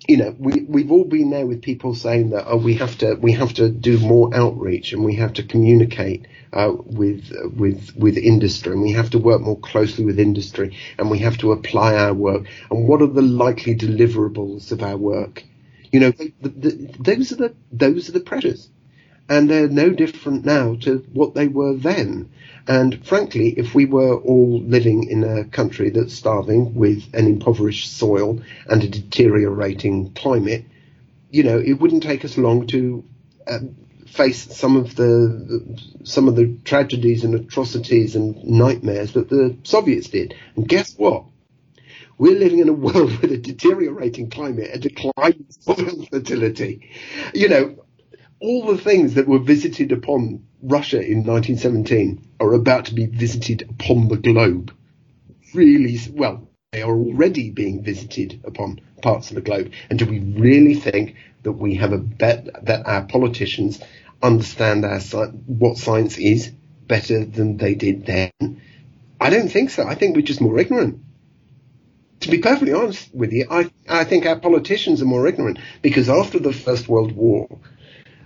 you 0.07 0.17
know, 0.17 0.35
we 0.37 0.61
we've 0.67 0.91
all 0.91 1.05
been 1.05 1.29
there 1.29 1.45
with 1.45 1.61
people 1.61 1.95
saying 1.95 2.31
that 2.31 2.45
oh, 2.47 2.57
we 2.57 2.75
have 2.75 2.97
to 2.99 3.15
we 3.15 3.31
have 3.33 3.53
to 3.55 3.69
do 3.69 3.97
more 3.99 4.35
outreach 4.35 4.91
and 4.91 5.05
we 5.05 5.15
have 5.15 5.33
to 5.33 5.43
communicate 5.43 6.27
uh, 6.51 6.73
with 6.75 7.31
with 7.55 7.95
with 7.95 8.17
industry 8.17 8.73
and 8.73 8.81
we 8.81 8.91
have 8.91 9.11
to 9.11 9.17
work 9.19 9.41
more 9.41 9.59
closely 9.59 10.03
with 10.03 10.19
industry 10.19 10.75
and 10.97 11.09
we 11.09 11.19
have 11.19 11.37
to 11.37 11.53
apply 11.53 11.95
our 11.95 12.13
work 12.13 12.47
and 12.69 12.87
what 12.87 13.01
are 13.01 13.07
the 13.07 13.21
likely 13.21 13.75
deliverables 13.75 14.71
of 14.73 14.83
our 14.83 14.97
work? 14.97 15.43
You 15.91 16.01
know, 16.01 16.11
the, 16.11 16.33
the, 16.41 16.95
those 16.99 17.31
are 17.31 17.37
the 17.37 17.55
those 17.71 18.09
are 18.09 18.13
the 18.13 18.19
pressures 18.19 18.69
and 19.29 19.49
they're 19.49 19.69
no 19.69 19.89
different 19.89 20.45
now 20.45 20.75
to 20.81 20.97
what 21.13 21.33
they 21.33 21.47
were 21.47 21.75
then. 21.75 22.29
And 22.67 23.05
frankly, 23.05 23.49
if 23.57 23.75
we 23.75 23.85
were 23.85 24.15
all 24.15 24.61
living 24.61 25.09
in 25.09 25.23
a 25.23 25.43
country 25.45 25.89
that's 25.89 26.13
starving 26.13 26.75
with 26.75 27.03
an 27.13 27.27
impoverished 27.27 27.91
soil 27.97 28.41
and 28.69 28.83
a 28.83 28.87
deteriorating 28.87 30.13
climate, 30.13 30.65
you 31.29 31.43
know, 31.43 31.59
it 31.59 31.73
wouldn't 31.73 32.03
take 32.03 32.23
us 32.23 32.37
long 32.37 32.67
to 32.67 33.03
uh, 33.47 33.59
face 34.07 34.55
some 34.55 34.77
of 34.77 34.95
the 34.95 35.79
some 36.03 36.27
of 36.27 36.35
the 36.35 36.55
tragedies 36.63 37.23
and 37.23 37.35
atrocities 37.35 38.15
and 38.15 38.41
nightmares 38.45 39.13
that 39.13 39.29
the 39.29 39.57
Soviets 39.63 40.09
did. 40.09 40.35
And 40.55 40.67
guess 40.67 40.95
what? 40.97 41.25
We're 42.17 42.39
living 42.39 42.59
in 42.59 42.69
a 42.69 42.73
world 42.73 43.17
with 43.21 43.31
a 43.31 43.37
deteriorating 43.37 44.29
climate, 44.29 44.69
a 44.71 44.79
declining 44.79 45.47
soil 45.49 46.05
fertility. 46.11 46.89
You 47.33 47.49
know, 47.49 47.75
all 48.39 48.67
the 48.67 48.77
things 48.77 49.15
that 49.15 49.27
were 49.27 49.39
visited 49.39 49.91
upon 49.91 50.45
Russia 50.63 50.97
in 50.97 51.25
1917 51.25 52.25
are 52.39 52.53
about 52.53 52.85
to 52.85 52.95
be 52.95 53.05
visited 53.05 53.63
upon 53.69 54.07
the 54.07 54.17
globe. 54.17 54.73
Really, 55.53 55.99
well, 56.11 56.47
they 56.71 56.81
are 56.81 56.95
already 56.95 57.51
being 57.51 57.83
visited 57.83 58.41
upon 58.45 58.79
parts 59.03 59.29
of 59.29 59.35
the 59.35 59.41
globe? 59.41 59.71
And 59.89 59.99
do 59.99 60.05
we 60.07 60.19
really 60.19 60.73
think 60.73 61.15
that 61.43 61.51
we 61.51 61.75
have 61.75 61.93
a 61.93 61.99
bet 61.99 62.65
that 62.65 62.87
our 62.87 63.03
politicians 63.03 63.79
understand 64.23 64.85
our 64.85 64.99
what 65.45 65.77
science 65.77 66.17
is 66.17 66.51
better 66.87 67.23
than 67.25 67.57
they 67.57 67.75
did 67.75 68.05
then? 68.07 68.31
I 69.21 69.29
don't 69.29 69.49
think 69.49 69.69
so. 69.69 69.85
I 69.85 69.93
think 69.93 70.15
we're 70.15 70.23
just 70.23 70.41
more 70.41 70.57
ignorant. 70.59 70.99
To 72.21 72.31
be 72.31 72.39
perfectly 72.39 72.73
honest 72.73 73.13
with 73.13 73.33
you, 73.33 73.45
I, 73.51 73.69
I 73.87 74.05
think 74.05 74.25
our 74.25 74.39
politicians 74.39 75.01
are 75.01 75.05
more 75.05 75.27
ignorant 75.27 75.59
because 75.81 76.09
after 76.09 76.39
the 76.39 76.53
First 76.53 76.87
World 76.87 77.11
War, 77.11 77.49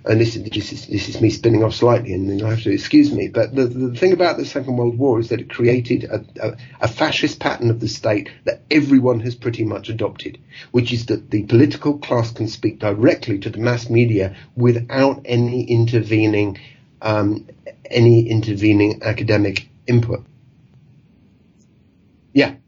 and 0.08 0.22
this 0.22 0.36
is, 0.36 0.44
this 0.44 0.72
is, 0.72 0.88
this 0.88 1.10
is 1.10 1.22
me 1.22 1.30
spinning 1.30 1.64
off 1.64 1.74
slightly, 1.74 2.14
and 2.14 2.40
you'll 2.40 2.50
have 2.50 2.62
to 2.64 2.72
excuse 2.72 3.12
me. 3.12 3.28
But 3.28 3.54
the, 3.54 3.66
the 3.66 3.96
thing 3.96 4.14
about 4.14 4.38
the 4.38 4.46
Second 4.46 4.78
World 4.78 4.98
War 4.98 5.20
is 5.20 5.30
that 5.30 5.42
it 5.42 5.50
created 5.50 6.06
a, 6.06 6.24
a, 6.42 6.58
a, 6.82 6.88
fascist 6.88 7.40
pattern 7.40 7.70
of 7.70 7.80
the 7.80 7.88
state 7.88 8.30
that 8.46 8.62
everyone 8.72 9.20
has 9.22 9.36
pretty 9.36 9.66
much 9.66 9.90
adopted, 9.90 10.38
which 10.72 10.94
is 10.94 11.08
that 11.08 11.30
the 11.30 11.44
political 11.44 11.98
class 11.98 12.32
can 12.32 12.48
speak 12.48 12.80
directly 12.80 13.38
to 13.40 13.50
the 13.50 13.60
mass 13.60 13.90
media 13.90 14.36
without 14.56 15.22
any 15.26 15.64
intervening, 15.64 16.58
um, 17.02 17.46
any 17.92 18.30
intervening 18.30 19.02
academic 19.04 19.68
input. 19.88 20.24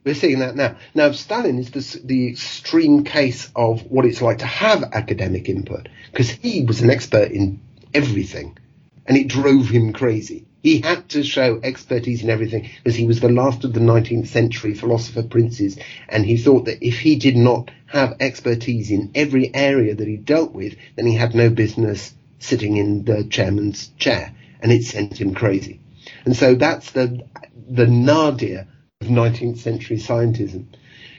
We're 0.03 0.15
seeing 0.15 0.39
that 0.39 0.55
now. 0.55 0.77
Now, 0.95 1.11
Stalin 1.11 1.59
is 1.59 1.71
the, 1.71 2.01
the 2.05 2.30
extreme 2.30 3.03
case 3.03 3.51
of 3.55 3.84
what 3.84 4.05
it's 4.05 4.21
like 4.21 4.39
to 4.39 4.45
have 4.45 4.84
academic 4.93 5.49
input 5.49 5.89
because 6.11 6.30
he 6.30 6.63
was 6.63 6.81
an 6.81 6.89
expert 6.89 7.31
in 7.31 7.59
everything 7.93 8.57
and 9.05 9.17
it 9.17 9.27
drove 9.27 9.67
him 9.67 9.91
crazy. 9.91 10.45
He 10.63 10.81
had 10.81 11.09
to 11.09 11.23
show 11.23 11.59
expertise 11.63 12.23
in 12.23 12.30
everything 12.30 12.69
because 12.77 12.95
he 12.95 13.05
was 13.05 13.19
the 13.19 13.30
last 13.30 13.63
of 13.63 13.73
the 13.73 13.80
19th 13.80 14.27
century 14.27 14.73
philosopher 14.73 15.23
princes 15.23 15.77
and 16.07 16.26
he 16.26 16.38
thought 16.38 16.65
that 16.65 16.85
if 16.85 16.99
he 16.99 17.15
did 17.17 17.35
not 17.35 17.71
have 17.88 18.17
expertise 18.19 18.91
in 18.91 19.11
every 19.15 19.53
area 19.53 19.95
that 19.95 20.07
he 20.07 20.17
dealt 20.17 20.51
with, 20.53 20.76
then 20.95 21.07
he 21.07 21.15
had 21.15 21.35
no 21.35 21.49
business 21.49 22.13
sitting 22.39 22.77
in 22.77 23.03
the 23.03 23.26
chairman's 23.26 23.88
chair 23.97 24.34
and 24.61 24.71
it 24.71 24.84
sent 24.84 25.19
him 25.19 25.34
crazy. 25.34 25.80
And 26.26 26.35
so 26.35 26.55
that's 26.55 26.91
the, 26.91 27.26
the 27.69 27.88
nadir 27.88 28.67
of 29.01 29.07
19th 29.07 29.59
century 29.59 29.95
scientism. 29.95 30.65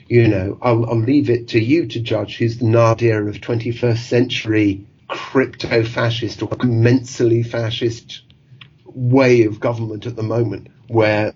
You 0.07 0.29
know, 0.29 0.59
I'll, 0.61 0.85
I'll 0.85 1.01
leave 1.01 1.31
it 1.31 1.49
to 1.49 1.59
you 1.59 1.87
to 1.87 2.01
judge 2.01 2.37
who's 2.37 2.59
the 2.59 2.67
nadir 2.67 3.27
of 3.27 3.37
21st 3.37 3.97
century 3.97 4.87
crypto 5.09 5.83
fascist 5.85 6.43
or 6.43 6.51
immensely 6.61 7.43
fascist 7.43 8.21
way 8.85 9.45
of 9.45 9.61
government 9.61 10.05
at 10.05 10.15
the 10.15 10.23
moment 10.23 10.69
where 10.89 11.33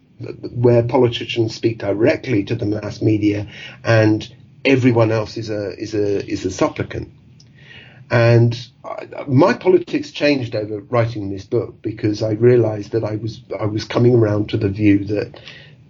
where 0.52 0.82
politicians 0.82 1.54
speak 1.54 1.78
directly 1.78 2.44
to 2.44 2.54
the 2.54 2.66
mass 2.66 3.00
media 3.00 3.48
and 3.82 4.30
everyone 4.66 5.12
else 5.12 5.38
is 5.38 5.48
a 5.48 5.70
is 5.78 5.94
a 5.94 6.26
is 6.30 6.44
a 6.44 6.50
supplicant 6.50 7.10
and 8.10 8.68
I, 8.84 9.24
my 9.26 9.54
politics 9.54 10.10
changed 10.10 10.54
over 10.54 10.80
writing 10.80 11.30
this 11.30 11.46
book 11.46 11.80
because 11.80 12.22
I 12.22 12.32
realized 12.32 12.92
that 12.92 13.02
I 13.02 13.16
was 13.16 13.40
I 13.58 13.64
was 13.64 13.84
coming 13.84 14.14
around 14.14 14.50
to 14.50 14.58
the 14.58 14.68
view 14.68 15.04
that 15.06 15.40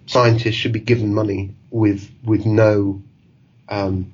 scientists 0.06 0.54
should 0.54 0.72
be 0.72 0.80
given 0.80 1.14
money 1.14 1.54
with 1.70 2.10
with 2.24 2.46
no 2.46 3.02
um, 3.68 4.12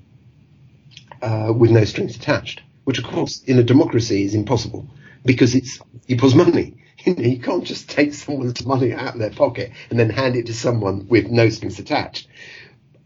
uh, 1.22 1.52
with 1.56 1.70
no 1.70 1.84
strings 1.84 2.16
attached, 2.16 2.62
which 2.84 2.98
of 2.98 3.04
course 3.04 3.42
in 3.44 3.58
a 3.58 3.62
democracy 3.62 4.24
is 4.24 4.34
impossible 4.34 4.86
because 5.24 5.54
it's 5.54 5.80
people's 6.06 6.34
money. 6.34 6.76
You, 7.06 7.38
can't 7.40 7.64
just 7.64 7.88
take 7.88 8.12
someone's 8.12 8.66
money 8.66 8.92
out 8.92 9.14
of 9.14 9.20
their 9.20 9.30
pocket 9.30 9.72
and 9.88 9.98
then 9.98 10.10
hand 10.10 10.36
it 10.36 10.44
to 10.48 10.52
someone 10.52 11.08
with 11.08 11.28
no 11.30 11.48
strings 11.48 11.78
attached. 11.78 12.28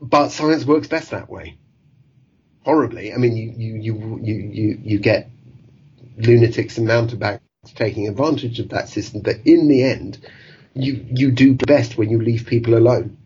But 0.00 0.30
science 0.30 0.64
works 0.64 0.88
best 0.88 1.12
that 1.12 1.30
way. 1.30 1.58
Horribly, 2.64 3.14
I 3.14 3.18
mean, 3.18 3.36
you 3.36 3.52
you 3.56 3.76
you 3.76 4.20
you 4.20 4.34
you, 4.34 4.78
you 4.82 4.98
get 4.98 5.30
lunatics 6.16 6.76
and 6.76 6.88
mountebanks 6.88 7.44
taking 7.76 8.08
advantage 8.08 8.58
of 8.58 8.70
that 8.70 8.88
system, 8.88 9.20
but 9.22 9.36
in 9.44 9.68
the 9.68 9.84
end, 9.84 10.18
you 10.74 11.04
you 11.10 11.30
do 11.30 11.54
best 11.54 11.96
when 11.96 12.10
you 12.10 12.20
leave 12.20 12.46
people 12.46 12.74
alone. 12.76 13.16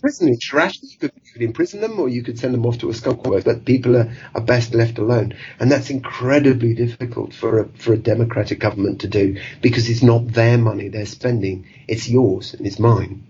Prison 0.00 0.28
is 0.28 0.38
trash. 0.38 0.78
You 0.82 0.96
could, 0.98 1.12
you 1.24 1.32
could 1.32 1.42
imprison 1.42 1.80
them 1.80 1.98
or 1.98 2.08
you 2.08 2.22
could 2.22 2.38
send 2.38 2.54
them 2.54 2.64
off 2.66 2.78
to 2.78 2.88
a 2.90 2.94
skunk 2.94 3.24
work, 3.26 3.44
but 3.44 3.64
people 3.64 3.96
are, 3.96 4.12
are 4.34 4.40
best 4.40 4.72
left 4.72 4.98
alone. 4.98 5.34
And 5.58 5.72
that's 5.72 5.90
incredibly 5.90 6.72
difficult 6.74 7.34
for 7.34 7.60
a, 7.60 7.68
for 7.70 7.94
a 7.94 7.98
democratic 7.98 8.60
government 8.60 9.00
to 9.00 9.08
do 9.08 9.40
because 9.60 9.88
it's 9.90 10.02
not 10.02 10.28
their 10.28 10.56
money 10.56 10.88
they're 10.88 11.06
spending. 11.06 11.66
It's 11.88 12.08
yours 12.08 12.54
and 12.54 12.64
it's 12.66 12.78
mine. 12.78 13.24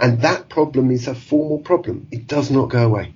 And 0.00 0.22
that 0.22 0.48
problem 0.48 0.90
is 0.90 1.06
a 1.06 1.14
formal 1.14 1.58
problem. 1.58 2.08
It 2.10 2.26
does 2.26 2.50
not 2.50 2.70
go 2.70 2.86
away. 2.86 3.14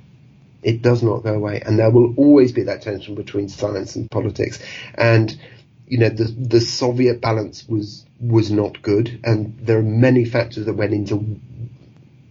It 0.62 0.81
does 0.82 1.02
not 1.02 1.23
go 1.24 1.35
away. 1.35 1.62
And 1.65 1.78
there 1.78 1.90
will 1.90 2.15
always 2.16 2.52
be 2.52 2.62
that 2.65 2.82
tension 2.82 3.15
between 3.16 3.48
science 3.48 3.97
and 3.97 4.11
politics. 4.11 4.61
And 4.94 5.36
you 5.86 5.98
know, 5.98 6.09
the 6.09 6.24
the 6.24 6.61
Soviet 6.61 7.20
balance 7.20 7.69
was 7.69 8.06
was 8.28 8.51
not 8.51 8.82
good, 8.82 9.20
and 9.24 9.59
there 9.60 9.78
are 9.78 9.82
many 9.82 10.24
factors 10.24 10.66
that 10.66 10.74
went 10.74 10.92
into 10.92 11.38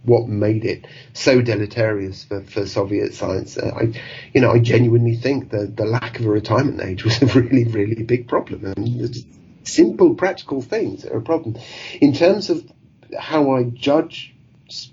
what 0.04 0.28
made 0.28 0.64
it 0.64 0.86
so 1.14 1.40
deleterious 1.40 2.24
for, 2.24 2.42
for 2.42 2.66
Soviet 2.66 3.14
science. 3.14 3.56
Uh, 3.56 3.72
I, 3.74 4.00
you 4.32 4.40
know, 4.40 4.50
I 4.50 4.58
genuinely 4.58 5.16
think 5.16 5.50
that 5.50 5.76
the 5.76 5.86
lack 5.86 6.20
of 6.20 6.26
a 6.26 6.30
retirement 6.30 6.80
age 6.82 7.04
was 7.04 7.22
a 7.22 7.26
really, 7.26 7.64
really 7.64 8.02
big 8.02 8.28
problem. 8.28 8.66
And 8.76 9.16
simple, 9.64 10.14
practical 10.14 10.60
things 10.60 11.04
are 11.06 11.18
a 11.18 11.22
problem. 11.22 11.56
In 12.00 12.12
terms 12.12 12.50
of 12.50 12.70
how 13.18 13.52
I 13.52 13.64
judge 13.64 14.33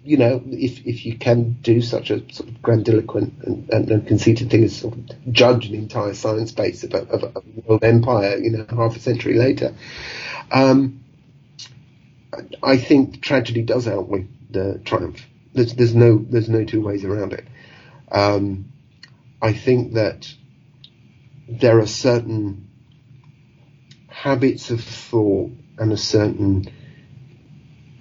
you 0.04 0.18
know, 0.18 0.42
if 0.48 0.86
if 0.86 1.06
you 1.06 1.18
can 1.18 1.54
do 1.62 1.82
such 1.82 2.10
a 2.10 2.20
sort 2.34 2.50
of 2.50 2.62
grandiloquent 2.62 3.44
and, 3.44 3.70
and, 3.70 3.92
and 3.92 4.08
conceited 4.08 4.50
thing 4.50 4.64
as 4.64 4.76
sort 4.76 4.96
of 4.96 5.32
judge 5.32 5.68
an 5.68 5.76
entire 5.76 6.14
science 6.14 6.52
base 6.52 6.84
of 6.84 6.94
a, 6.94 7.04
of 7.10 7.24
a 7.24 7.42
world 7.66 7.84
empire, 7.84 8.38
you 8.38 8.52
know, 8.52 8.66
half 8.70 8.96
a 8.96 9.00
century 9.00 9.38
later, 9.38 9.74
um, 10.52 11.04
I 12.62 12.78
think 12.78 13.22
tragedy 13.22 13.62
does 13.62 13.88
outweigh 13.88 14.28
the 14.50 14.82
triumph. 14.84 15.26
There's, 15.54 15.74
there's 15.74 15.96
no 15.96 16.18
there's 16.18 16.50
no 16.50 16.66
two 16.66 16.82
ways 16.82 17.04
around 17.06 17.34
it. 17.34 17.46
Um, 18.12 18.72
I 19.42 19.54
think 19.54 19.94
that 19.94 20.34
there 21.48 21.80
are 21.80 21.88
certain 21.88 22.70
habits 24.08 24.70
of 24.70 24.82
thought 24.84 25.52
and 25.78 25.92
a 25.92 25.98
certain 25.98 26.72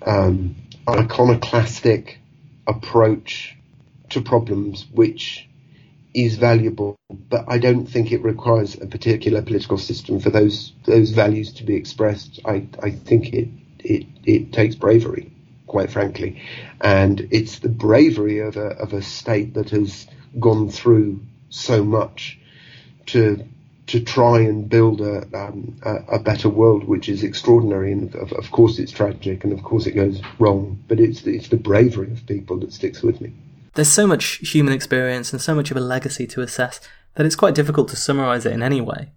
um, 0.04 0.56
iconoclastic 0.90 2.18
approach 2.66 3.56
to 4.10 4.20
problems 4.20 4.86
which 4.92 5.48
is 6.14 6.36
valuable, 6.36 6.96
but 7.28 7.44
I 7.48 7.58
don't 7.58 7.86
think 7.86 8.12
it 8.12 8.22
requires 8.22 8.74
a 8.80 8.86
particular 8.86 9.42
political 9.42 9.78
system 9.78 10.20
for 10.20 10.30
those 10.30 10.72
those 10.84 11.10
values 11.10 11.52
to 11.54 11.64
be 11.64 11.74
expressed. 11.76 12.40
I, 12.44 12.66
I 12.82 12.90
think 12.90 13.32
it, 13.32 13.48
it 13.78 14.06
it 14.24 14.52
takes 14.52 14.74
bravery, 14.74 15.32
quite 15.66 15.90
frankly, 15.90 16.42
and 16.80 17.28
it's 17.30 17.60
the 17.60 17.68
bravery 17.68 18.40
of 18.40 18.56
a 18.56 18.68
of 18.78 18.92
a 18.92 19.02
state 19.02 19.54
that 19.54 19.70
has 19.70 20.06
gone 20.38 20.68
through 20.68 21.20
so 21.50 21.84
much 21.84 22.38
to 23.06 23.44
to 23.90 24.00
try 24.00 24.38
and 24.38 24.68
build 24.68 25.00
a, 25.00 25.22
um, 25.36 25.76
a, 25.82 25.96
a, 26.14 26.18
better 26.20 26.48
world, 26.48 26.84
which 26.84 27.08
is 27.08 27.24
extraordinary. 27.24 27.90
And 27.90 28.14
of, 28.14 28.32
of, 28.34 28.48
course, 28.52 28.78
it's 28.78 28.92
tragic, 28.92 29.42
and 29.42 29.52
of 29.52 29.64
course, 29.64 29.86
it 29.86 29.92
goes 29.92 30.22
wrong. 30.38 30.82
But 30.86 31.00
it's 31.00 31.26
it's 31.26 31.48
the 31.48 31.56
bravery 31.56 32.12
of 32.12 32.24
people 32.26 32.56
that 32.60 32.72
sticks 32.72 33.02
with 33.02 33.20
me. 33.20 33.32
There's 33.74 33.90
so 33.90 34.06
much 34.06 34.48
human 34.48 34.72
experience 34.72 35.32
and 35.32 35.42
so 35.42 35.56
much 35.56 35.72
of 35.72 35.76
a 35.76 35.80
legacy 35.80 36.28
to 36.28 36.40
assess 36.40 36.80
that 37.16 37.26
it's 37.26 37.34
quite 37.34 37.56
difficult 37.56 37.88
to 37.88 37.96
summarize 37.96 38.46
it 38.46 38.52
in 38.52 38.62
any 38.62 38.80
way. 38.80 39.10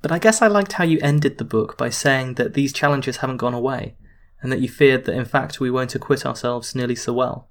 But 0.00 0.12
I 0.12 0.18
guess 0.18 0.40
I 0.40 0.46
liked 0.46 0.72
how 0.72 0.84
you 0.84 0.98
ended 1.02 1.36
the 1.36 1.44
book 1.44 1.76
by 1.76 1.90
saying 1.90 2.34
that 2.34 2.54
these 2.54 2.72
challenges 2.72 3.18
haven't 3.18 3.36
gone 3.38 3.54
away, 3.54 3.96
and 4.40 4.50
that 4.50 4.60
you 4.60 4.68
feared 4.68 5.04
that 5.04 5.14
in 5.14 5.26
fact 5.26 5.60
we 5.60 5.70
won't 5.70 5.94
acquit 5.94 6.24
ourselves 6.24 6.74
nearly 6.74 6.94
so 6.94 7.12
well. 7.12 7.48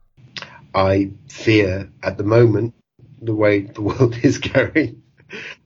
I 0.73 1.11
fear 1.29 1.91
at 2.01 2.17
the 2.17 2.23
moment 2.23 2.73
the 3.21 3.35
way 3.35 3.61
the 3.61 3.83
world 3.83 4.17
is 4.23 4.39
going. 4.39 5.03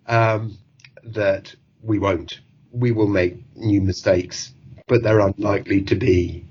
Um, 0.07 0.57
that 1.03 1.55
we 1.81 1.99
won't. 1.99 2.39
We 2.71 2.91
will 2.91 3.07
make 3.07 3.37
new 3.55 3.81
mistakes, 3.81 4.53
but 4.87 5.03
they're 5.03 5.19
unlikely 5.19 5.81
to 5.83 5.95
be 5.95 6.45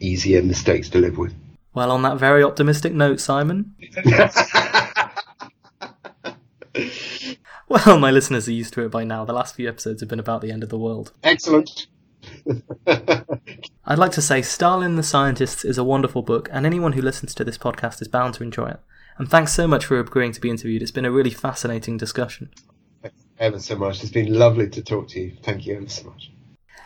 easier 0.00 0.42
mistakes 0.42 0.88
to 0.90 0.98
live 0.98 1.18
with. 1.18 1.34
Well, 1.72 1.90
on 1.90 2.02
that 2.02 2.18
very 2.18 2.42
optimistic 2.42 2.92
note, 2.92 3.20
Simon. 3.20 3.74
well, 7.68 7.98
my 7.98 8.10
listeners 8.10 8.46
are 8.46 8.52
used 8.52 8.74
to 8.74 8.84
it 8.84 8.90
by 8.90 9.04
now. 9.04 9.24
The 9.24 9.32
last 9.32 9.56
few 9.56 9.68
episodes 9.68 10.00
have 10.00 10.08
been 10.08 10.20
about 10.20 10.40
the 10.40 10.52
end 10.52 10.62
of 10.62 10.68
the 10.68 10.78
world. 10.78 11.12
Excellent. 11.24 11.88
I'd 12.86 13.98
like 13.98 14.12
to 14.12 14.22
say 14.22 14.40
Stalin 14.40 14.96
the 14.96 15.02
Scientist 15.02 15.64
is 15.64 15.78
a 15.78 15.84
wonderful 15.84 16.22
book, 16.22 16.48
and 16.52 16.64
anyone 16.64 16.92
who 16.92 17.02
listens 17.02 17.34
to 17.34 17.44
this 17.44 17.58
podcast 17.58 18.00
is 18.00 18.08
bound 18.08 18.34
to 18.34 18.44
enjoy 18.44 18.68
it. 18.68 18.80
And 19.18 19.28
thanks 19.28 19.52
so 19.52 19.66
much 19.66 19.84
for 19.84 19.98
agreeing 19.98 20.32
to 20.32 20.40
be 20.40 20.50
interviewed. 20.50 20.82
It's 20.82 20.90
been 20.90 21.04
a 21.04 21.10
really 21.10 21.30
fascinating 21.30 21.96
discussion 21.96 22.50
ever 23.44 23.60
so 23.60 23.76
much. 23.76 24.02
It's 24.02 24.12
been 24.12 24.32
lovely 24.32 24.68
to 24.70 24.82
talk 24.82 25.08
to 25.08 25.20
you. 25.20 25.36
Thank 25.42 25.66
you 25.66 25.76
ever 25.76 25.88
so 25.88 26.08
much. 26.08 26.30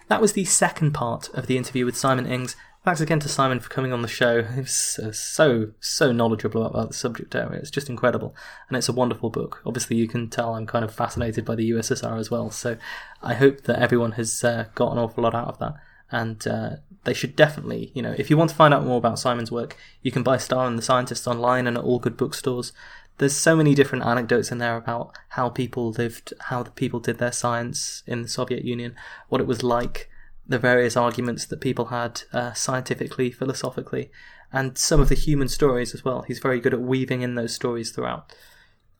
That 0.08 0.20
was 0.20 0.32
the 0.32 0.44
second 0.44 0.92
part 0.92 1.28
of 1.30 1.46
the 1.46 1.56
interview 1.56 1.84
with 1.84 1.96
Simon 1.96 2.26
Ings. 2.26 2.56
Thanks 2.84 3.00
again 3.00 3.20
to 3.20 3.28
Simon 3.28 3.60
for 3.60 3.68
coming 3.68 3.92
on 3.92 4.02
the 4.02 4.08
show. 4.08 4.42
He 4.42 4.60
was 4.60 4.98
uh, 5.02 5.12
so, 5.12 5.72
so 5.78 6.10
knowledgeable 6.10 6.64
about 6.64 6.88
the 6.88 6.94
subject 6.94 7.34
area. 7.34 7.60
It's 7.60 7.70
just 7.70 7.90
incredible. 7.90 8.34
And 8.68 8.76
it's 8.76 8.88
a 8.88 8.92
wonderful 8.92 9.30
book. 9.30 9.62
Obviously, 9.66 9.96
you 9.96 10.08
can 10.08 10.28
tell 10.30 10.54
I'm 10.54 10.66
kind 10.66 10.84
of 10.84 10.94
fascinated 10.94 11.44
by 11.44 11.54
the 11.54 11.70
USSR 11.70 12.18
as 12.18 12.30
well. 12.30 12.50
So 12.50 12.76
I 13.22 13.34
hope 13.34 13.62
that 13.64 13.78
everyone 13.78 14.12
has 14.12 14.42
uh, 14.42 14.66
got 14.74 14.92
an 14.92 14.98
awful 14.98 15.22
lot 15.22 15.34
out 15.34 15.48
of 15.48 15.58
that. 15.58 15.74
And 16.10 16.46
uh, 16.48 16.70
they 17.04 17.12
should 17.12 17.36
definitely, 17.36 17.92
you 17.94 18.00
know, 18.00 18.14
if 18.16 18.30
you 18.30 18.38
want 18.38 18.50
to 18.50 18.56
find 18.56 18.72
out 18.72 18.86
more 18.86 18.96
about 18.96 19.18
Simon's 19.18 19.52
work, 19.52 19.76
you 20.02 20.10
can 20.10 20.22
buy 20.22 20.38
Stalin 20.38 20.68
and 20.68 20.78
the 20.78 20.82
Scientist 20.82 21.28
online 21.28 21.66
and 21.66 21.76
at 21.76 21.84
all 21.84 21.98
good 21.98 22.16
bookstores. 22.16 22.72
There's 23.18 23.36
so 23.36 23.56
many 23.56 23.74
different 23.74 24.04
anecdotes 24.04 24.52
in 24.52 24.58
there 24.58 24.76
about 24.76 25.16
how 25.30 25.48
people 25.48 25.90
lived, 25.90 26.32
how 26.40 26.62
the 26.62 26.70
people 26.70 27.00
did 27.00 27.18
their 27.18 27.32
science 27.32 28.02
in 28.06 28.22
the 28.22 28.28
Soviet 28.28 28.64
Union, 28.64 28.94
what 29.28 29.40
it 29.40 29.46
was 29.46 29.62
like 29.62 30.08
the 30.46 30.58
various 30.58 30.96
arguments 30.96 31.44
that 31.44 31.60
people 31.60 31.86
had 31.86 32.22
uh, 32.32 32.54
scientifically, 32.54 33.30
philosophically, 33.30 34.10
and 34.50 34.78
some 34.78 35.00
of 35.00 35.10
the 35.10 35.14
human 35.14 35.48
stories 35.48 35.94
as 35.94 36.04
well. 36.04 36.22
He's 36.22 36.38
very 36.38 36.58
good 36.58 36.72
at 36.72 36.80
weaving 36.80 37.20
in 37.20 37.34
those 37.34 37.54
stories 37.54 37.90
throughout. 37.90 38.34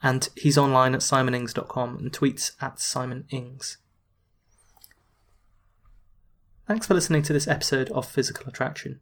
And 0.02 0.28
he's 0.36 0.58
online 0.58 0.94
at 0.94 1.00
simonings.com 1.00 1.96
and 1.96 2.12
tweets 2.12 2.52
at 2.60 2.76
simonings. 2.76 3.78
Thanks 6.66 6.86
for 6.86 6.94
listening 6.94 7.22
to 7.22 7.32
this 7.32 7.48
episode 7.48 7.88
of 7.90 8.06
Physical 8.06 8.46
Attraction. 8.46 9.00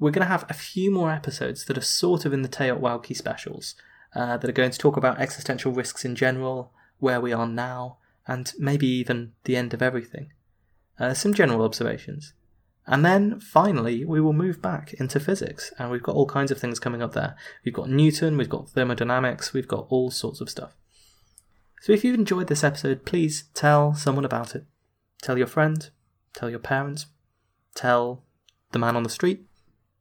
We're 0.00 0.10
going 0.10 0.26
to 0.26 0.32
have 0.32 0.44
a 0.50 0.54
few 0.54 0.90
more 0.90 1.12
episodes 1.12 1.66
that 1.66 1.78
are 1.78 1.82
sort 1.82 2.24
of 2.24 2.32
in 2.32 2.42
the 2.42 2.48
TEOTWAWKI 2.48 3.16
specials, 3.16 3.76
uh, 4.14 4.36
that 4.36 4.48
are 4.48 4.52
going 4.52 4.70
to 4.70 4.78
talk 4.78 4.96
about 4.96 5.20
existential 5.20 5.72
risks 5.72 6.04
in 6.04 6.14
general, 6.14 6.72
where 6.98 7.20
we 7.20 7.32
are 7.32 7.46
now, 7.46 7.98
and 8.26 8.52
maybe 8.58 8.86
even 8.86 9.32
the 9.44 9.56
end 9.56 9.74
of 9.74 9.82
everything 9.82 10.32
uh, 10.98 11.14
some 11.14 11.34
general 11.34 11.62
observations. 11.62 12.32
And 12.86 13.04
then 13.04 13.38
finally, 13.38 14.04
we 14.04 14.20
will 14.20 14.32
move 14.32 14.60
back 14.60 14.92
into 14.94 15.20
physics, 15.20 15.72
and 15.78 15.90
we've 15.90 16.02
got 16.02 16.16
all 16.16 16.26
kinds 16.26 16.50
of 16.50 16.58
things 16.58 16.80
coming 16.80 17.02
up 17.02 17.12
there. 17.12 17.36
We've 17.64 17.74
got 17.74 17.88
Newton, 17.88 18.36
we've 18.36 18.48
got 18.48 18.70
thermodynamics, 18.70 19.52
we've 19.52 19.68
got 19.68 19.86
all 19.88 20.10
sorts 20.10 20.40
of 20.40 20.50
stuff. 20.50 20.76
So 21.80 21.92
if 21.92 22.04
you've 22.04 22.18
enjoyed 22.18 22.48
this 22.48 22.64
episode, 22.64 23.04
please 23.04 23.44
tell 23.54 23.94
someone 23.94 24.24
about 24.24 24.54
it. 24.54 24.64
Tell 25.22 25.38
your 25.38 25.46
friend, 25.46 25.90
tell 26.34 26.50
your 26.50 26.58
parents, 26.58 27.06
tell 27.74 28.24
the 28.72 28.78
man 28.78 28.96
on 28.96 29.04
the 29.04 29.08
street, 29.08 29.46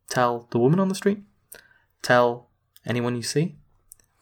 tell 0.09 0.47
the 0.51 0.59
woman 0.59 0.79
on 0.79 0.89
the 0.89 0.95
street, 0.95 1.19
tell 2.01 2.49
anyone 2.85 3.15
you 3.15 3.23
see. 3.23 3.57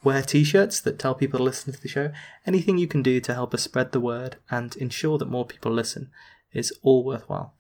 Wear 0.04 0.22
t 0.22 0.44
shirts 0.44 0.80
that 0.82 0.98
tell 0.98 1.14
people 1.14 1.40
to 1.40 1.44
listen 1.44 1.74
to 1.74 1.82
the 1.82 1.88
show. 1.88 2.12
Anything 2.46 2.78
you 2.78 2.88
can 2.88 3.04
do 3.04 3.20
to 3.20 3.34
help 3.34 3.54
us 3.54 3.64
spread 3.64 3.92
the 3.92 4.00
word 4.00 4.38
and 4.50 4.76
ensure 4.78 5.18
that 5.18 5.30
more 5.30 5.46
people 5.46 5.72
listen 5.72 6.10
is 6.54 6.74
all 6.82 7.04
worthwhile. 7.04 7.54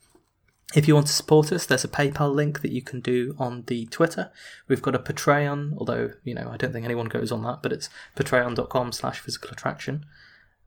If 0.75 0.87
you 0.87 0.93
want 0.93 1.07
to 1.07 1.13
support 1.13 1.51
us, 1.51 1.65
there's 1.65 1.83
a 1.83 1.89
PayPal 1.89 2.33
link 2.33 2.61
that 2.61 2.71
you 2.71 2.83
can 2.83 2.99
do 2.99 3.35
on 3.39 3.63
the 3.65 3.87
Twitter. 3.87 4.31
We've 4.67 4.83
got 4.83 4.93
a 4.93 4.99
Patreon, 4.99 5.73
although, 5.77 6.11
you 6.23 6.35
know, 6.35 6.49
I 6.51 6.57
don't 6.57 6.71
think 6.71 6.85
anyone 6.85 7.07
goes 7.07 7.31
on 7.31 7.41
that, 7.43 7.63
but 7.63 7.73
it's 7.73 7.89
patreon.com 8.15 8.91
slash 8.91 9.19
physical 9.19 9.49
attraction. 9.49 10.05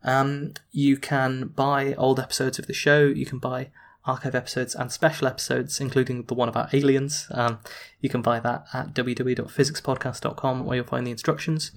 Um, 0.02 0.54
you 0.72 0.96
can 0.96 1.52
buy 1.54 1.94
old 1.94 2.18
episodes 2.18 2.58
of 2.58 2.66
the 2.66 2.72
show, 2.72 3.04
you 3.04 3.24
can 3.24 3.38
buy 3.38 3.70
archive 4.04 4.34
episodes 4.34 4.74
and 4.74 4.90
special 4.90 5.28
episodes, 5.28 5.80
including 5.80 6.24
the 6.24 6.34
one 6.34 6.48
about 6.48 6.74
aliens. 6.74 7.26
Um, 7.30 7.60
you 8.00 8.08
can 8.08 8.22
buy 8.22 8.40
that 8.40 8.64
at 8.72 8.94
www.physicspodcast.com 8.94 10.64
where 10.64 10.76
you'll 10.76 10.86
find 10.86 11.06
the 11.06 11.10
instructions. 11.10 11.72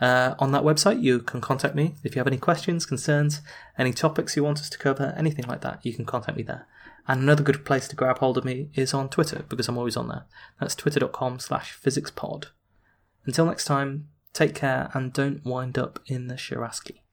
Uh, 0.00 0.34
on 0.38 0.52
that 0.52 0.62
website, 0.62 1.02
you 1.02 1.20
can 1.20 1.40
contact 1.40 1.74
me 1.74 1.94
if 2.04 2.14
you 2.14 2.20
have 2.20 2.26
any 2.26 2.36
questions, 2.36 2.84
concerns, 2.84 3.40
any 3.78 3.92
topics 3.92 4.36
you 4.36 4.44
want 4.44 4.58
us 4.58 4.68
to 4.70 4.78
cover, 4.78 5.14
anything 5.16 5.46
like 5.46 5.62
that. 5.62 5.84
You 5.84 5.94
can 5.94 6.04
contact 6.04 6.36
me 6.36 6.42
there. 6.42 6.66
And 7.08 7.22
another 7.22 7.42
good 7.42 7.64
place 7.64 7.88
to 7.88 7.96
grab 7.96 8.18
hold 8.18 8.36
of 8.36 8.44
me 8.44 8.70
is 8.74 8.92
on 8.92 9.08
Twitter 9.08 9.44
because 9.48 9.68
I'm 9.68 9.78
always 9.78 9.96
on 9.96 10.08
there. 10.08 10.24
That's 10.60 10.74
twitter.com 10.74 11.38
slash 11.38 11.78
physicspod. 11.80 12.46
Until 13.24 13.46
next 13.46 13.64
time, 13.64 14.08
take 14.32 14.54
care 14.54 14.90
and 14.92 15.12
don't 15.12 15.44
wind 15.44 15.78
up 15.78 16.00
in 16.06 16.26
the 16.26 16.34
Sharashki. 16.34 17.05